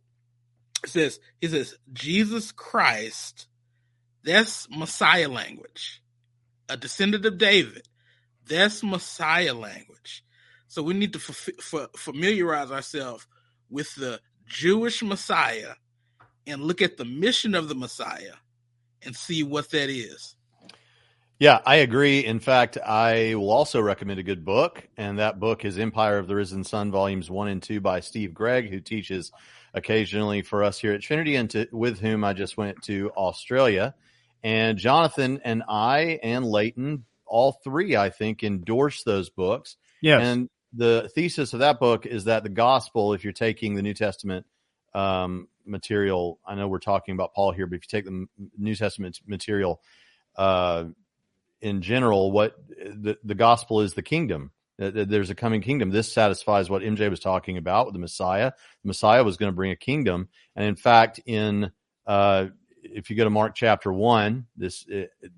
[0.84, 3.47] it says he says Jesus Christ.
[4.24, 6.02] That's Messiah language.
[6.68, 7.88] A descendant of David.
[8.46, 10.24] That's Messiah language.
[10.66, 13.26] So we need to f- f- familiarize ourselves
[13.70, 15.74] with the Jewish Messiah
[16.46, 18.34] and look at the mission of the Messiah
[19.02, 20.34] and see what that is.
[21.38, 22.24] Yeah, I agree.
[22.24, 26.26] In fact, I will also recommend a good book, and that book is Empire of
[26.26, 29.30] the Risen Son, volumes one and two by Steve Gregg, who teaches
[29.72, 33.94] occasionally for us here at Trinity, and to, with whom I just went to Australia.
[34.42, 39.76] And Jonathan and I and Leighton, all three, I think, endorse those books.
[40.00, 40.22] Yes.
[40.22, 43.94] And the thesis of that book is that the gospel, if you're taking the New
[43.94, 44.46] Testament
[44.94, 48.74] um, material, I know we're talking about Paul here, but if you take the New
[48.74, 49.80] Testament material,
[50.36, 50.84] uh,
[51.60, 56.70] in general what the, the gospel is the kingdom there's a coming kingdom this satisfies
[56.70, 58.52] what mj was talking about with the messiah
[58.82, 61.70] the messiah was going to bring a kingdom and in fact in
[62.06, 62.46] uh,
[62.82, 64.86] if you go to mark chapter 1 this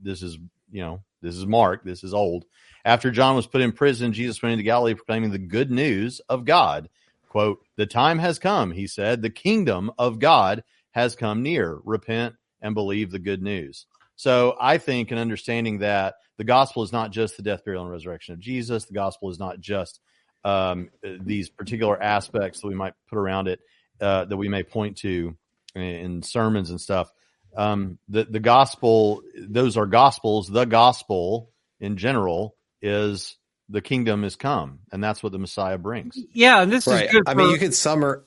[0.03, 0.39] this is
[0.71, 2.45] you know this is mark this is old
[2.85, 6.45] after john was put in prison jesus went into galilee proclaiming the good news of
[6.45, 6.89] god
[7.29, 10.62] quote the time has come he said the kingdom of god
[10.93, 13.87] has come near repent and believe the good news
[14.21, 17.91] so I think in understanding that the gospel is not just the death, burial, and
[17.91, 18.85] resurrection of Jesus.
[18.85, 19.99] The gospel is not just
[20.45, 23.61] um, these particular aspects that we might put around it
[23.99, 25.35] uh, that we may point to
[25.75, 27.11] in sermons and stuff.
[27.56, 30.48] Um, the the gospel, those are gospels.
[30.48, 31.51] The gospel
[31.81, 33.36] in general is
[33.68, 36.18] the kingdom is come, and that's what the Messiah brings.
[36.32, 37.06] Yeah, and this right.
[37.06, 37.22] is good.
[37.27, 38.24] I mean, you could summer.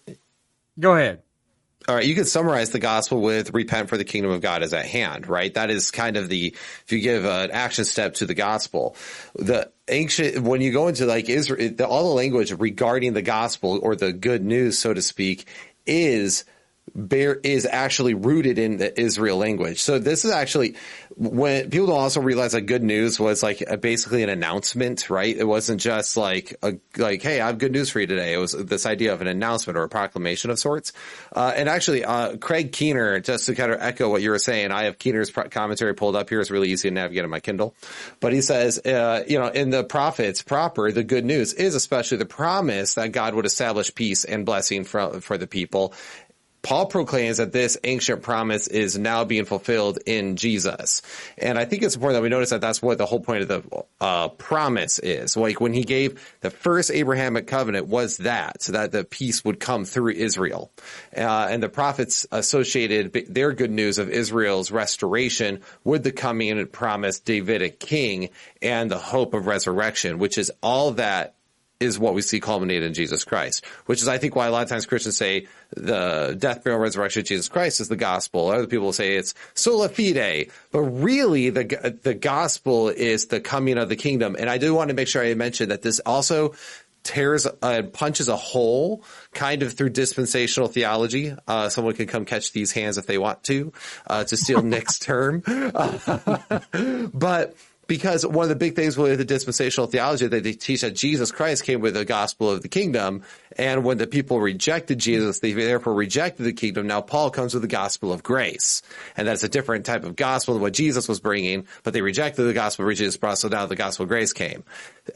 [0.80, 1.22] Go ahead.
[1.88, 4.74] all right, you could summarize the gospel with repent for the kingdom of God is
[4.74, 5.54] at hand, right?
[5.54, 6.56] That is kind of the,
[6.86, 8.96] if you give an action step to the gospel,
[9.36, 13.96] the ancient, when you go into like Israel, all the language regarding the gospel or
[13.96, 15.48] the good news, so to speak,
[15.86, 16.46] is
[16.96, 19.82] bear is actually rooted in the Israel language.
[19.82, 20.76] So this is actually
[21.16, 25.36] when people don't also realize that good news was like a, basically an announcement, right?
[25.36, 28.34] It wasn't just like a, like, Hey, I have good news for you today.
[28.34, 30.94] It was this idea of an announcement or a proclamation of sorts.
[31.36, 34.72] Uh, and actually, uh, Craig Keener, just to kind of echo what you were saying,
[34.72, 36.40] I have Keener's commentary pulled up here.
[36.40, 37.76] It's really easy to navigate on my Kindle,
[38.20, 42.18] but he says, uh, you know, in the prophets proper, the good news is especially
[42.18, 45.94] the promise that God would establish peace and blessing for, for the people
[46.64, 51.02] Paul proclaims that this ancient promise is now being fulfilled in Jesus.
[51.38, 53.48] And I think it's important that we notice that that's what the whole point of
[53.50, 55.36] the uh, promise is.
[55.36, 59.60] Like when he gave the first Abrahamic covenant was that, so that the peace would
[59.60, 60.72] come through Israel.
[61.16, 66.72] Uh, and the prophets associated their good news of Israel's restoration with the coming and
[66.72, 68.30] promised Davidic king
[68.62, 71.36] and the hope of resurrection, which is all that
[71.80, 74.64] is what we see culminated in Jesus Christ, which is, I think, why a lot
[74.64, 78.50] of times Christians say the death, burial, resurrection of Jesus Christ is the gospel.
[78.50, 83.90] Other people say it's sola fide, but really the the gospel is the coming of
[83.90, 84.36] the kingdom.
[84.40, 86.54] And I do want to make sure I mention that this also
[87.04, 91.36] tears uh, punches a hole kind of through dispensational theology.
[91.48, 93.74] Uh, someone can come catch these hands if they want to,
[94.08, 95.44] uh, to steal Nick's term.
[97.14, 97.56] but
[97.94, 101.32] because one of the big things with the dispensational theology that they teach that Jesus
[101.32, 103.22] Christ came with the gospel of the kingdom.
[103.56, 106.88] And when the people rejected Jesus, they therefore rejected the kingdom.
[106.88, 108.82] Now Paul comes with the gospel of grace.
[109.16, 112.42] And that's a different type of gospel than what Jesus was bringing, but they rejected
[112.42, 113.38] the gospel of Jesus brought.
[113.38, 114.64] So now the gospel of grace came.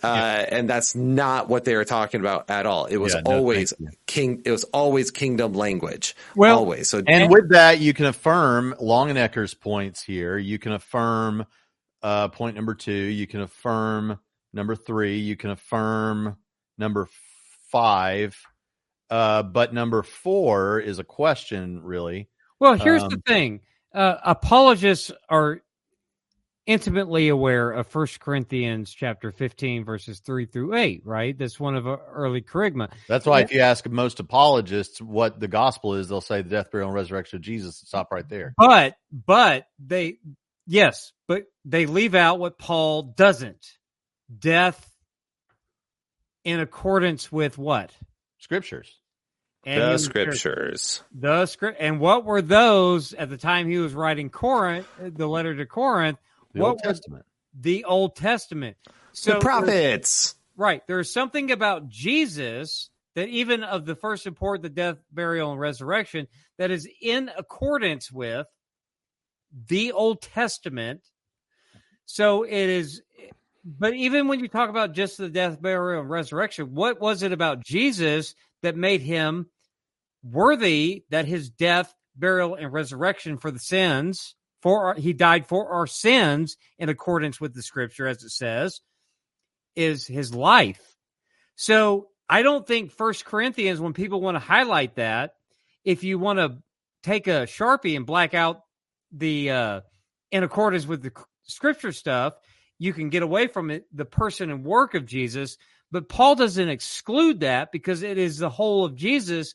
[0.04, 2.86] Uh, and that's not what they were talking about at all.
[2.86, 3.74] It was yeah, no, always
[4.06, 4.44] king.
[4.46, 6.16] It was always kingdom language.
[6.36, 6.90] Well, always.
[6.90, 10.38] So, and with that, you can affirm Longenecker's points here.
[10.38, 11.48] You can affirm
[12.04, 12.92] uh, point number two.
[12.92, 14.20] You can affirm
[14.54, 15.18] number three.
[15.18, 16.38] You can affirm
[16.78, 17.08] number
[17.72, 18.38] five.
[19.10, 22.30] Uh, but number four is a question, really.
[22.60, 23.62] Well, here's um, the thing:
[23.94, 25.62] uh, apologists are
[26.68, 31.38] intimately aware of First Corinthians chapter 15 verses 3 through 8, right?
[31.38, 32.92] That's one of early kerygma.
[33.08, 36.70] That's why if you ask most apologists what the gospel is, they'll say the death,
[36.70, 37.82] burial, and resurrection of Jesus.
[37.86, 38.54] Stop right there.
[38.58, 40.18] But but they
[40.68, 43.66] Yes, but they leave out what Paul doesn't.
[44.38, 44.92] Death
[46.44, 47.92] in accordance with what?
[48.40, 48.94] Scriptures.
[49.66, 51.04] And the scriptures.
[51.14, 51.78] The script.
[51.80, 56.20] And what were those at the time he was writing Corinth, the letter to Corinth?
[56.54, 57.26] The what Old Testament.
[57.60, 58.78] The Old Testament.
[59.14, 60.36] So the prophets.
[60.56, 60.82] Right.
[60.88, 66.28] There's something about Jesus that even of the first import, the death, burial, and resurrection,
[66.58, 68.48] that is in accordance with
[69.68, 71.02] the Old Testament.
[72.06, 73.02] So it is,
[73.66, 77.32] but even when you talk about just the death, burial, and resurrection, what was it
[77.32, 79.50] about Jesus that made him
[80.24, 85.72] worthy that his death, burial, and resurrection for the sins, for our, he died for
[85.72, 88.82] our sins in accordance with the scripture, as it says,
[89.76, 90.82] is his life.
[91.56, 95.32] So I don't think First Corinthians, when people want to highlight that,
[95.84, 96.58] if you want to
[97.04, 98.62] take a sharpie and black out
[99.12, 99.82] the uh,
[100.32, 101.12] in accordance with the
[101.44, 102.34] scripture stuff,
[102.80, 105.58] you can get away from it, the person and work of Jesus.
[105.92, 109.54] But Paul doesn't exclude that because it is the whole of Jesus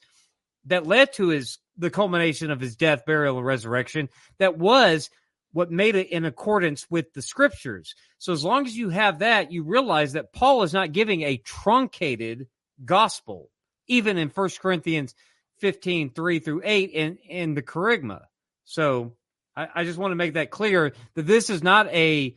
[0.67, 4.09] that led to his the culmination of his death, burial, and resurrection.
[4.39, 5.11] That was
[5.53, 7.95] what made it in accordance with the scriptures.
[8.19, 11.39] So as long as you have that, you realize that Paul is not giving a
[11.39, 12.49] truncated
[12.85, 13.51] gospel,
[13.87, 15.15] even in First Corinthians
[15.61, 18.23] 15, 3 through 8 in, in the kerygma.
[18.65, 19.15] So
[19.57, 22.35] I, I just want to make that clear that this is not a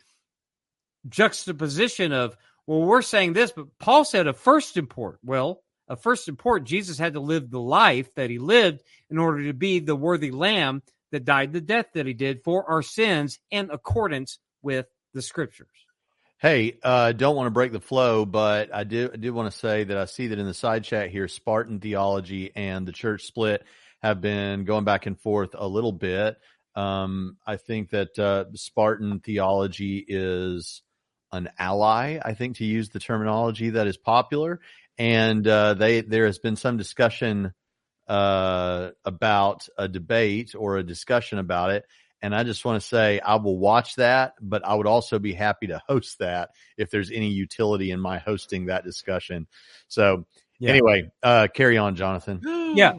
[1.07, 2.35] juxtaposition of,
[2.67, 5.19] well, we're saying this, but Paul said a first import.
[5.23, 9.43] Well, a first import, Jesus had to live the life that he lived in order
[9.43, 10.81] to be the worthy lamb
[11.11, 15.67] that died the death that he did for our sins in accordance with the scriptures.
[16.39, 19.57] Hey, uh, don't want to break the flow, but I do I did want to
[19.57, 23.23] say that I see that in the side chat here, Spartan theology and the church
[23.23, 23.63] split
[24.01, 26.37] have been going back and forth a little bit.
[26.75, 30.81] Um, I think that uh, Spartan theology is
[31.31, 32.19] an ally.
[32.23, 34.59] I think to use the terminology that is popular,
[34.97, 37.53] and uh, they there has been some discussion
[38.07, 41.85] uh, about a debate or a discussion about it.
[42.21, 45.33] And I just want to say I will watch that, but I would also be
[45.33, 49.47] happy to host that if there's any utility in my hosting that discussion.
[49.87, 50.25] So
[50.59, 50.71] yeah.
[50.71, 52.41] anyway, uh, carry on, Jonathan.
[52.75, 52.93] yeah.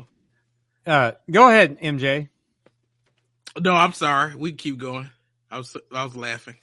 [0.86, 2.28] Uh, go ahead, MJ.
[3.61, 4.35] No, I'm sorry.
[4.35, 5.11] We keep going.
[5.51, 6.57] I was I was laughing.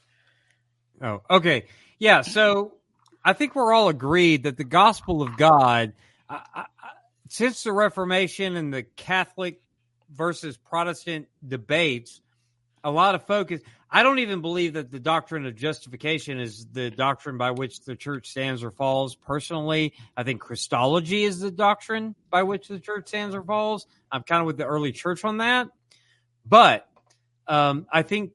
[1.02, 1.65] Oh, okay.
[1.99, 2.22] Yeah.
[2.22, 2.74] So
[3.24, 5.94] I think we're all agreed that the gospel of God,
[6.30, 6.65] I, I,
[7.30, 9.61] since the Reformation and the Catholic
[10.11, 12.22] versus Protestant debates,
[12.84, 13.61] a lot of focus.
[13.90, 17.95] I don't even believe that the doctrine of justification is the doctrine by which the
[17.95, 19.15] church stands or falls.
[19.15, 23.86] Personally, I think Christology is the doctrine by which the church stands or falls.
[24.11, 25.68] I'm kind of with the early church on that.
[26.45, 26.88] But
[27.48, 28.32] um, I think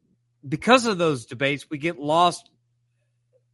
[0.47, 2.51] because of those debates, we get lost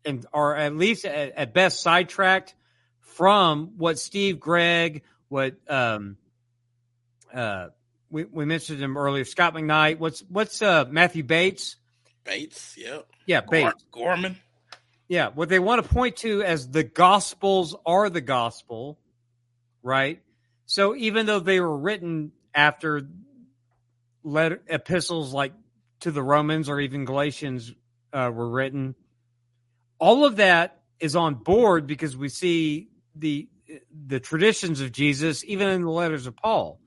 [0.04, 2.54] and or at least at, at best sidetracked
[3.00, 6.16] from what Steve Gregg, what um,
[7.32, 7.68] uh,
[8.10, 9.98] we, we mentioned him earlier, Scot McKnight.
[9.98, 11.76] What's what's uh, Matthew Bates?
[12.24, 13.84] Bates, yeah, Yeah, Bates.
[13.92, 14.36] Gorman.
[15.08, 18.98] Yeah, what they want to point to as the Gospels are the Gospel,
[19.82, 20.22] right?
[20.66, 23.06] So even though they were written after
[24.24, 25.52] letter epistles like
[26.00, 27.72] to the Romans or even Galatians
[28.12, 28.94] uh, were written,
[29.98, 33.48] all of that is on board because we see the
[34.06, 36.80] the traditions of Jesus even in the letters of Paul.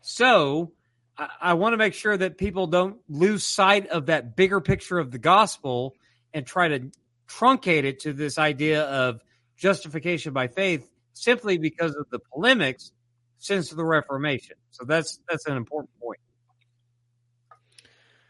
[0.00, 0.72] So
[1.16, 4.98] I, I want to make sure that people don't lose sight of that bigger picture
[4.98, 5.94] of the gospel
[6.32, 6.90] and try to
[7.28, 9.20] truncate it to this idea of
[9.56, 12.92] justification by faith simply because of the polemics
[13.38, 14.56] since the Reformation.
[14.70, 16.20] So that's that's an important point.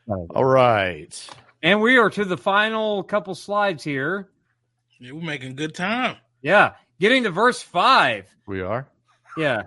[0.09, 1.29] All right.
[1.63, 4.29] And we are to the final couple slides here.
[4.99, 6.17] Yeah, we're making good time.
[6.43, 6.73] Yeah.
[7.01, 8.27] Getting to verse five.
[8.47, 8.87] We are.
[9.37, 9.63] Yeah.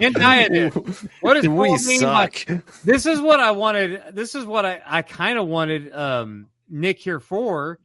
[0.00, 0.74] Indiative.
[1.20, 2.62] What does we Paul mean by- suck.
[2.84, 4.02] this is what I wanted.
[4.12, 7.78] This is what I, I kind of wanted um, Nick here for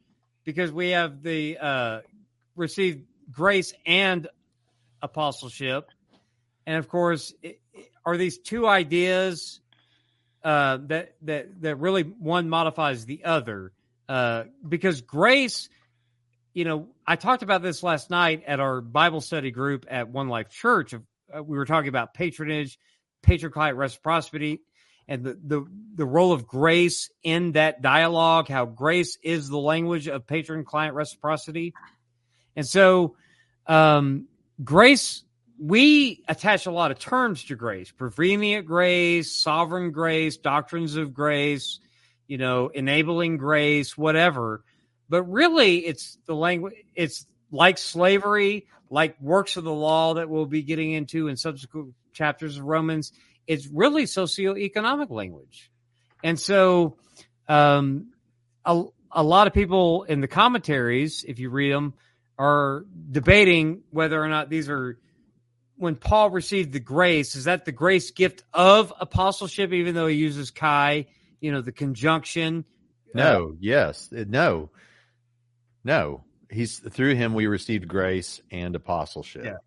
[0.44, 2.02] because we have the uh,
[2.56, 4.28] received grace and
[5.02, 5.90] apostleship,
[6.66, 9.60] and of course, it, it- are these two ideas
[10.44, 13.74] uh, that that that really one modifies the other
[14.08, 15.70] uh, because grace.
[16.54, 20.30] You know, I talked about this last night at our Bible study group at One
[20.30, 20.94] Life Church.
[20.94, 22.80] Uh, we were talking about patronage,
[23.22, 24.62] patron client reciprocity,
[25.08, 28.48] and the, the the role of grace in that dialogue.
[28.48, 31.74] How grace is the language of patron client reciprocity,
[32.56, 33.16] and so
[33.68, 34.28] um,
[34.64, 35.24] grace.
[35.62, 41.80] We attach a lot of terms to grace: prevenient grace, sovereign grace, doctrines of grace,
[42.28, 44.64] you know, enabling grace, whatever.
[45.10, 46.76] But really, it's the language.
[46.96, 51.94] It's like slavery, like works of the law that we'll be getting into in subsequent
[52.14, 53.12] chapters of Romans.
[53.48, 55.72] It's really socioeconomic language.
[56.24, 56.98] And so,
[57.48, 58.12] um,
[58.64, 61.94] a, a lot of people in the commentaries, if you read them,
[62.38, 65.00] are debating whether or not these are,
[65.80, 70.16] when Paul received the grace, is that the grace gift of apostleship, even though he
[70.18, 71.08] uses Kai,
[71.40, 72.66] you know, the conjunction?
[73.14, 74.70] No, yes, Uh, no,
[75.84, 76.24] no.
[76.52, 79.46] He's through him we received grace and apostleship.
[79.46, 79.58] Yeah.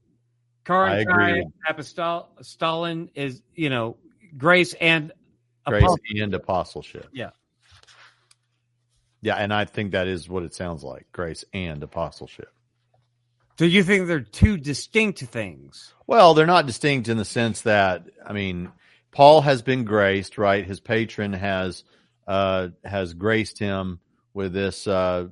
[0.69, 1.47] I agree.
[1.69, 3.97] apostol Stalin is, you know,
[4.37, 5.13] grace and
[5.67, 7.09] Grace and apostleship.
[7.13, 7.31] Yeah.
[9.21, 11.07] Yeah, and I think that is what it sounds like.
[11.13, 12.53] Grace and apostleship.
[13.63, 15.95] So you think they're two distinct things?
[16.09, 18.73] Well, they're not distinct in the sense that I mean,
[19.13, 20.67] Paul has been graced, right?
[20.67, 21.85] His patron has
[22.27, 24.01] uh has graced him
[24.35, 25.29] with this uh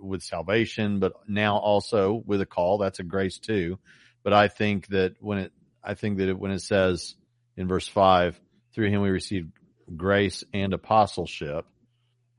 [0.00, 2.78] with salvation, but now also with a call.
[2.78, 3.78] That's a grace too.
[4.22, 5.52] But I think that when it
[5.84, 7.16] I think that it, when it says
[7.54, 8.40] in verse five,
[8.72, 9.52] through him we received
[9.94, 11.66] grace and apostleship,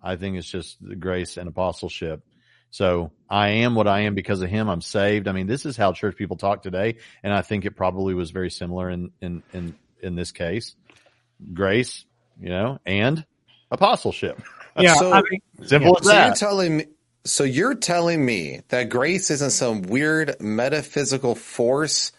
[0.01, 2.23] I think it's just the grace and apostleship.
[2.69, 4.69] So I am what I am because of him.
[4.69, 5.27] I'm saved.
[5.27, 6.97] I mean, this is how church people talk today.
[7.23, 10.75] And I think it probably was very similar in, in, in, in this case.
[11.53, 12.05] Grace,
[12.39, 13.25] you know, and
[13.71, 14.41] apostleship.
[14.79, 16.85] Yeah, So- I mean, Simple as So you're telling me,
[17.25, 22.11] so you're telling me that grace isn't some weird metaphysical force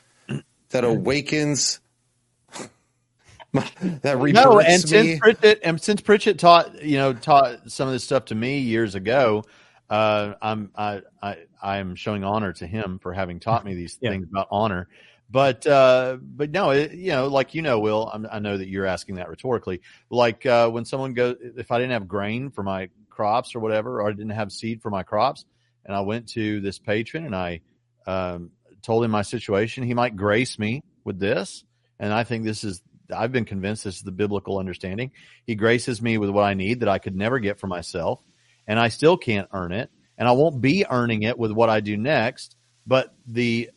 [0.70, 0.90] that mm.
[0.90, 1.80] awakens,
[3.52, 4.88] that rebirths no, and me.
[4.88, 8.58] since Pritchett, and since Pritchett taught, you know, taught some of this stuff to me
[8.58, 9.44] years ago,
[9.90, 14.10] uh, I'm, I, I, I'm showing honor to him for having taught me these Yeah.
[14.10, 14.88] things about honor.
[15.30, 18.68] But, uh, but no, it, you know, like, you know, Will, I'm, I know that
[18.68, 19.82] you're asking that rhetorically.
[20.08, 24.00] Like, uh, when someone goes, if I didn't have grain for my crops or whatever,
[24.00, 25.44] or I didn't have seed for my crops,
[25.84, 27.60] and I went to this patron and I,
[28.06, 31.64] um, told him my situation, he might grace me with this.
[31.98, 32.80] And I think this is,
[33.14, 35.10] I've been convinced this is the biblical understanding.
[35.46, 38.22] He graces me with what I need that I could never get for myself,
[38.68, 41.80] and I still can't earn it, and I won't be earning it with what I
[41.80, 42.54] do next.
[42.86, 43.70] But the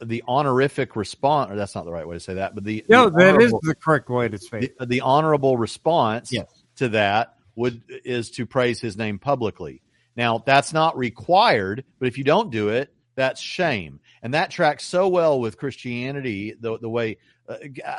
[0.00, 3.08] the honorific response, or that's not the right way to say that, but the No,
[3.10, 4.70] the that is the correct way to say.
[4.78, 6.46] the, the honorable response Yes.
[6.76, 9.82] to that would is to praise his name publicly.
[10.16, 14.84] Now that's not required, but if you don't do it, that's shame, and that tracks
[14.84, 16.54] so well with Christianity.
[16.60, 17.18] The the way
[17.48, 17.56] uh,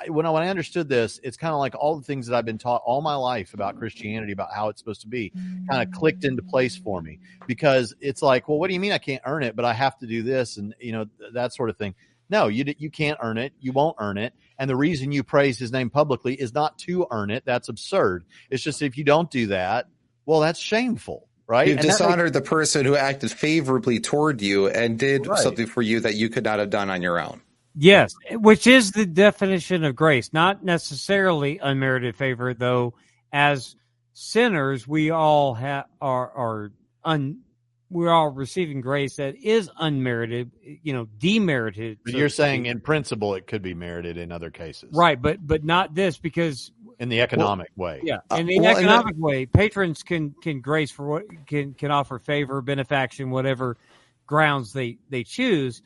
[0.07, 2.45] when I when I understood this, it's kind of like all the things that I've
[2.45, 5.31] been taught all my life about Christianity, about how it's supposed to be,
[5.69, 8.91] kind of clicked into place for me because it's like, well, what do you mean
[8.91, 11.53] I can't earn it, but I have to do this, and you know th- that
[11.53, 11.95] sort of thing.
[12.29, 13.53] No, you you can't earn it.
[13.59, 14.33] You won't earn it.
[14.59, 17.43] And the reason you praise his name publicly is not to earn it.
[17.45, 18.25] That's absurd.
[18.51, 19.87] It's just if you don't do that,
[20.27, 21.65] well, that's shameful, right?
[21.65, 25.39] You And that makes- dishonored the person who acted favorably toward you and did Right.
[25.39, 27.41] something for you that you could not have done on your own.
[27.75, 32.93] Yes, which is the definition of grace, not necessarily unmerited favor, though.
[33.31, 33.75] As
[34.13, 36.71] sinners, we all ha- are are
[37.05, 37.41] un
[37.91, 40.51] we're all receiving grace that is unmerited,
[40.83, 41.97] you know, demerited.
[42.05, 42.71] but so you're saying speak.
[42.71, 46.71] in principle it could be merited in other cases, right, but but not this because
[46.99, 50.35] In the economic way, yeah, Uh, in the well, and that- economic way, patrons can
[50.41, 53.77] can grace for what can can offer favor, benefaction, whatever
[54.27, 55.81] grounds they they choose.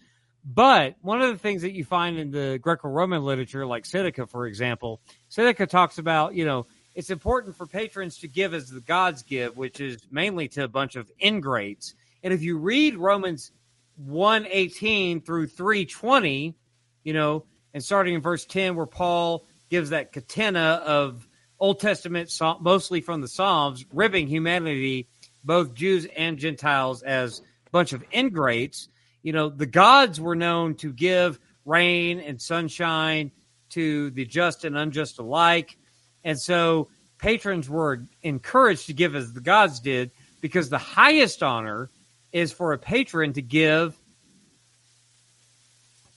[0.45, 4.45] But one of the things that you find in the Greco-Roman literature, like Seneca, for
[4.45, 4.99] example,
[5.29, 9.55] Seneca talks about you know it's important for patrons to give as the gods give,
[9.55, 11.95] which is mainly to a bunch of ingrates.
[12.23, 13.51] And if you read Romans
[13.95, 16.55] one eighteen through three twenty,
[17.03, 22.29] you know, and starting in verse ten, where Paul gives that catena of Old Testament,
[22.59, 25.07] mostly from the Psalms, ribbing humanity,
[25.43, 28.89] both Jews and Gentiles, as a bunch of ingrates.
[29.23, 33.31] You know, the gods were known to give rain and sunshine
[33.69, 35.77] to the just and unjust alike.
[36.23, 41.89] And so patrons were encouraged to give as the gods did, because the highest honor
[42.33, 43.97] is for a patron to give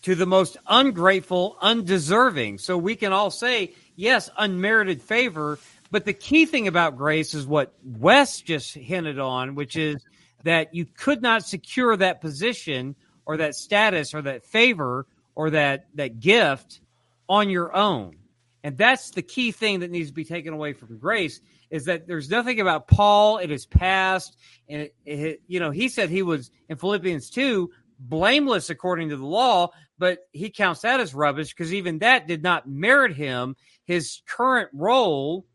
[0.02, 2.58] to the most ungrateful, undeserving.
[2.58, 5.58] So we can all say, yes, unmerited favor.
[5.90, 10.04] But the key thing about grace is what Wes just hinted on, which is
[10.44, 12.94] that you could not secure that position
[13.24, 16.80] or that status or that favor or that, that gift
[17.28, 18.16] on your own.
[18.62, 21.40] And that's the key thing that needs to be taken away from grace
[21.70, 24.36] is that there's nothing about Paul in his past.
[24.68, 29.16] And, it, it, you know, he said he was in Philippians 2 blameless according to
[29.16, 33.56] the law, but he counts that as rubbish because even that did not merit him
[33.84, 35.46] his current role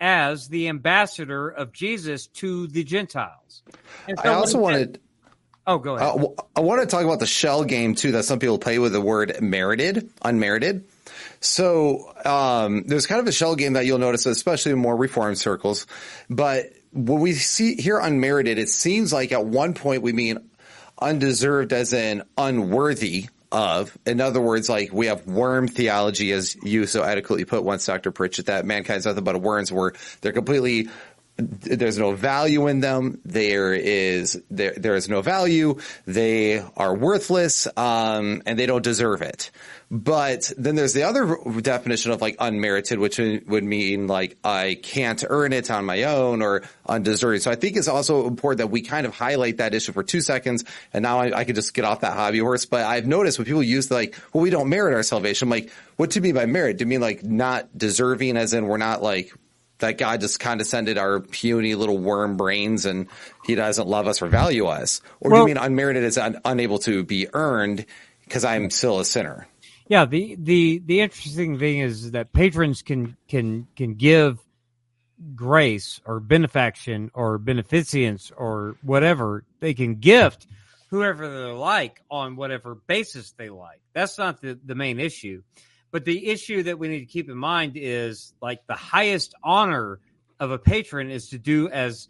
[0.00, 3.62] as the ambassador of Jesus to the Gentiles.
[4.08, 5.00] And I also wanted
[5.66, 6.08] Oh, go ahead.
[6.08, 8.92] Uh, I want to talk about the shell game too that some people play with
[8.92, 10.84] the word merited, unmerited.
[11.40, 15.38] So um, there's kind of a shell game that you'll notice, especially in more reformed
[15.38, 15.86] circles.
[16.28, 20.38] But when we see here unmerited, it seems like at one point we mean
[21.00, 23.96] undeserved as in unworthy of.
[24.06, 28.10] In other words, like we have worm theology, as you so adequately put once, Dr.
[28.10, 30.88] Pritchett, that mankind's nothing but a worms where they're completely
[31.40, 33.20] there's no value in them.
[33.24, 35.78] There is there there is no value.
[36.06, 39.50] They are worthless, um, and they don't deserve it.
[39.92, 45.22] But then there's the other definition of like unmerited, which would mean like I can't
[45.28, 47.42] earn it on my own or undeserved.
[47.42, 50.20] So I think it's also important that we kind of highlight that issue for two
[50.20, 50.64] seconds.
[50.92, 52.66] And now I, I could just get off that hobby horse.
[52.66, 55.46] But I've noticed when people use like, well, we don't merit our salvation.
[55.46, 56.78] I'm like, what do you mean by merit?
[56.78, 59.34] Do you mean like not deserving, as in we're not like
[59.80, 63.08] that God just condescended our puny little worm brains and
[63.44, 65.00] he doesn't love us or value us?
[65.20, 67.86] Or do you mean unmerited is un- unable to be earned
[68.24, 69.46] because I'm still a sinner?
[69.88, 74.38] Yeah, the, the the interesting thing is that patrons can can can give
[75.34, 80.46] grace or benefaction or beneficence or whatever they can gift
[80.90, 83.80] whoever they like on whatever basis they like.
[83.94, 85.42] That's not the, the main issue.
[85.90, 90.00] But the issue that we need to keep in mind is like the highest honor
[90.38, 92.08] of a patron is to do as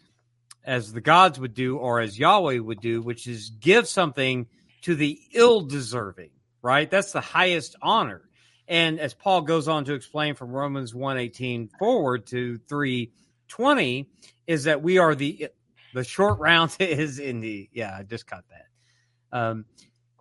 [0.63, 4.45] as the gods would do or as Yahweh would do, which is give something
[4.83, 6.29] to the ill deserving,
[6.61, 6.89] right?
[6.89, 8.21] That's the highest honor.
[8.67, 14.07] And as Paul goes on to explain from Romans 118 forward to 320,
[14.47, 15.49] is that we are the
[15.93, 19.37] the short round is in the yeah, I just caught that.
[19.37, 19.65] Um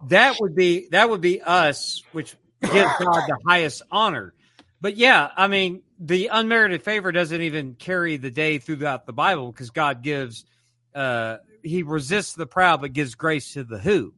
[0.09, 4.35] that would be that would be us, which gives God the highest honor.
[4.81, 9.53] But yeah, I mean, the unmerited favor doesn't even carry the day throughout the Bible
[9.53, 10.45] because God gives,
[10.95, 14.15] uh, He resists the proud but gives grace to the who,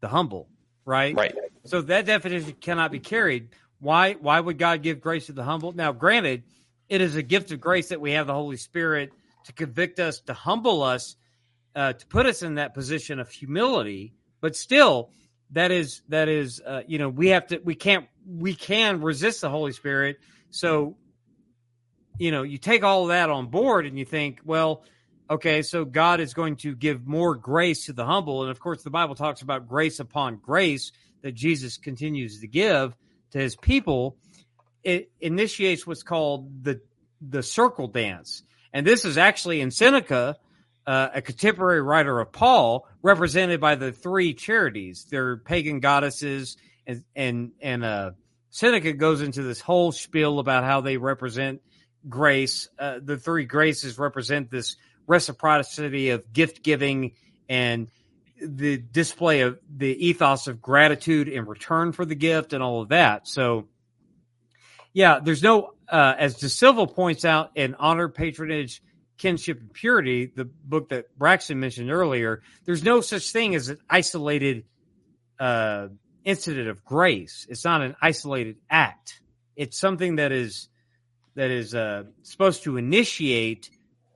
[0.00, 0.48] the humble,
[0.84, 1.14] right?
[1.14, 1.34] Right.
[1.64, 3.50] So that definition cannot be carried.
[3.78, 4.14] Why?
[4.14, 5.72] Why would God give grace to the humble?
[5.72, 6.44] Now, granted,
[6.88, 9.12] it is a gift of grace that we have the Holy Spirit
[9.44, 11.16] to convict us, to humble us,
[11.74, 14.14] uh, to put us in that position of humility.
[14.40, 15.10] But still,
[15.52, 19.40] that is that is uh, you know we have to we can't we can resist
[19.40, 20.18] the Holy Spirit.
[20.50, 20.96] So
[22.18, 24.84] you know you take all that on board and you think, well,
[25.30, 28.82] okay, so God is going to give more grace to the humble, and of course
[28.82, 30.92] the Bible talks about grace upon grace
[31.22, 32.96] that Jesus continues to give
[33.30, 34.16] to His people.
[34.82, 36.80] It initiates what's called the
[37.20, 38.42] the circle dance,
[38.72, 40.36] and this is actually in Seneca
[40.86, 45.06] uh, a contemporary writer of Paul, represented by the three charities.
[45.10, 46.56] They're pagan goddesses,
[46.86, 48.10] and and and uh,
[48.50, 51.62] Seneca goes into this whole spiel about how they represent
[52.08, 52.68] grace.
[52.78, 54.76] Uh, the three graces represent this
[55.06, 57.12] reciprocity of gift giving
[57.48, 57.88] and
[58.40, 62.88] the display of the ethos of gratitude in return for the gift and all of
[62.88, 63.28] that.
[63.28, 63.68] So,
[64.92, 68.82] yeah, there's no, uh, as De Silva points out in Honor, Patronage,
[69.22, 73.78] Kinship and Purity, the book that Braxton mentioned earlier, there's no such thing as an
[73.88, 74.64] isolated
[75.38, 75.88] uh,
[76.24, 77.46] incident of grace.
[77.48, 79.20] It's not an isolated act.
[79.54, 80.68] It's something that is
[81.36, 83.70] that is uh, supposed to initiate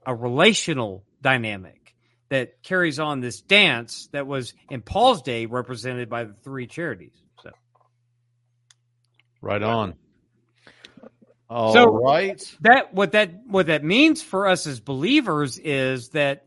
[0.04, 1.94] a relational dynamic
[2.28, 7.14] that carries on this dance that was in Paul's day represented by the three charities.
[7.44, 7.50] So,
[9.40, 9.94] right on.
[11.48, 12.56] All So- right.
[12.62, 16.44] that what that what that means for us as believers is that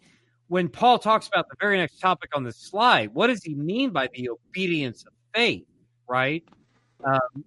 [0.47, 3.91] when Paul talks about the very next topic on the slide, what does he mean
[3.91, 5.65] by the obedience of faith?
[6.07, 6.43] Right?
[7.03, 7.45] Um,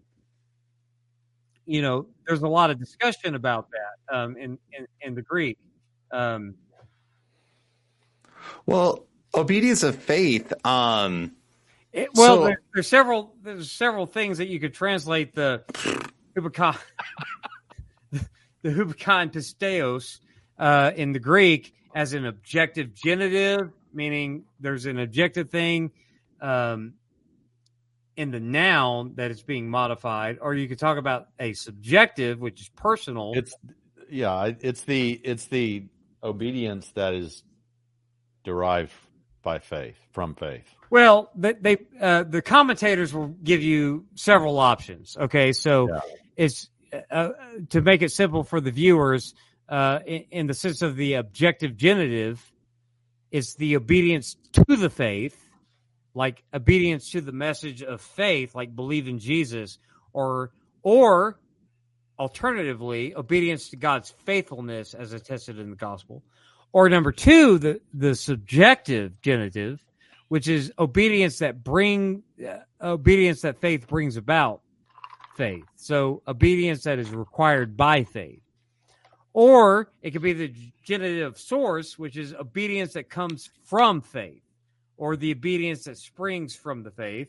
[1.67, 5.59] you know, there's a lot of discussion about that um, in, in in the Greek.
[6.11, 6.55] Um,
[8.67, 10.53] Well, obedience of faith.
[10.65, 11.33] Um,
[11.93, 15.65] it- well, So- there, there's several there's several things that you could translate the
[18.63, 20.21] the hubakon pisteos
[20.59, 25.91] uh, in the Greek as an objective genitive, meaning there's an objective thing
[26.41, 26.95] um,
[28.17, 32.61] in the noun that is being modified, or you could talk about a subjective, which
[32.61, 33.33] is personal.
[33.35, 33.55] It's
[34.11, 35.85] yeah, it's the it's the
[36.23, 37.43] obedience that is
[38.45, 38.93] derived
[39.43, 40.67] by faith from faith.
[40.91, 45.17] Well, they, they uh, the commentators will give you several options.
[45.17, 46.01] Okay, so Yeah.
[46.37, 46.69] It's
[47.11, 47.31] uh,
[47.71, 49.35] to make it simple for the viewers
[49.69, 52.53] uh, in, in the sense of the objective genitive,
[53.31, 55.49] it's the obedience to the faith,
[56.15, 59.79] like obedience to the message of faith, like believe in Jesus,
[60.13, 60.51] or
[60.83, 61.39] or
[62.19, 66.23] alternatively, obedience to God's faithfulness as attested in the gospel.
[66.73, 69.85] Or number two, the, the subjective genitive,
[70.29, 74.62] which is obedience that bring uh, obedience that faith brings about
[75.37, 75.65] faith.
[75.77, 78.43] So obedience that is required by faith.
[79.33, 80.53] Or it could be the
[80.85, 84.43] genitive source, which is obedience that comes from faith,
[84.97, 87.29] or the obedience that springs from the faith,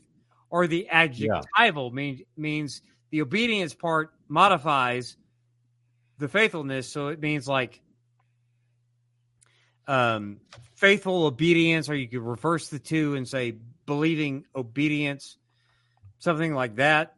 [0.50, 5.16] or the adjectival means means the obedience part modifies
[6.20, 7.80] the faithfulness, so it means like
[9.88, 10.40] um,
[10.76, 13.56] faithful obedience, or you could reverse the two and say
[13.86, 15.38] believing obedience,
[16.20, 17.16] something like that,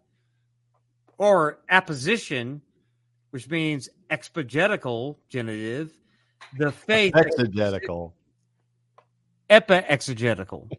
[1.18, 2.62] or apposition,
[3.32, 5.92] which means exegetical genitive,
[6.58, 8.14] the faith Exegetical.
[9.50, 10.70] epi-exegetical.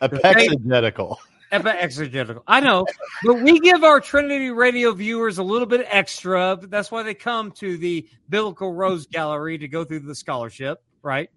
[0.00, 1.18] Exegetical.
[1.52, 2.42] Epi-exegetical.
[2.48, 2.84] I know,
[3.24, 6.58] but we give our Trinity Radio viewers a little bit extra.
[6.60, 11.30] That's why they come to the Biblical Rogues Gallery to go through the scholarship, right?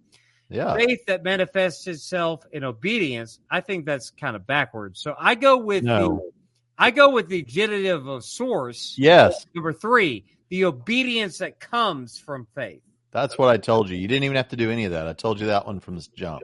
[0.49, 0.73] Yeah.
[0.75, 3.39] Faith that manifests itself in obedience.
[3.51, 5.01] I think that's kind of backwards.
[5.01, 6.31] So I go with the No.
[6.77, 8.95] I go with the genitive of source.
[8.97, 9.45] Yes.
[9.55, 12.81] Number three, the obedience that comes from faith.
[13.11, 13.97] That's what I told you.
[13.97, 15.07] You didn't even have to do any of that.
[15.07, 16.43] I told you that one from the jump.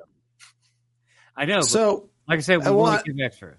[1.36, 1.62] I know.
[1.62, 3.56] so like I said, we I want want- to give extra.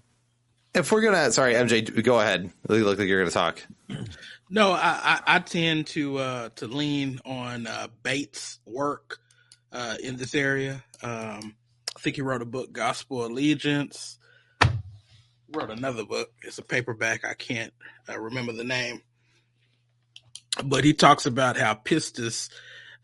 [0.74, 2.50] if we're gonna, sorry, MJ, go ahead.
[2.68, 3.60] You look like you're gonna talk.
[4.50, 9.18] No, I, I, I tend to uh, to lean on uh, Bates' work
[9.72, 10.82] uh, in this area.
[11.02, 11.54] Um,
[11.96, 14.18] I think he wrote a book, Gospel Allegiance.
[15.52, 16.30] Wrote another book.
[16.42, 17.24] It's a paperback.
[17.24, 17.72] I can't
[18.08, 19.02] uh, remember the name,
[20.64, 22.48] but he talks about how pistis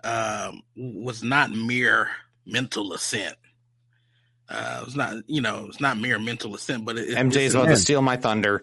[0.05, 2.09] um, was not mere
[2.47, 3.37] mental assent.
[4.49, 7.55] Uh, it was not, you know, it's not mere mental assent, but it, MJ it's
[7.55, 8.63] about to steal my thunder.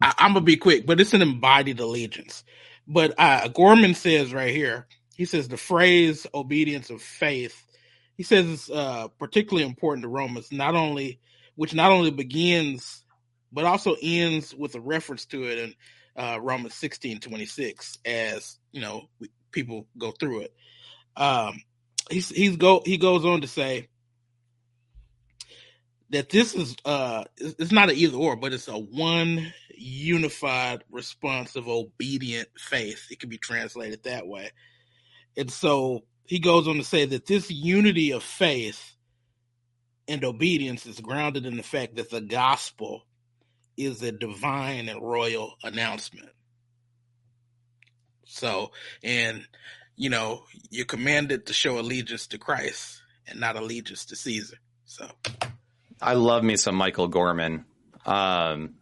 [0.00, 2.44] I, I'm gonna be quick, but it's an embodied allegiance.
[2.86, 7.60] But uh, Gorman says right here, he says the phrase "obedience of faith."
[8.16, 11.18] He says it's uh, particularly important to Romans, not only
[11.56, 13.04] which not only begins
[13.52, 15.74] but also ends with a reference to it in
[16.16, 20.54] uh, Romans sixteen twenty six, as you know we, people go through it.
[21.16, 21.62] Um,
[22.10, 23.88] he's he's go he goes on to say
[26.10, 31.56] that this is uh it's not an either or, but it's a one unified response
[31.56, 33.06] of obedient faith.
[33.10, 34.50] It can be translated that way.
[35.36, 38.93] And so he goes on to say that this unity of faith
[40.08, 43.06] and obedience is grounded in the fact that the gospel
[43.76, 46.28] is a divine and royal announcement.
[48.24, 48.70] So,
[49.02, 49.46] and
[49.96, 54.56] you know, you're commanded to show allegiance to Christ and not allegiance to Caesar.
[54.84, 55.08] So,
[56.00, 57.64] I love me some Michael Gorman.
[58.04, 58.74] Um,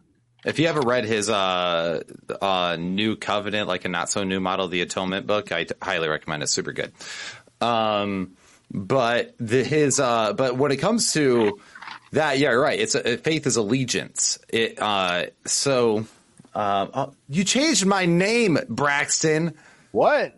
[0.45, 2.01] if you ever read his uh,
[2.41, 6.43] uh, New Covenant, like a not so new model, the Atonement book, I highly recommend
[6.43, 6.47] it.
[6.47, 6.91] Super good.
[7.61, 8.35] Um,
[8.73, 11.59] but the, his uh, but when it comes to
[12.11, 12.79] that, yeah, right.
[12.79, 14.39] It's a, faith is allegiance.
[14.49, 16.05] It uh, so
[16.53, 19.53] uh, you changed my name, Braxton.
[19.91, 20.35] What?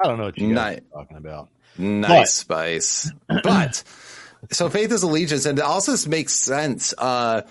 [0.00, 1.48] I don't know what you guys Ni- talking about.
[1.76, 3.10] Nice spice.
[3.28, 3.82] But
[4.50, 6.94] so faith is allegiance, and it also this makes sense.
[6.96, 7.42] Uh,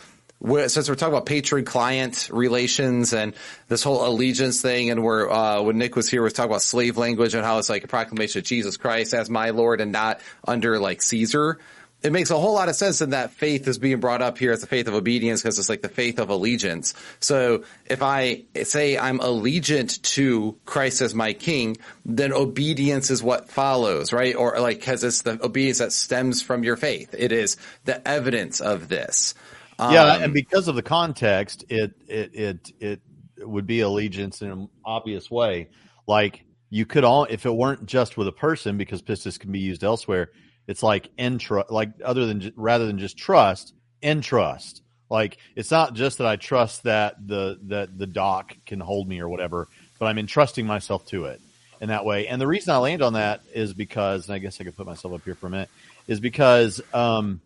[0.41, 3.33] since we're talking about patron client relations and
[3.67, 6.61] this whole allegiance thing, and where uh, when Nick was here, we was talking about
[6.61, 9.91] slave language and how it's like a proclamation of Jesus Christ as my Lord and
[9.91, 11.59] not under like Caesar.
[12.03, 14.51] It makes a whole lot of sense in that faith is being brought up here
[14.51, 16.93] as the faith of obedience because it's like the faith of allegiance.
[17.19, 23.49] So if I say I'm allegiant to Christ as my king, then obedience is what
[23.49, 24.35] follows, right?
[24.35, 27.15] Or like, cause it's the obedience that stems from your faith.
[27.17, 29.33] It is the evidence of this.
[29.79, 33.01] Yeah, Um, and because of the context, it it it it
[33.39, 35.69] would be allegiance in an obvious way.
[36.07, 39.59] Like you could all, if it weren't just with a person, because pistis can be
[39.59, 40.31] used elsewhere.
[40.67, 44.81] It's like entrust, like other than rather than just trust, entrust.
[45.09, 49.19] Like it's not just that I trust that the that the doc can hold me
[49.19, 49.67] or whatever,
[49.99, 51.39] but I'm entrusting myself to it
[51.79, 52.27] in that way.
[52.27, 54.87] And the reason I land on that is because, and I guess I could put
[54.87, 55.69] myself up here for a minute,
[56.07, 57.39] is because um,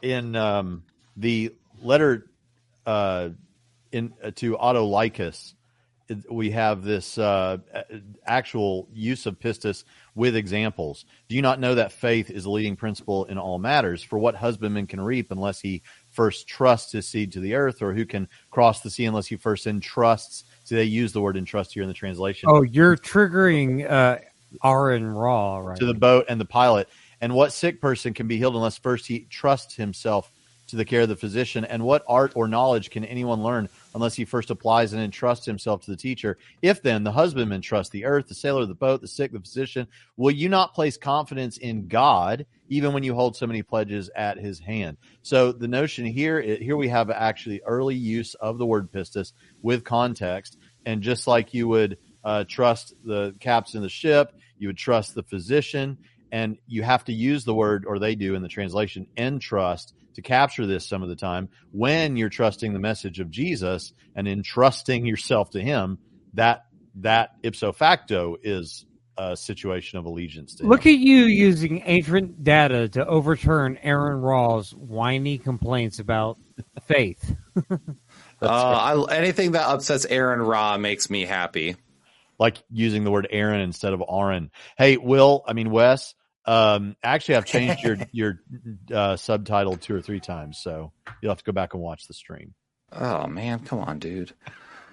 [0.00, 0.82] in um,
[1.16, 2.30] the letter
[2.86, 3.30] uh,
[3.92, 5.54] in uh, to Autolycus,
[6.08, 7.58] it- we have this uh,
[8.26, 9.84] actual use of pistis
[10.14, 11.04] with examples.
[11.28, 14.02] Do you not know that faith is a leading principle in all matters?
[14.02, 17.92] For what husbandman can reap unless he first trusts his seed to the earth, or
[17.94, 20.44] who can cross the sea unless he first entrusts?
[20.64, 24.18] See, they use the word entrust here in the translation Oh, you're triggering uh,
[24.64, 26.88] Aron Ra right to the boat and the pilot.
[27.20, 30.32] And what sick person can be healed unless first he trusts himself
[30.72, 31.64] to the care of the physician?
[31.64, 35.82] And what art or knowledge can anyone learn unless he first applies and entrusts himself
[35.82, 36.38] to the teacher?
[36.62, 39.86] If then the husbandman trusts the earth, the sailor, the boat, the sick, the physician,
[40.16, 44.38] will you not place confidence in God even when you hold so many pledges at
[44.38, 44.96] his hand?
[45.22, 49.84] So the notion here, here we have actually early use of the word pistis with
[49.84, 50.58] context.
[50.86, 55.14] And just like you would uh, trust the captain of the ship, you would trust
[55.14, 55.98] the physician,
[56.30, 60.22] and you have to use the word, or they do in the translation, entrust to
[60.22, 61.48] capture this some of the time.
[61.70, 65.98] When you're trusting the message of Jesus and entrusting yourself to Him,
[66.34, 66.64] that
[66.96, 68.84] that ipso facto is
[69.18, 70.94] a situation of allegiance to Look Him.
[70.94, 76.38] at you using ancient data to overturn Aron Ra's whiny complaints about
[76.86, 77.34] faith.
[77.70, 81.76] uh, I, anything that upsets Aron Ra makes me happy.
[82.38, 84.50] like using the word Aaron instead of Aaron.
[84.76, 86.14] Hey, Will, I mean Wes.
[86.44, 88.40] Um, actually, I've changed your your
[88.92, 92.14] uh, subtitle two or three times, so you'll have to go back and watch the
[92.14, 92.54] stream.
[92.92, 94.32] Oh man, come on, dude.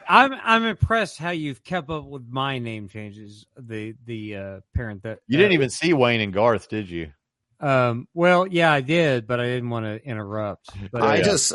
[0.08, 3.46] I'm I'm impressed how you've kept up with my name changes.
[3.58, 7.12] The the uh, parent that You didn't even see Wayne and Garth, did you?
[7.60, 10.70] Um, well, yeah, I did, but I didn't want to interrupt.
[10.92, 11.24] But I yeah.
[11.24, 11.54] just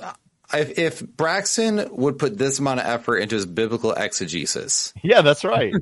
[0.53, 5.45] if, if Braxton would put this amount of effort into his biblical exegesis, Yeah, that's
[5.45, 5.73] right.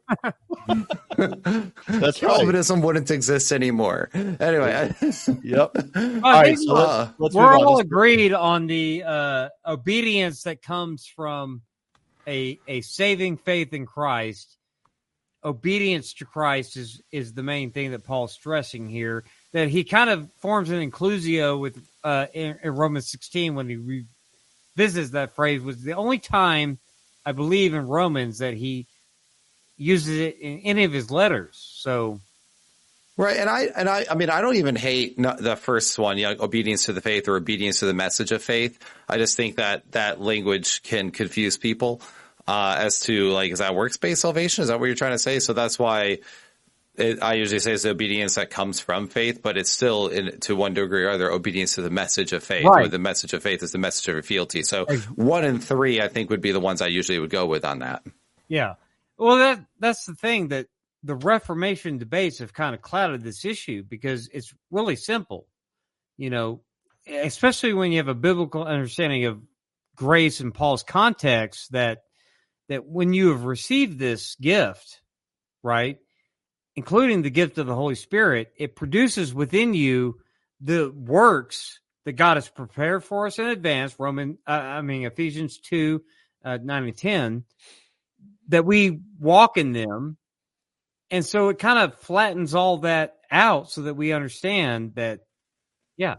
[1.17, 2.15] that's right.
[2.15, 4.11] Calvinism wouldn't exist anymore.
[4.15, 4.95] Anyway,
[5.43, 5.73] Yep.
[5.95, 7.81] I All right, so uh, let's, let's we're all on.
[7.81, 11.63] agreed on the uh, obedience that comes from
[12.27, 14.57] a a saving faith in Christ.
[15.45, 19.25] Obedience to Christ is is the main thing that Paul's stressing here.
[19.53, 24.05] That he kind of forms an inclusio with uh, in, in Romans 16 when he
[24.77, 26.79] revisits that phrase was the only time
[27.25, 28.87] I believe in Romans that he
[29.77, 31.57] uses it in any of his letters.
[31.79, 32.21] So
[33.17, 36.25] right, and I and I I mean I don't even hate the first one, you
[36.25, 38.79] know, obedience to the faith or obedience to the message of faith.
[39.09, 42.01] I just think that that language can confuse people
[42.47, 44.63] uh, as to like is that works-based salvation?
[44.63, 45.39] Is that what you're trying to say?
[45.39, 46.19] So that's why.
[46.95, 50.55] It, I usually say it's obedience that comes from faith, but it's still in, to
[50.55, 52.67] one degree or other obedience to the message of faith.
[52.67, 52.83] Right.
[52.83, 54.63] Where the message of faith is the message of fealty.
[54.63, 57.65] So one and three, I think, would be the ones I usually would go with
[57.65, 58.03] on that.
[58.47, 58.75] Yeah.
[59.17, 60.67] Well, that that's the thing that
[61.03, 65.47] the Reformation debates have kind of clouded this issue because it's really simple.
[66.19, 66.61] You know,
[67.09, 69.41] especially when you have a biblical understanding of
[69.97, 72.03] grace and Paul's context that
[72.69, 75.01] that when you have received this gift,
[75.63, 75.99] right,
[76.77, 80.19] including the gift of the Holy Spirit, it produces within you
[80.61, 83.95] the works that God has prepared for us in advance.
[83.99, 86.03] Roman, uh, I mean Ephesians two
[86.45, 87.45] uh, nine and ten,
[88.49, 90.17] that we walk in them,
[91.11, 95.21] and so it kind of flattens all that out so that we understand that,
[95.97, 96.17] yeah,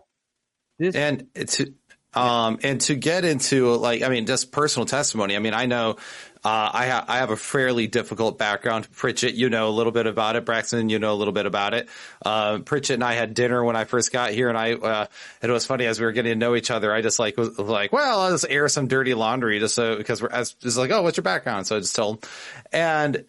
[0.80, 1.73] this and to
[2.15, 5.35] um and to get into like I mean just personal testimony.
[5.35, 5.98] I mean I know
[6.45, 8.91] uh, I I have a fairly difficult background.
[8.91, 10.44] Pritchett, you know a little bit about it.
[10.44, 11.88] Braxton, you know a little bit about it.
[12.23, 15.06] Uh, Pritchett and I had dinner when I first got here, and I uh,
[15.41, 16.94] it was funny as we were getting to know each other.
[16.94, 20.22] I just like was like, well, I'll just air some dirty laundry just so because
[20.22, 21.65] we're as just like, oh, what's your background?
[21.65, 22.30] So I just told, him.
[22.73, 23.26] and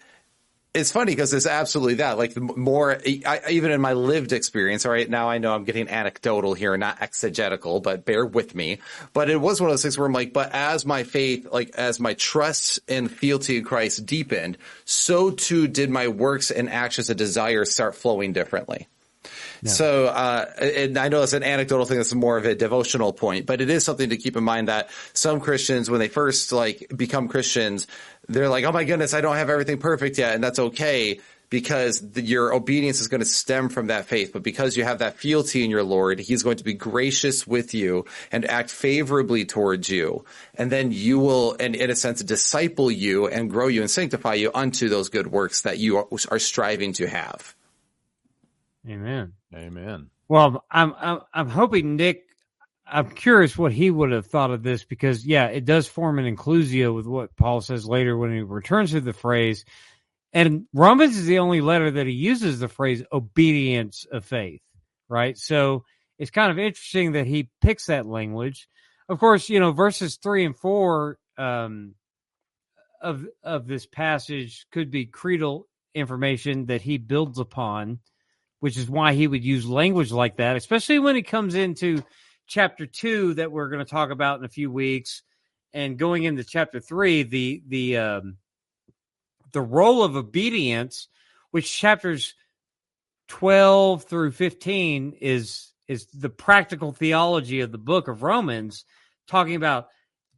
[0.75, 2.19] it's funny because it's absolutely that.
[2.19, 5.89] Like more, I, even in my lived experience, all right, now I know I'm getting
[5.89, 8.81] anecdotal here, not exegetical, but bear with me.
[9.13, 11.71] But it was one of those things where I'm like, but as my faith, like
[11.77, 17.09] as my trust and fealty in Christ deepened, so too did my works and actions
[17.09, 18.89] and desires start flowing differently.
[19.71, 21.97] So, uh, and I know it's an anecdotal thing.
[21.97, 24.91] That's more of a devotional point, but it is something to keep in mind that
[25.13, 27.87] some Christians, when they first like become Christians,
[28.29, 31.21] they're like, "Oh my goodness, I don't have everything perfect yet," and that's okay
[31.51, 34.33] because the, your obedience is going to stem from that faith.
[34.33, 37.75] But because you have that fealty in your Lord, He's going to be gracious with
[37.75, 40.25] you and act favorably towards you.
[40.57, 44.35] And then you will, and in a sense, disciple you and grow you and sanctify
[44.35, 47.55] you unto those good works that you are striving to have.
[48.89, 49.33] Amen.
[49.55, 50.11] Amen.
[50.29, 52.25] Well, I'm I'm I'm hoping Nick.
[52.87, 56.37] I'm curious what he would have thought of this because yeah, it does form an
[56.37, 59.65] inclusio with what Paul says later when he returns to the phrase.
[60.33, 64.61] And Romans is the only letter that he uses the phrase obedience of faith,
[65.09, 65.39] right?
[65.39, 65.85] So
[66.19, 68.69] it's kind of interesting that he picks that language.
[69.09, 71.95] Of course, you know, verses three and four um,
[73.01, 78.01] of of this passage could be creedal information that he builds upon
[78.65, 82.03] which is why he would use language like that, especially when it comes into
[82.47, 85.23] chapter two that we're going to talk about in a few weeks,
[85.75, 88.39] and going into chapter three, the the um,
[89.53, 91.09] the role of obedience,
[91.51, 92.33] which chapters
[93.29, 98.87] twelve through fifteen is is the practical theology of the book of Romans,
[99.29, 99.89] talking about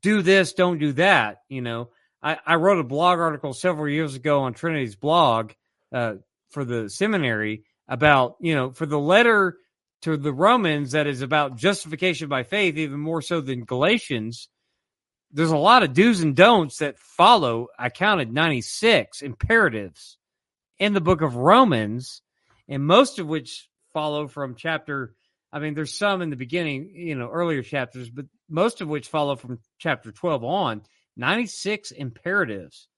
[0.02, 1.42] do this, don't do that.
[1.48, 1.90] You know,
[2.20, 5.52] I, I wrote a blog article several years ago on Trinity's blog
[5.92, 6.14] uh,
[6.50, 9.56] for the seminary about, you know, for the letter
[10.02, 14.48] to the Romans that is about justification by faith, even more so than Galatians,
[15.32, 17.68] there's a lot of do's and don'ts that follow.
[17.78, 20.18] I counted 96 imperatives
[20.78, 22.22] in the book of Romans,
[22.68, 25.14] and most of which follow from chapter.
[25.52, 29.08] I mean, there's some in the beginning, you know, earlier chapters, but most of which
[29.08, 30.82] follow from chapter 12 on.
[31.16, 32.88] 96 imperatives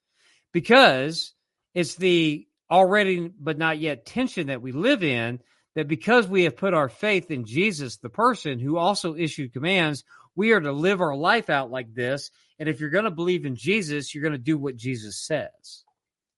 [0.53, 1.35] because
[1.75, 5.41] it's the already but not yet tension that we live in
[5.75, 10.05] that because we have put our faith in Jesus, the person who also issued commands,
[10.35, 12.31] we are to live our life out like this.
[12.59, 15.85] And if you're going to believe in Jesus, you're going to do what Jesus says.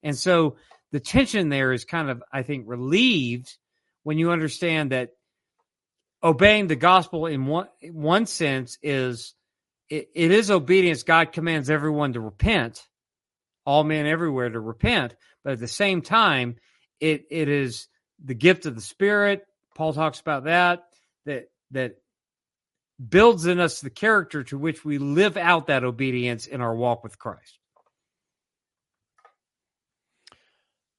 [0.02, 0.56] And so
[0.92, 3.56] the tension there is kind of, I think, relieved
[4.02, 5.10] when you understand that
[6.22, 9.34] obeying the gospel in one, one sense is
[9.88, 11.02] it, it is obedience.
[11.02, 12.86] God commands everyone to repent,
[13.64, 15.14] all men everywhere to repent.
[15.44, 16.56] But at the same time,
[17.00, 17.88] it it is
[18.22, 19.46] the gift of the Spirit.
[19.74, 20.84] Paul talks about that
[21.24, 21.96] that that
[23.08, 27.02] builds in us the character to which we live out that obedience in our walk
[27.02, 27.58] with Christ.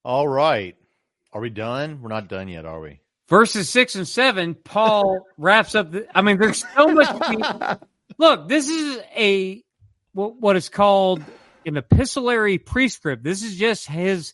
[0.03, 0.76] All right.
[1.31, 2.01] Are we done?
[2.01, 2.99] We're not done yet, are we?
[3.30, 5.91] Verses six and seven, Paul wraps up.
[5.91, 7.80] The, I mean, there's so much.
[8.18, 9.63] Look, this is a
[10.13, 11.23] what, what is called
[11.66, 13.24] an epistolary prescript.
[13.24, 14.34] This is just his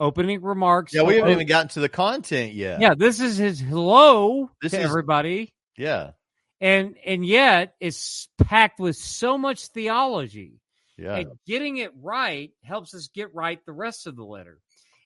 [0.00, 0.94] opening remarks.
[0.94, 2.80] Yeah, we haven't even gotten to the content yet.
[2.80, 5.52] Yeah, this is his hello This to is- everybody.
[5.76, 6.12] Yeah.
[6.60, 10.60] And and yet it's packed with so much theology.
[10.96, 11.16] Yeah.
[11.16, 14.60] And getting it right helps us get right the rest of the letter.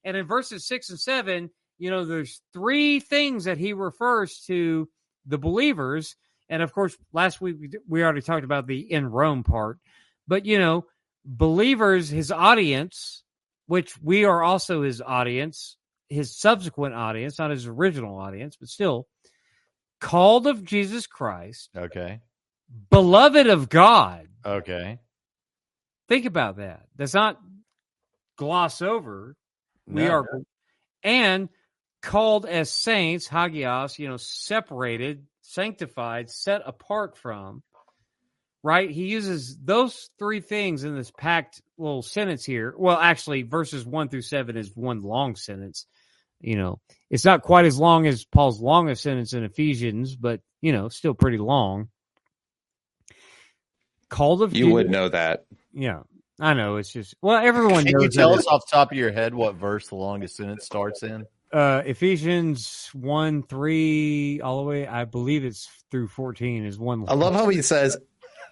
[0.04, 4.88] And in verses six and seven, you know, there's three things that he refers to
[5.24, 6.16] the believers.
[6.48, 9.78] And of course, last week we, we already talked about the in Rome part.
[10.28, 10.84] But, you know,
[11.26, 13.24] believers, his audience,
[13.66, 15.76] which we are also his audience,
[16.08, 19.08] his subsequent audience, not his original audience, but still
[20.00, 22.20] called of Jesus Christ, Okay.
[22.90, 24.28] beloved of God.
[24.44, 25.00] Okay.
[26.08, 26.86] Think about that.
[26.94, 27.40] That's not
[28.36, 29.36] gloss over.
[29.86, 30.10] We No.
[30.12, 30.42] are
[31.02, 31.48] and
[32.02, 37.62] called as saints, hagios, you know, separated, sanctified, set apart from,
[38.66, 38.90] right?
[38.90, 42.74] He uses those three things in this packed little sentence here.
[42.76, 45.86] Well, actually, verses one through seven is one long sentence.
[46.40, 50.72] You know, it's not quite as long as Paul's longest sentence in Ephesians, but, you
[50.72, 51.90] know, still pretty long.
[54.08, 55.46] Called of You Judah- would know that.
[55.72, 56.00] Yeah,
[56.40, 56.76] I know.
[56.76, 59.12] It's just, well, everyone Can knows you tell that us off the top of your
[59.12, 61.24] head what verse the longest sentence starts in?
[61.52, 67.14] uh Ephesians 1 3 all the way I believe it's through 14 is one I
[67.14, 67.96] love how he says,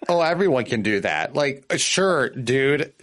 [0.09, 2.93] "Oh, everyone can do that." Like, sure, dude.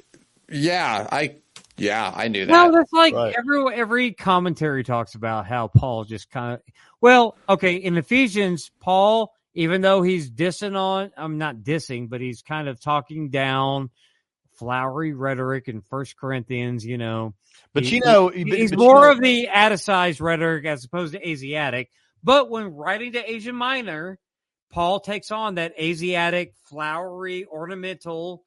[0.50, 1.36] Yeah, I.
[1.78, 2.52] Yeah, I knew that.
[2.52, 3.34] No, that's like Right.
[3.36, 6.60] every every commentary talks about how Paul just kind of
[7.00, 12.42] well, okay, in Ephesians, Paul, even though he's dissing on I'm not dissing, but he's
[12.42, 13.88] kind of talking down
[14.52, 17.34] flowery rhetoric in First Corinthians, you know.
[17.72, 20.66] But He- you know, He- but- he's but you more know- of the Atticized rhetoric
[20.66, 21.90] as opposed to Asiatic.
[22.22, 24.18] But when writing to Asia Minor,
[24.72, 28.44] Paul takes on that Asiatic, flowery, ornamental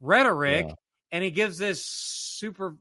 [0.00, 0.74] rhetoric, Yeah.
[1.12, 2.76] and he gives this super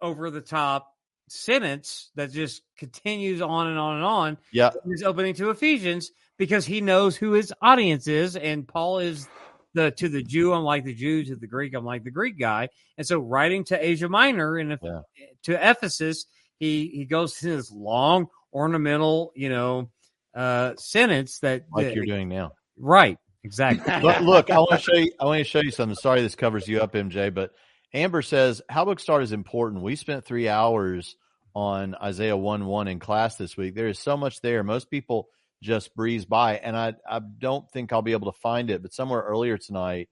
[0.00, 0.94] over the top
[1.28, 4.38] sentence that just continues on and on and on.
[4.52, 4.70] Yeah.
[4.86, 9.28] his opening to Ephesians because he knows who his audience is, and Paul is
[9.74, 12.38] the to the Jew, I'm like the Jew, to the Greek, I'm like the Greek
[12.38, 12.70] guy.
[12.96, 15.00] And so writing to Asia Minor and Yeah.
[15.42, 16.24] to Ephesus,
[16.58, 19.90] he he goes to this long ornamental, you know,
[20.38, 22.52] uh sentence that like that- you're doing now.
[22.78, 23.92] right, exactly.
[24.02, 25.10] But look, I want to show you.
[25.20, 25.96] I want to show you something.
[25.96, 27.34] Sorry, this covers you up, MJ.
[27.34, 27.50] But
[27.92, 29.82] Amber says how book start is important.
[29.82, 31.16] We spent three hours
[31.54, 33.74] on Isaiah one one in class this week.
[33.74, 34.62] There is so much there.
[34.62, 35.28] Most people
[35.60, 38.80] just breeze by, and I I don't think I'll be able to find it.
[38.80, 40.08] But somewhere earlier tonight,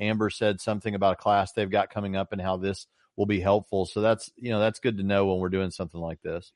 [0.00, 2.86] Amber said something about a class they've got coming up and how this
[3.16, 3.86] will be helpful.
[3.86, 6.50] So that's you know that's good to know when we're doing something like this.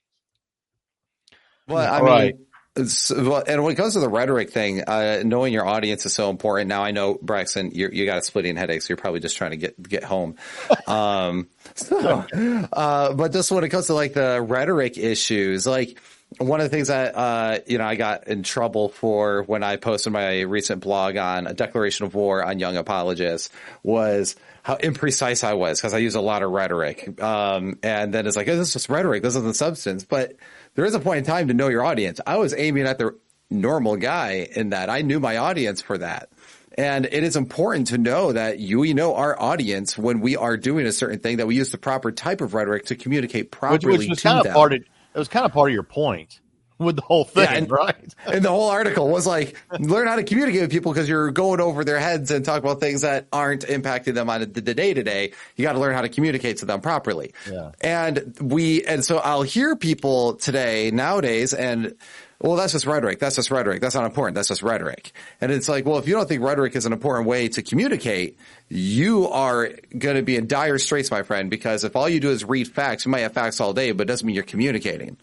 [1.68, 2.34] Well, I All mean, right.
[2.76, 6.30] Well, and when it comes to the rhetoric thing, uh, knowing your audience is so
[6.30, 6.68] important.
[6.68, 9.50] Now I know Braxton, you you got a splitting headache, so you're probably just trying
[9.50, 10.36] to get get home.
[10.86, 12.26] Um, so,
[12.72, 15.98] uh, but just when it comes to like the rhetoric issues, like
[16.38, 19.76] one of the things that uh, you know I got in trouble for when I
[19.76, 23.50] posted my recent blog on a declaration of war on young apologists
[23.82, 27.20] was how imprecise I was because I use a lot of rhetoric.
[27.20, 29.22] Um, and then it's like, oh, this is just rhetoric.
[29.22, 30.04] This isn't substance.
[30.04, 30.36] But
[30.74, 32.20] there is a point in time to know your audience.
[32.26, 33.16] I was aiming at the
[33.50, 36.30] normal guy in that I knew my audience for that.
[36.78, 40.56] And it is important to know that you, we know our audience when we are
[40.56, 43.98] doing a certain thing that we use the proper type of rhetoric to communicate properly
[43.98, 46.40] which was to kind of part of it was kind of part of your point
[46.84, 48.14] with the whole thing, Yeah, and- right?
[48.26, 51.60] and the whole article was like, learn how to communicate with people because you're going
[51.60, 55.02] over their heads and talk about things that aren't impacting them on the day to
[55.02, 55.32] day.
[55.56, 57.32] You got to learn how to communicate to them properly.
[57.50, 57.72] Yeah.
[57.80, 61.94] And we, and so I'll hear people today nowadays and,
[62.40, 63.20] well, that's just rhetoric.
[63.20, 63.80] That's just rhetoric.
[63.80, 64.34] That's not important.
[64.34, 65.12] That's just rhetoric.
[65.40, 68.36] And it's like, well, if you don't think rhetoric is an important way to communicate,
[68.68, 72.30] you are going to be in dire straits, my friend, because if all you do
[72.30, 75.18] is read facts, you might have facts all day, but it doesn't mean you're communicating.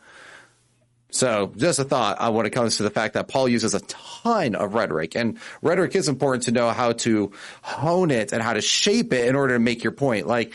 [1.11, 3.79] So just a thought uh, when it comes to the fact that Paul uses a
[3.81, 7.31] ton of rhetoric and rhetoric is important to know how to
[7.61, 10.27] hone it and how to shape it in order to make your point.
[10.27, 10.53] Like,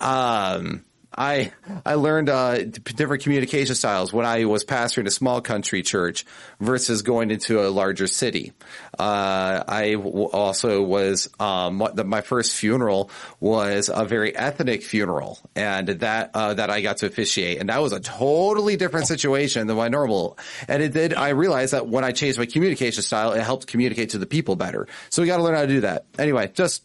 [0.00, 0.84] um,
[1.16, 1.52] I,
[1.86, 6.26] I learned, uh, different communication styles when I was pastoring a small country church
[6.60, 8.52] versus going into a larger city.
[8.98, 13.10] Uh, I w- also was, um, the, my first funeral
[13.40, 17.58] was a very ethnic funeral and that, uh, that I got to officiate.
[17.60, 20.38] And that was a totally different situation than my normal.
[20.68, 24.10] And it did, I realized that when I changed my communication style, it helped communicate
[24.10, 24.88] to the people better.
[25.10, 26.06] So we got to learn how to do that.
[26.18, 26.84] Anyway, just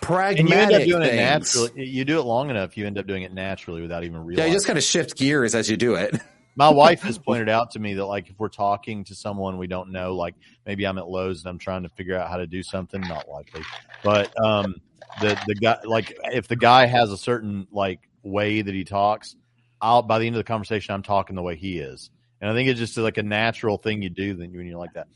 [0.00, 1.12] pragmatic And you end up doing things.
[1.12, 1.86] it naturally.
[1.86, 4.46] You do it long enough, you end up doing it naturally without even realizing.
[4.46, 6.14] Yeah, you just kind of shift gears as you do it.
[6.56, 9.66] My wife has pointed out to me that like if we're talking to someone we
[9.66, 10.34] don't know, like
[10.66, 13.28] maybe I'm at Lowe's and I'm trying to figure out how to do something, not
[13.28, 13.62] likely,
[14.02, 14.76] but um,
[15.16, 19.34] the the guy like if the guy has a certain like way that he talks,
[19.80, 22.10] I'll by the end of the conversation I'm talking the way he is,
[22.40, 24.92] and I think it's just like a natural thing you do then when you're like
[24.94, 25.08] that.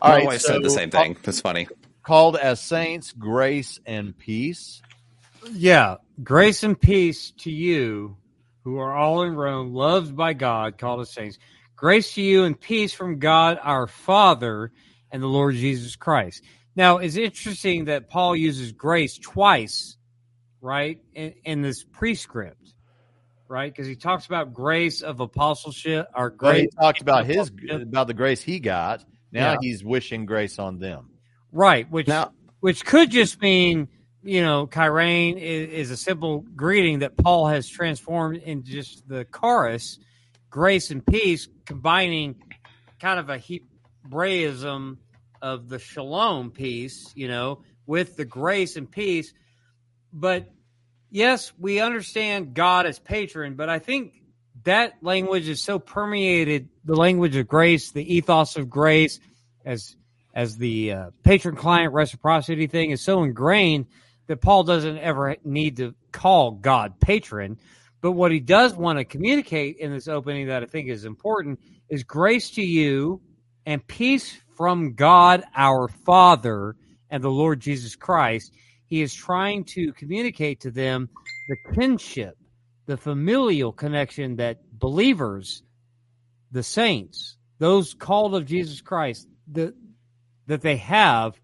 [0.00, 1.16] All My right, wife so said the same thing.
[1.24, 1.68] It's funny.
[2.08, 4.80] Called as saints, grace and peace.
[5.52, 8.16] Yeah, grace and peace to you
[8.64, 11.38] who are all in Rome, loved by God, called as saints.
[11.76, 14.72] Grace to you and peace from God our Father
[15.12, 16.44] and the Lord Jesus Christ.
[16.74, 19.98] Now, it's interesting that Paul uses grace twice,
[20.62, 22.72] right, in, in this prescript,
[23.48, 23.70] right?
[23.70, 28.06] Because he talks about grace of apostleship or Well, he grace, talked about his about
[28.06, 29.04] the grace he got.
[29.30, 29.56] Now Yeah.
[29.60, 31.10] he's wishing grace on them.
[31.52, 31.90] Right?
[31.90, 33.88] Which Now, which could just mean
[34.22, 39.26] you know chairein is, is a simple greeting that Paul has transformed into just the
[39.38, 39.98] charis
[40.50, 42.36] grace and peace, combining
[43.00, 44.98] kind of a Hebraism
[45.40, 49.32] of the shalom peace, you know, with the grace and peace.
[50.12, 50.50] But
[51.10, 54.14] yes, we understand God as patron, but I think
[54.64, 59.20] that language is so permeated the language of grace, the ethos of grace,
[59.64, 59.96] as
[60.38, 63.86] as the uh, patron client reciprocity thing is so ingrained
[64.28, 67.58] that Paul doesn't ever need to call God patron.
[68.00, 71.58] But what he does want to communicate in this opening that I think is important
[71.88, 73.20] is grace to you
[73.66, 76.76] and peace from God our Father
[77.10, 78.54] and the Lord Jesus Christ.
[78.86, 81.08] He is trying to communicate to them
[81.48, 82.38] the kinship,
[82.86, 85.64] the familial connection that believers,
[86.52, 89.74] the saints, those called of Jesus Christ, the,
[90.48, 91.40] that they have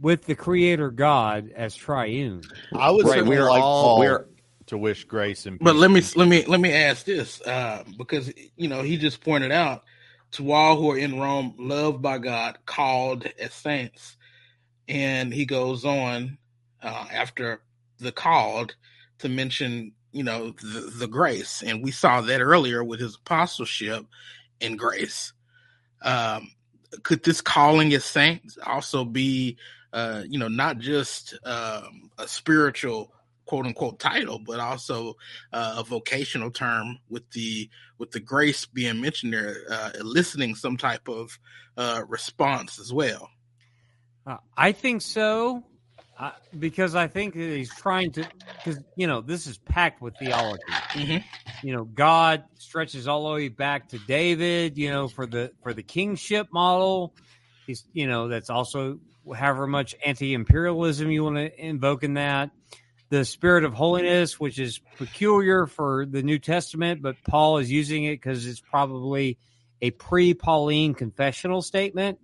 [0.00, 2.42] with the Creator God as triune.
[2.74, 4.24] I would Right, certainly we're like all- Paul we're-
[4.66, 5.64] to wish grace and peace.
[5.64, 9.20] But let me let me let me ask this, uh, because you know he just
[9.20, 9.84] pointed out
[10.32, 14.16] to all who are in Rome, loved by God, called as saints,
[14.88, 16.36] and he goes on
[16.82, 17.60] uh, after
[17.98, 18.74] the called
[19.18, 24.04] to mention you know the, the grace, and we saw that earlier with his apostleship
[24.60, 25.32] and grace.
[26.02, 26.50] Um,
[27.02, 29.56] could this calling as saints also be,
[29.92, 33.12] uh, you know, not just um, a spiritual
[33.46, 35.14] quote unquote title, but also
[35.52, 40.76] uh, a vocational term with the with the grace being mentioned there, uh, eliciting some
[40.76, 41.38] type of
[41.76, 43.30] uh, response as well.
[44.26, 45.62] Uh, I think so,
[46.18, 48.26] uh, because I think he's trying to.
[48.64, 50.62] Because you know this is packed with theology.
[50.92, 51.24] Mhm.
[51.62, 54.78] You know, God stretches all the way back to David.
[54.78, 57.14] You know, for the for the kingship model,
[57.66, 58.98] he's you know that's also
[59.34, 62.50] however much anti-imperialism you want to invoke in that.
[63.08, 68.04] The spirit of holiness, which is peculiar for the New Testament, but Paul is using
[68.04, 69.38] it because it's probably
[69.80, 72.18] a pre-Pauline confessional statement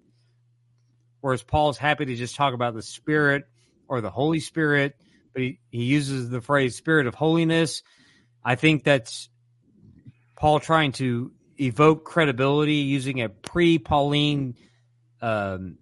[1.22, 3.44] whereas Paul's happy to just talk about the Spirit
[3.92, 4.96] or the Holy Spirit,
[5.34, 7.82] but he, he uses the phrase Spirit of holiness.
[8.42, 9.28] I think that's
[10.34, 14.56] Paul trying to evoke credibility using a pre Pauline
[15.20, 15.76] um,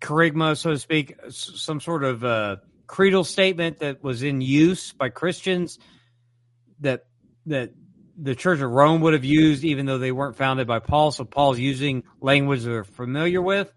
[0.00, 2.56] charisma, so to speak, some sort of uh,
[2.86, 5.80] creedal statement that was in use by Christians
[6.78, 7.06] that
[7.46, 7.72] that
[8.16, 11.10] the Church of Rome would have used, even though they weren't founded by Paul.
[11.10, 13.72] So Paul's using language they're familiar with.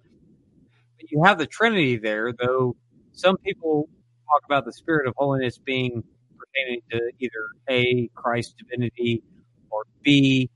[0.97, 2.75] But you have the Trinity there, though
[3.17, 3.89] some people
[4.29, 6.03] talk about the Spirit of holiness being
[6.37, 9.23] pertaining to either A, Christ's divinity,
[9.71, 10.51] or B,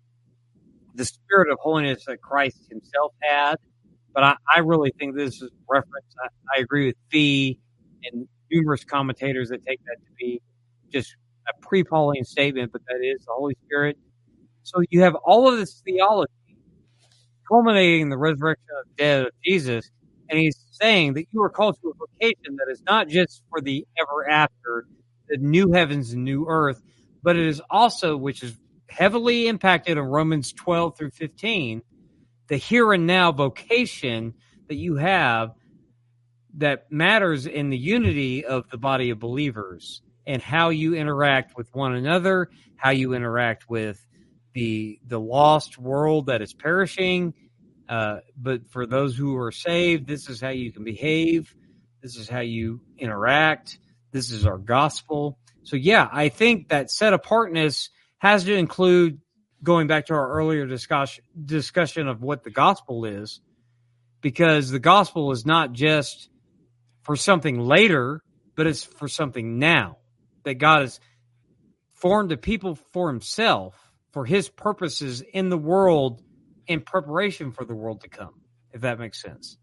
[0.93, 3.55] the Spirit of holiness that Christ himself had.
[4.13, 6.05] But I, I really think this is reference.
[6.23, 7.57] I, I agree with Fee
[8.03, 10.39] and numerous commentators that take that to be
[10.93, 11.15] just
[11.49, 13.97] a pre Pauline statement, but that is the Holy Spirit.
[14.61, 16.31] So you have all of this theology
[17.49, 19.89] culminating in the resurrection of the dead of Jesus,
[20.29, 23.61] and he's saying that you are called to a vocation that is not just for
[23.61, 24.85] the ever after,
[25.27, 26.81] the new heavens and new earth,
[27.23, 28.55] but it is also, which is
[28.89, 31.81] heavily impacted in Romans 12 through 15,
[32.47, 34.33] the here and now vocation
[34.67, 35.51] that you have
[36.57, 41.73] that matters in the unity of the body of believers and how you interact with
[41.73, 44.05] one another, how you interact with
[44.53, 47.33] the the lost world that is perishing.
[47.89, 51.53] Uh, but for those who are saved, this is how you can behave.
[52.01, 53.77] This is how you interact.
[54.11, 55.37] This is our gospel.
[55.63, 59.19] So yeah, I think that set apartness has to include
[59.63, 63.41] going back to our earlier discussion discussion of what the gospel is,
[64.21, 66.29] because the gospel is not just
[67.03, 68.21] for something later,
[68.55, 69.97] but it's for something now
[70.43, 70.99] that God has
[71.93, 73.75] formed a people for himself,
[74.11, 76.21] for his purposes in the world,
[76.67, 79.57] in preparation for the world to come, if that makes sense.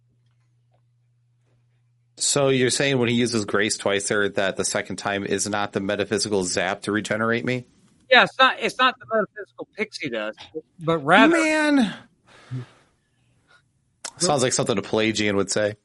[2.17, 5.73] So you're saying when he uses grace twice there that the second time is not
[5.73, 7.67] the metaphysical zap to regenerate me?
[8.11, 10.39] Yeah, it's not it's not the metaphysical pixie dust,
[10.81, 11.95] but rather Man.
[14.17, 15.77] Sounds like something a Pelagian would say.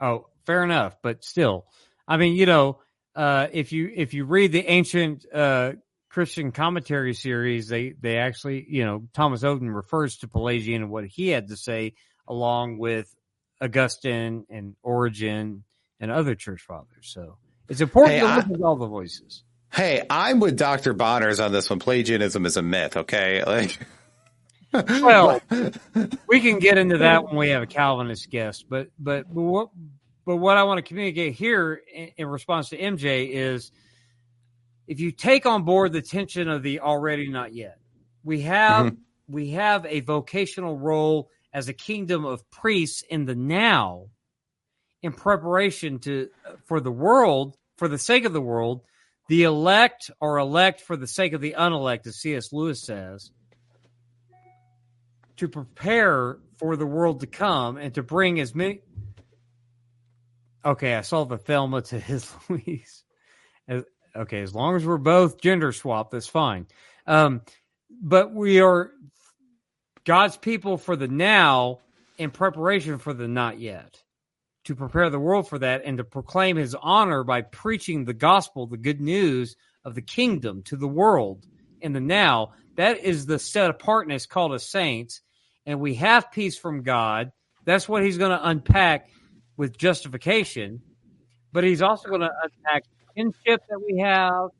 [0.00, 1.66] Oh, fair enough, but still,
[2.08, 2.80] I mean, you know,
[3.14, 5.72] uh, if you if you read the ancient uh,
[6.12, 11.06] Christian commentary series, they they actually, you know, Thomas Oden refers to Pelagian and what
[11.06, 11.94] he had to say,
[12.28, 13.12] along with
[13.62, 15.64] Augustine and Origen
[16.00, 16.86] and other church fathers.
[17.14, 19.42] So it's important Hey, to I- listen to all the voices.
[19.72, 20.92] Hey, I'm with Dr.
[20.92, 21.78] Bonners on this one.
[21.78, 23.42] Pelagianism is a myth, okay?
[23.42, 23.78] Like
[25.00, 25.40] Well,
[26.28, 29.68] we can get into that when we have a Calvinist guest, but but but what
[30.26, 33.72] but what I want to communicate here in, in response to MJ is
[34.92, 37.78] if you take on board the tension of the already not yet,
[38.24, 38.98] we have Mhm.
[39.26, 44.10] we have a vocational role as a kingdom of priests in the now
[45.00, 46.28] in preparation to
[46.66, 48.82] for the world for the sake of the world
[49.28, 53.30] the elect are elect for the sake of the unelect as cs lewis says
[55.36, 58.82] to prepare for the world to come and to bring as many
[60.66, 63.01] okay i saw the thelma to his louise
[64.16, 66.66] okay as long as we're both gender swap that's fine
[67.06, 67.40] um
[68.00, 68.90] but we are
[70.04, 71.78] God's people for the now
[72.18, 74.02] in preparation for the not yet,
[74.64, 78.66] to prepare the world for that and to proclaim his honor by preaching the gospel,
[78.66, 81.46] the good news of the kingdom to the world
[81.80, 82.52] in the now.
[82.76, 85.20] That is the set apartness called as saints.
[85.66, 87.32] And we have peace from God.
[87.64, 89.08] That's what he's going to unpack
[89.56, 90.82] with justification.
[91.52, 92.84] But he's also going to unpack
[93.16, 94.50] kinship that we have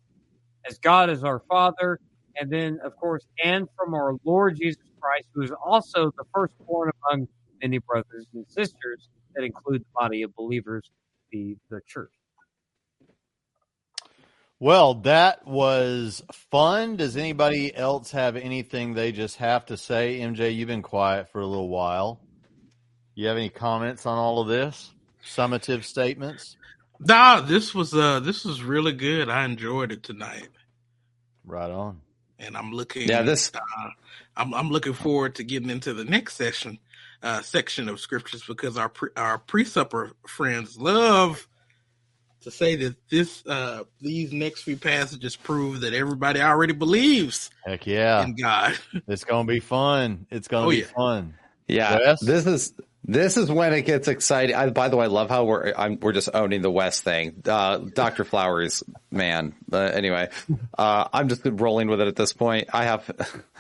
[0.69, 1.99] as God is our Father
[2.37, 6.91] and then of course and from our lord jesus christ who is also the firstborn
[7.11, 7.27] among
[7.63, 10.91] many brothers and sisters that include the body of believers
[11.31, 12.13] the the church
[14.61, 16.97] Well, that was fun.
[16.97, 20.21] Does anybody else have anything they just have to say?
[20.21, 22.23] MJ, you've been quiet for a little while.
[23.15, 24.95] You have any comments on all of this?
[25.25, 26.57] Summative statements?
[27.05, 29.29] Nah, this was uh this was really good.
[29.29, 30.49] I enjoyed it tonight,
[31.45, 32.01] Right on.
[32.39, 33.09] and I'm looking.
[33.09, 33.89] Yeah, this- Uh,
[34.37, 36.79] I'm I'm looking forward to getting into the next session,
[37.23, 41.47] uh, section of scriptures because our pre, our pre-supper friends love
[42.43, 47.87] to say that this uh these next few passages prove that everybody already believes Heck
[47.87, 48.23] yeah.
[48.25, 48.79] in God.
[49.09, 50.27] It's going to be fun.
[50.31, 50.95] It's going to Oh, be yeah.
[50.97, 51.35] fun.
[51.69, 52.21] Yeah, Wes?
[52.21, 52.75] this is
[53.05, 54.55] this is when it gets exciting.
[54.55, 57.43] I, by the way, I love how we're I'm, we're just owning the West thing.
[57.47, 59.55] Uh, Doctor Flowers, man.
[59.73, 60.29] Uh, anyway,
[60.79, 62.69] uh, I'm just rolling with it at this point.
[62.73, 63.11] I have,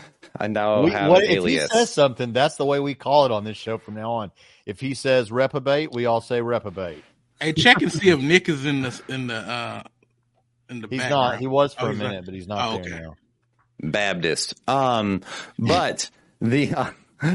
[0.36, 3.26] I now We- have what- an if he says something, that's the way we call
[3.26, 4.32] it on this show from now on.
[4.64, 7.02] If he says reprobate, we all say reprobate.
[7.40, 9.82] hey, check and see if Nick is in the in the uh
[10.70, 11.32] in the He's background.
[11.32, 11.38] not.
[11.40, 12.08] He was for Oh, a he's not.
[12.10, 13.02] minute, but he's not Oh, there okay.
[13.02, 13.14] now.
[13.80, 14.54] Baptist.
[14.68, 15.22] Um,
[15.58, 16.08] but
[16.40, 16.90] the, uh,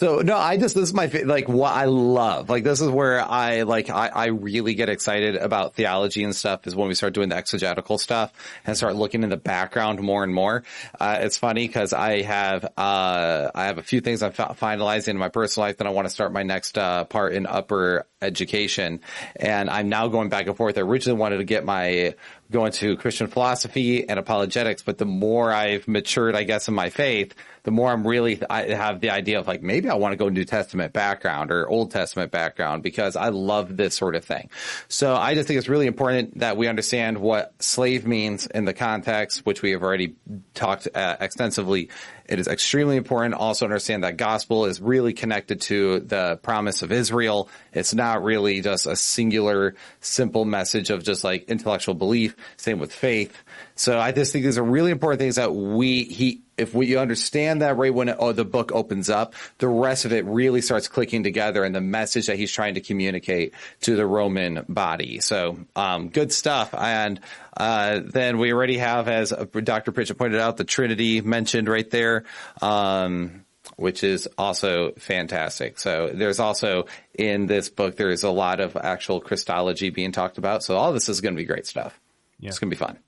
[0.00, 2.48] so no, I just, this is my, like what I love.
[2.48, 6.66] Like this is where I, like, I, I really get excited about theology and stuff
[6.66, 8.32] is when we start doing the exegetical stuff
[8.64, 10.64] and start looking in the background more and more.
[10.98, 15.18] Uh, it's funny because I have, uh, I have a few things I'm finalizing in
[15.18, 19.00] my personal life that I want to start my next, uh, part in upper education.
[19.36, 20.76] And I'm now going back and forth.
[20.76, 22.14] I originally wanted to get my,
[22.50, 26.90] going to Christian philosophy and apologetics, but the more I've matured, I guess, in my
[26.90, 30.16] faith, the more I'm really, I have the idea of like, maybe I want to
[30.16, 34.50] go New Testament background or Old Testament background because I love this sort of thing.
[34.88, 38.72] So I just think it's really important that we understand what slave means in the
[38.72, 40.16] context, which we have already
[40.54, 41.90] talked uh, extensively.
[42.30, 46.92] It is extremely important also understand that gospel is really connected to the promise of
[46.92, 47.48] Israel.
[47.72, 52.36] It's not really just a singular, simple message of just like intellectual belief.
[52.56, 53.36] Same with faith.
[53.74, 57.62] So I just think these are really important things that we, he, if we understand
[57.62, 60.88] that right when it, oh, the book opens up, the rest of it really starts
[60.88, 65.20] clicking together and the message that he's trying to communicate to the Roman body.
[65.20, 66.74] So, um, good stuff.
[66.74, 67.20] And,
[67.56, 69.92] uh, then we already have, as Dr.
[69.92, 72.24] Pritchett pointed out, the Trinity mentioned right there.
[72.60, 73.44] Um,
[73.76, 75.78] which is also fantastic.
[75.78, 80.38] So there's also in this book, there is a lot of actual Christology being talked
[80.38, 80.62] about.
[80.62, 81.98] So all this is going to be great stuff.
[82.38, 82.48] Yeah.
[82.48, 82.98] It's going to be fun.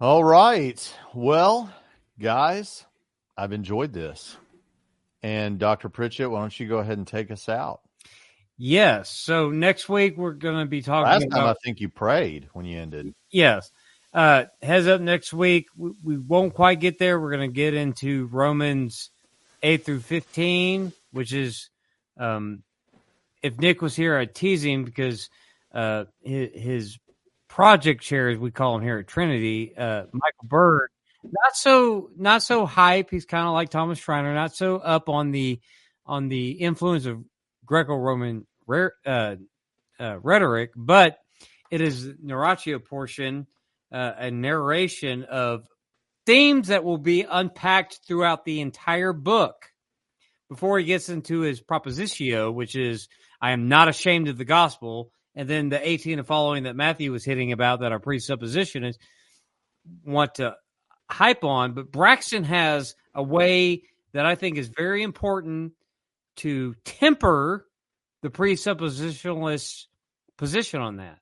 [0.00, 0.96] All right.
[1.12, 1.70] Well,
[2.20, 2.84] guys,
[3.36, 4.36] I've enjoyed this.
[5.22, 5.88] And Dr.
[5.88, 7.80] Pritchett, why don't you go ahead and take us out?
[8.62, 12.46] yes so next week we're going to be talking Last time I think you prayed
[12.52, 13.14] when you ended.
[13.30, 13.72] yes
[14.12, 17.72] uh heads up next week we, we won't quite get there we're going to get
[17.72, 19.08] into romans
[19.62, 21.70] 8 through 15 which is
[22.18, 22.62] um
[23.42, 25.30] if nick was here i'd tease him because
[25.72, 26.98] uh his, his
[27.48, 30.90] project chair as we call him here at trinity uh michael bird
[31.22, 33.10] not so not so hype.
[33.10, 34.34] He's kind of like thomas schreiner.
[34.34, 35.60] Not so up on the
[36.06, 37.22] on the influence of
[37.64, 39.36] greco-roman rare, uh,
[40.00, 41.18] uh, rhetoric but
[41.70, 43.46] it is narratio portion
[43.92, 45.66] uh, a narration of
[46.26, 49.66] themes that will be unpacked throughout the entire book.
[50.48, 53.08] Before he gets into his propositio, which is
[53.40, 57.12] I am not ashamed of the gospel, and then the 18 and following that Matthew
[57.12, 58.98] was hitting about that our presupposition is
[60.04, 60.56] want to
[61.10, 61.74] hype on.
[61.74, 63.82] But Braxton has a way
[64.12, 65.72] that I think is very important
[66.36, 67.66] to temper
[68.22, 69.86] the presuppositionalist
[70.36, 71.18] position on that.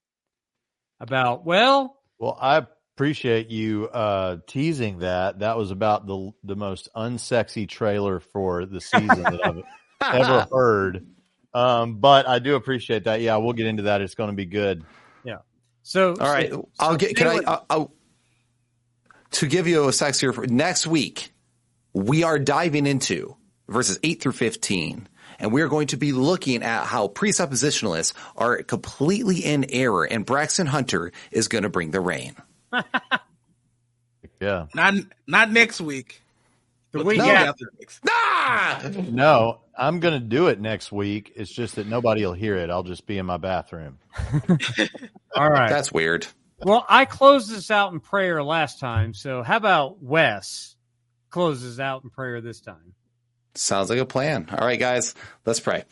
[1.01, 2.66] About, well, Well, I
[2.97, 5.40] appreciate you uh, teasing that.
[5.40, 9.62] That was about the the most unsexy trailer for the season that I've
[10.15, 11.06] ever heard.
[11.55, 13.20] Um, but I do appreciate that.
[13.20, 14.01] Yeah, we'll get into that.
[14.01, 14.85] It's going to be good.
[15.24, 15.39] Yeah
[15.89, 17.16] so, All right, so- I'll so get.
[17.16, 17.40] Can I?
[17.47, 17.94] I'll, I'll-
[19.32, 21.30] to give you a sexier next week,
[21.92, 23.36] we are diving into
[23.68, 28.62] verses eight through fifteen, and we are going to be looking at how presuppositionalists are
[28.62, 32.36] completely in error, and Braxton Hunter is going to bring the rain.
[34.40, 34.66] Yeah.
[34.74, 34.94] Not
[35.26, 36.22] not next week.
[36.92, 37.48] the but week week after.
[37.50, 38.00] after next.
[38.09, 38.90] Ah!
[39.10, 41.32] No, I'm going to do it next week.
[41.36, 42.70] It's just that nobody will hear it.
[42.70, 43.98] I'll just be in my bathroom.
[45.34, 45.68] All right.
[45.68, 46.26] That's weird.
[46.60, 50.76] Well, I closed this out in prayer last time, so how about Wes
[51.30, 52.94] closes out in prayer this time?
[53.55, 54.48] Sounds like a plan.
[54.51, 55.14] All right, guys,
[55.47, 55.85] let's pray.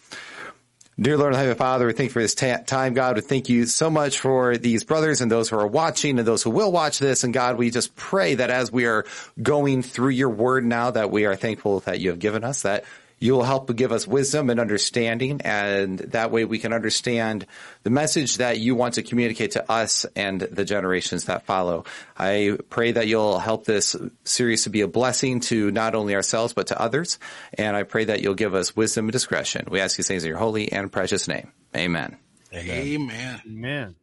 [0.99, 3.17] Dear Lord and Heavenly Father, we thank you for this ta- time, God.
[3.17, 6.43] We thank you so much for these brothers and those who are watching and those
[6.43, 7.23] who will watch this.
[7.23, 9.05] And God, we just pray that as we are
[9.43, 12.85] going through your word now, that we are thankful that you have given us, that
[13.19, 15.41] you will help give us wisdom and understanding.
[15.43, 17.47] And that way we can understand
[17.83, 21.85] the message that you want to communicate to us and the generations that follow.
[22.17, 26.53] I pray that you'll help this series to be a blessing to not only ourselves,
[26.53, 27.19] but to others.
[27.55, 29.67] And I pray that you'll give us wisdom and discretion.
[29.71, 31.53] We ask these things in your holy and precious name.
[31.75, 32.17] Amen.
[32.53, 33.41] Amen.
[33.47, 33.95] Amen.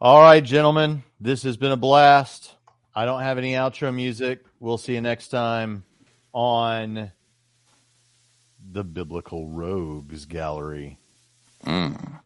[0.00, 2.54] All right, gentlemen, this has been a blast.
[2.94, 4.40] I don't have any outro music.
[4.58, 5.84] We'll see you next time
[6.32, 7.12] on
[8.70, 10.98] the Biblical Rogues Gallery.
[11.64, 12.20] Mm.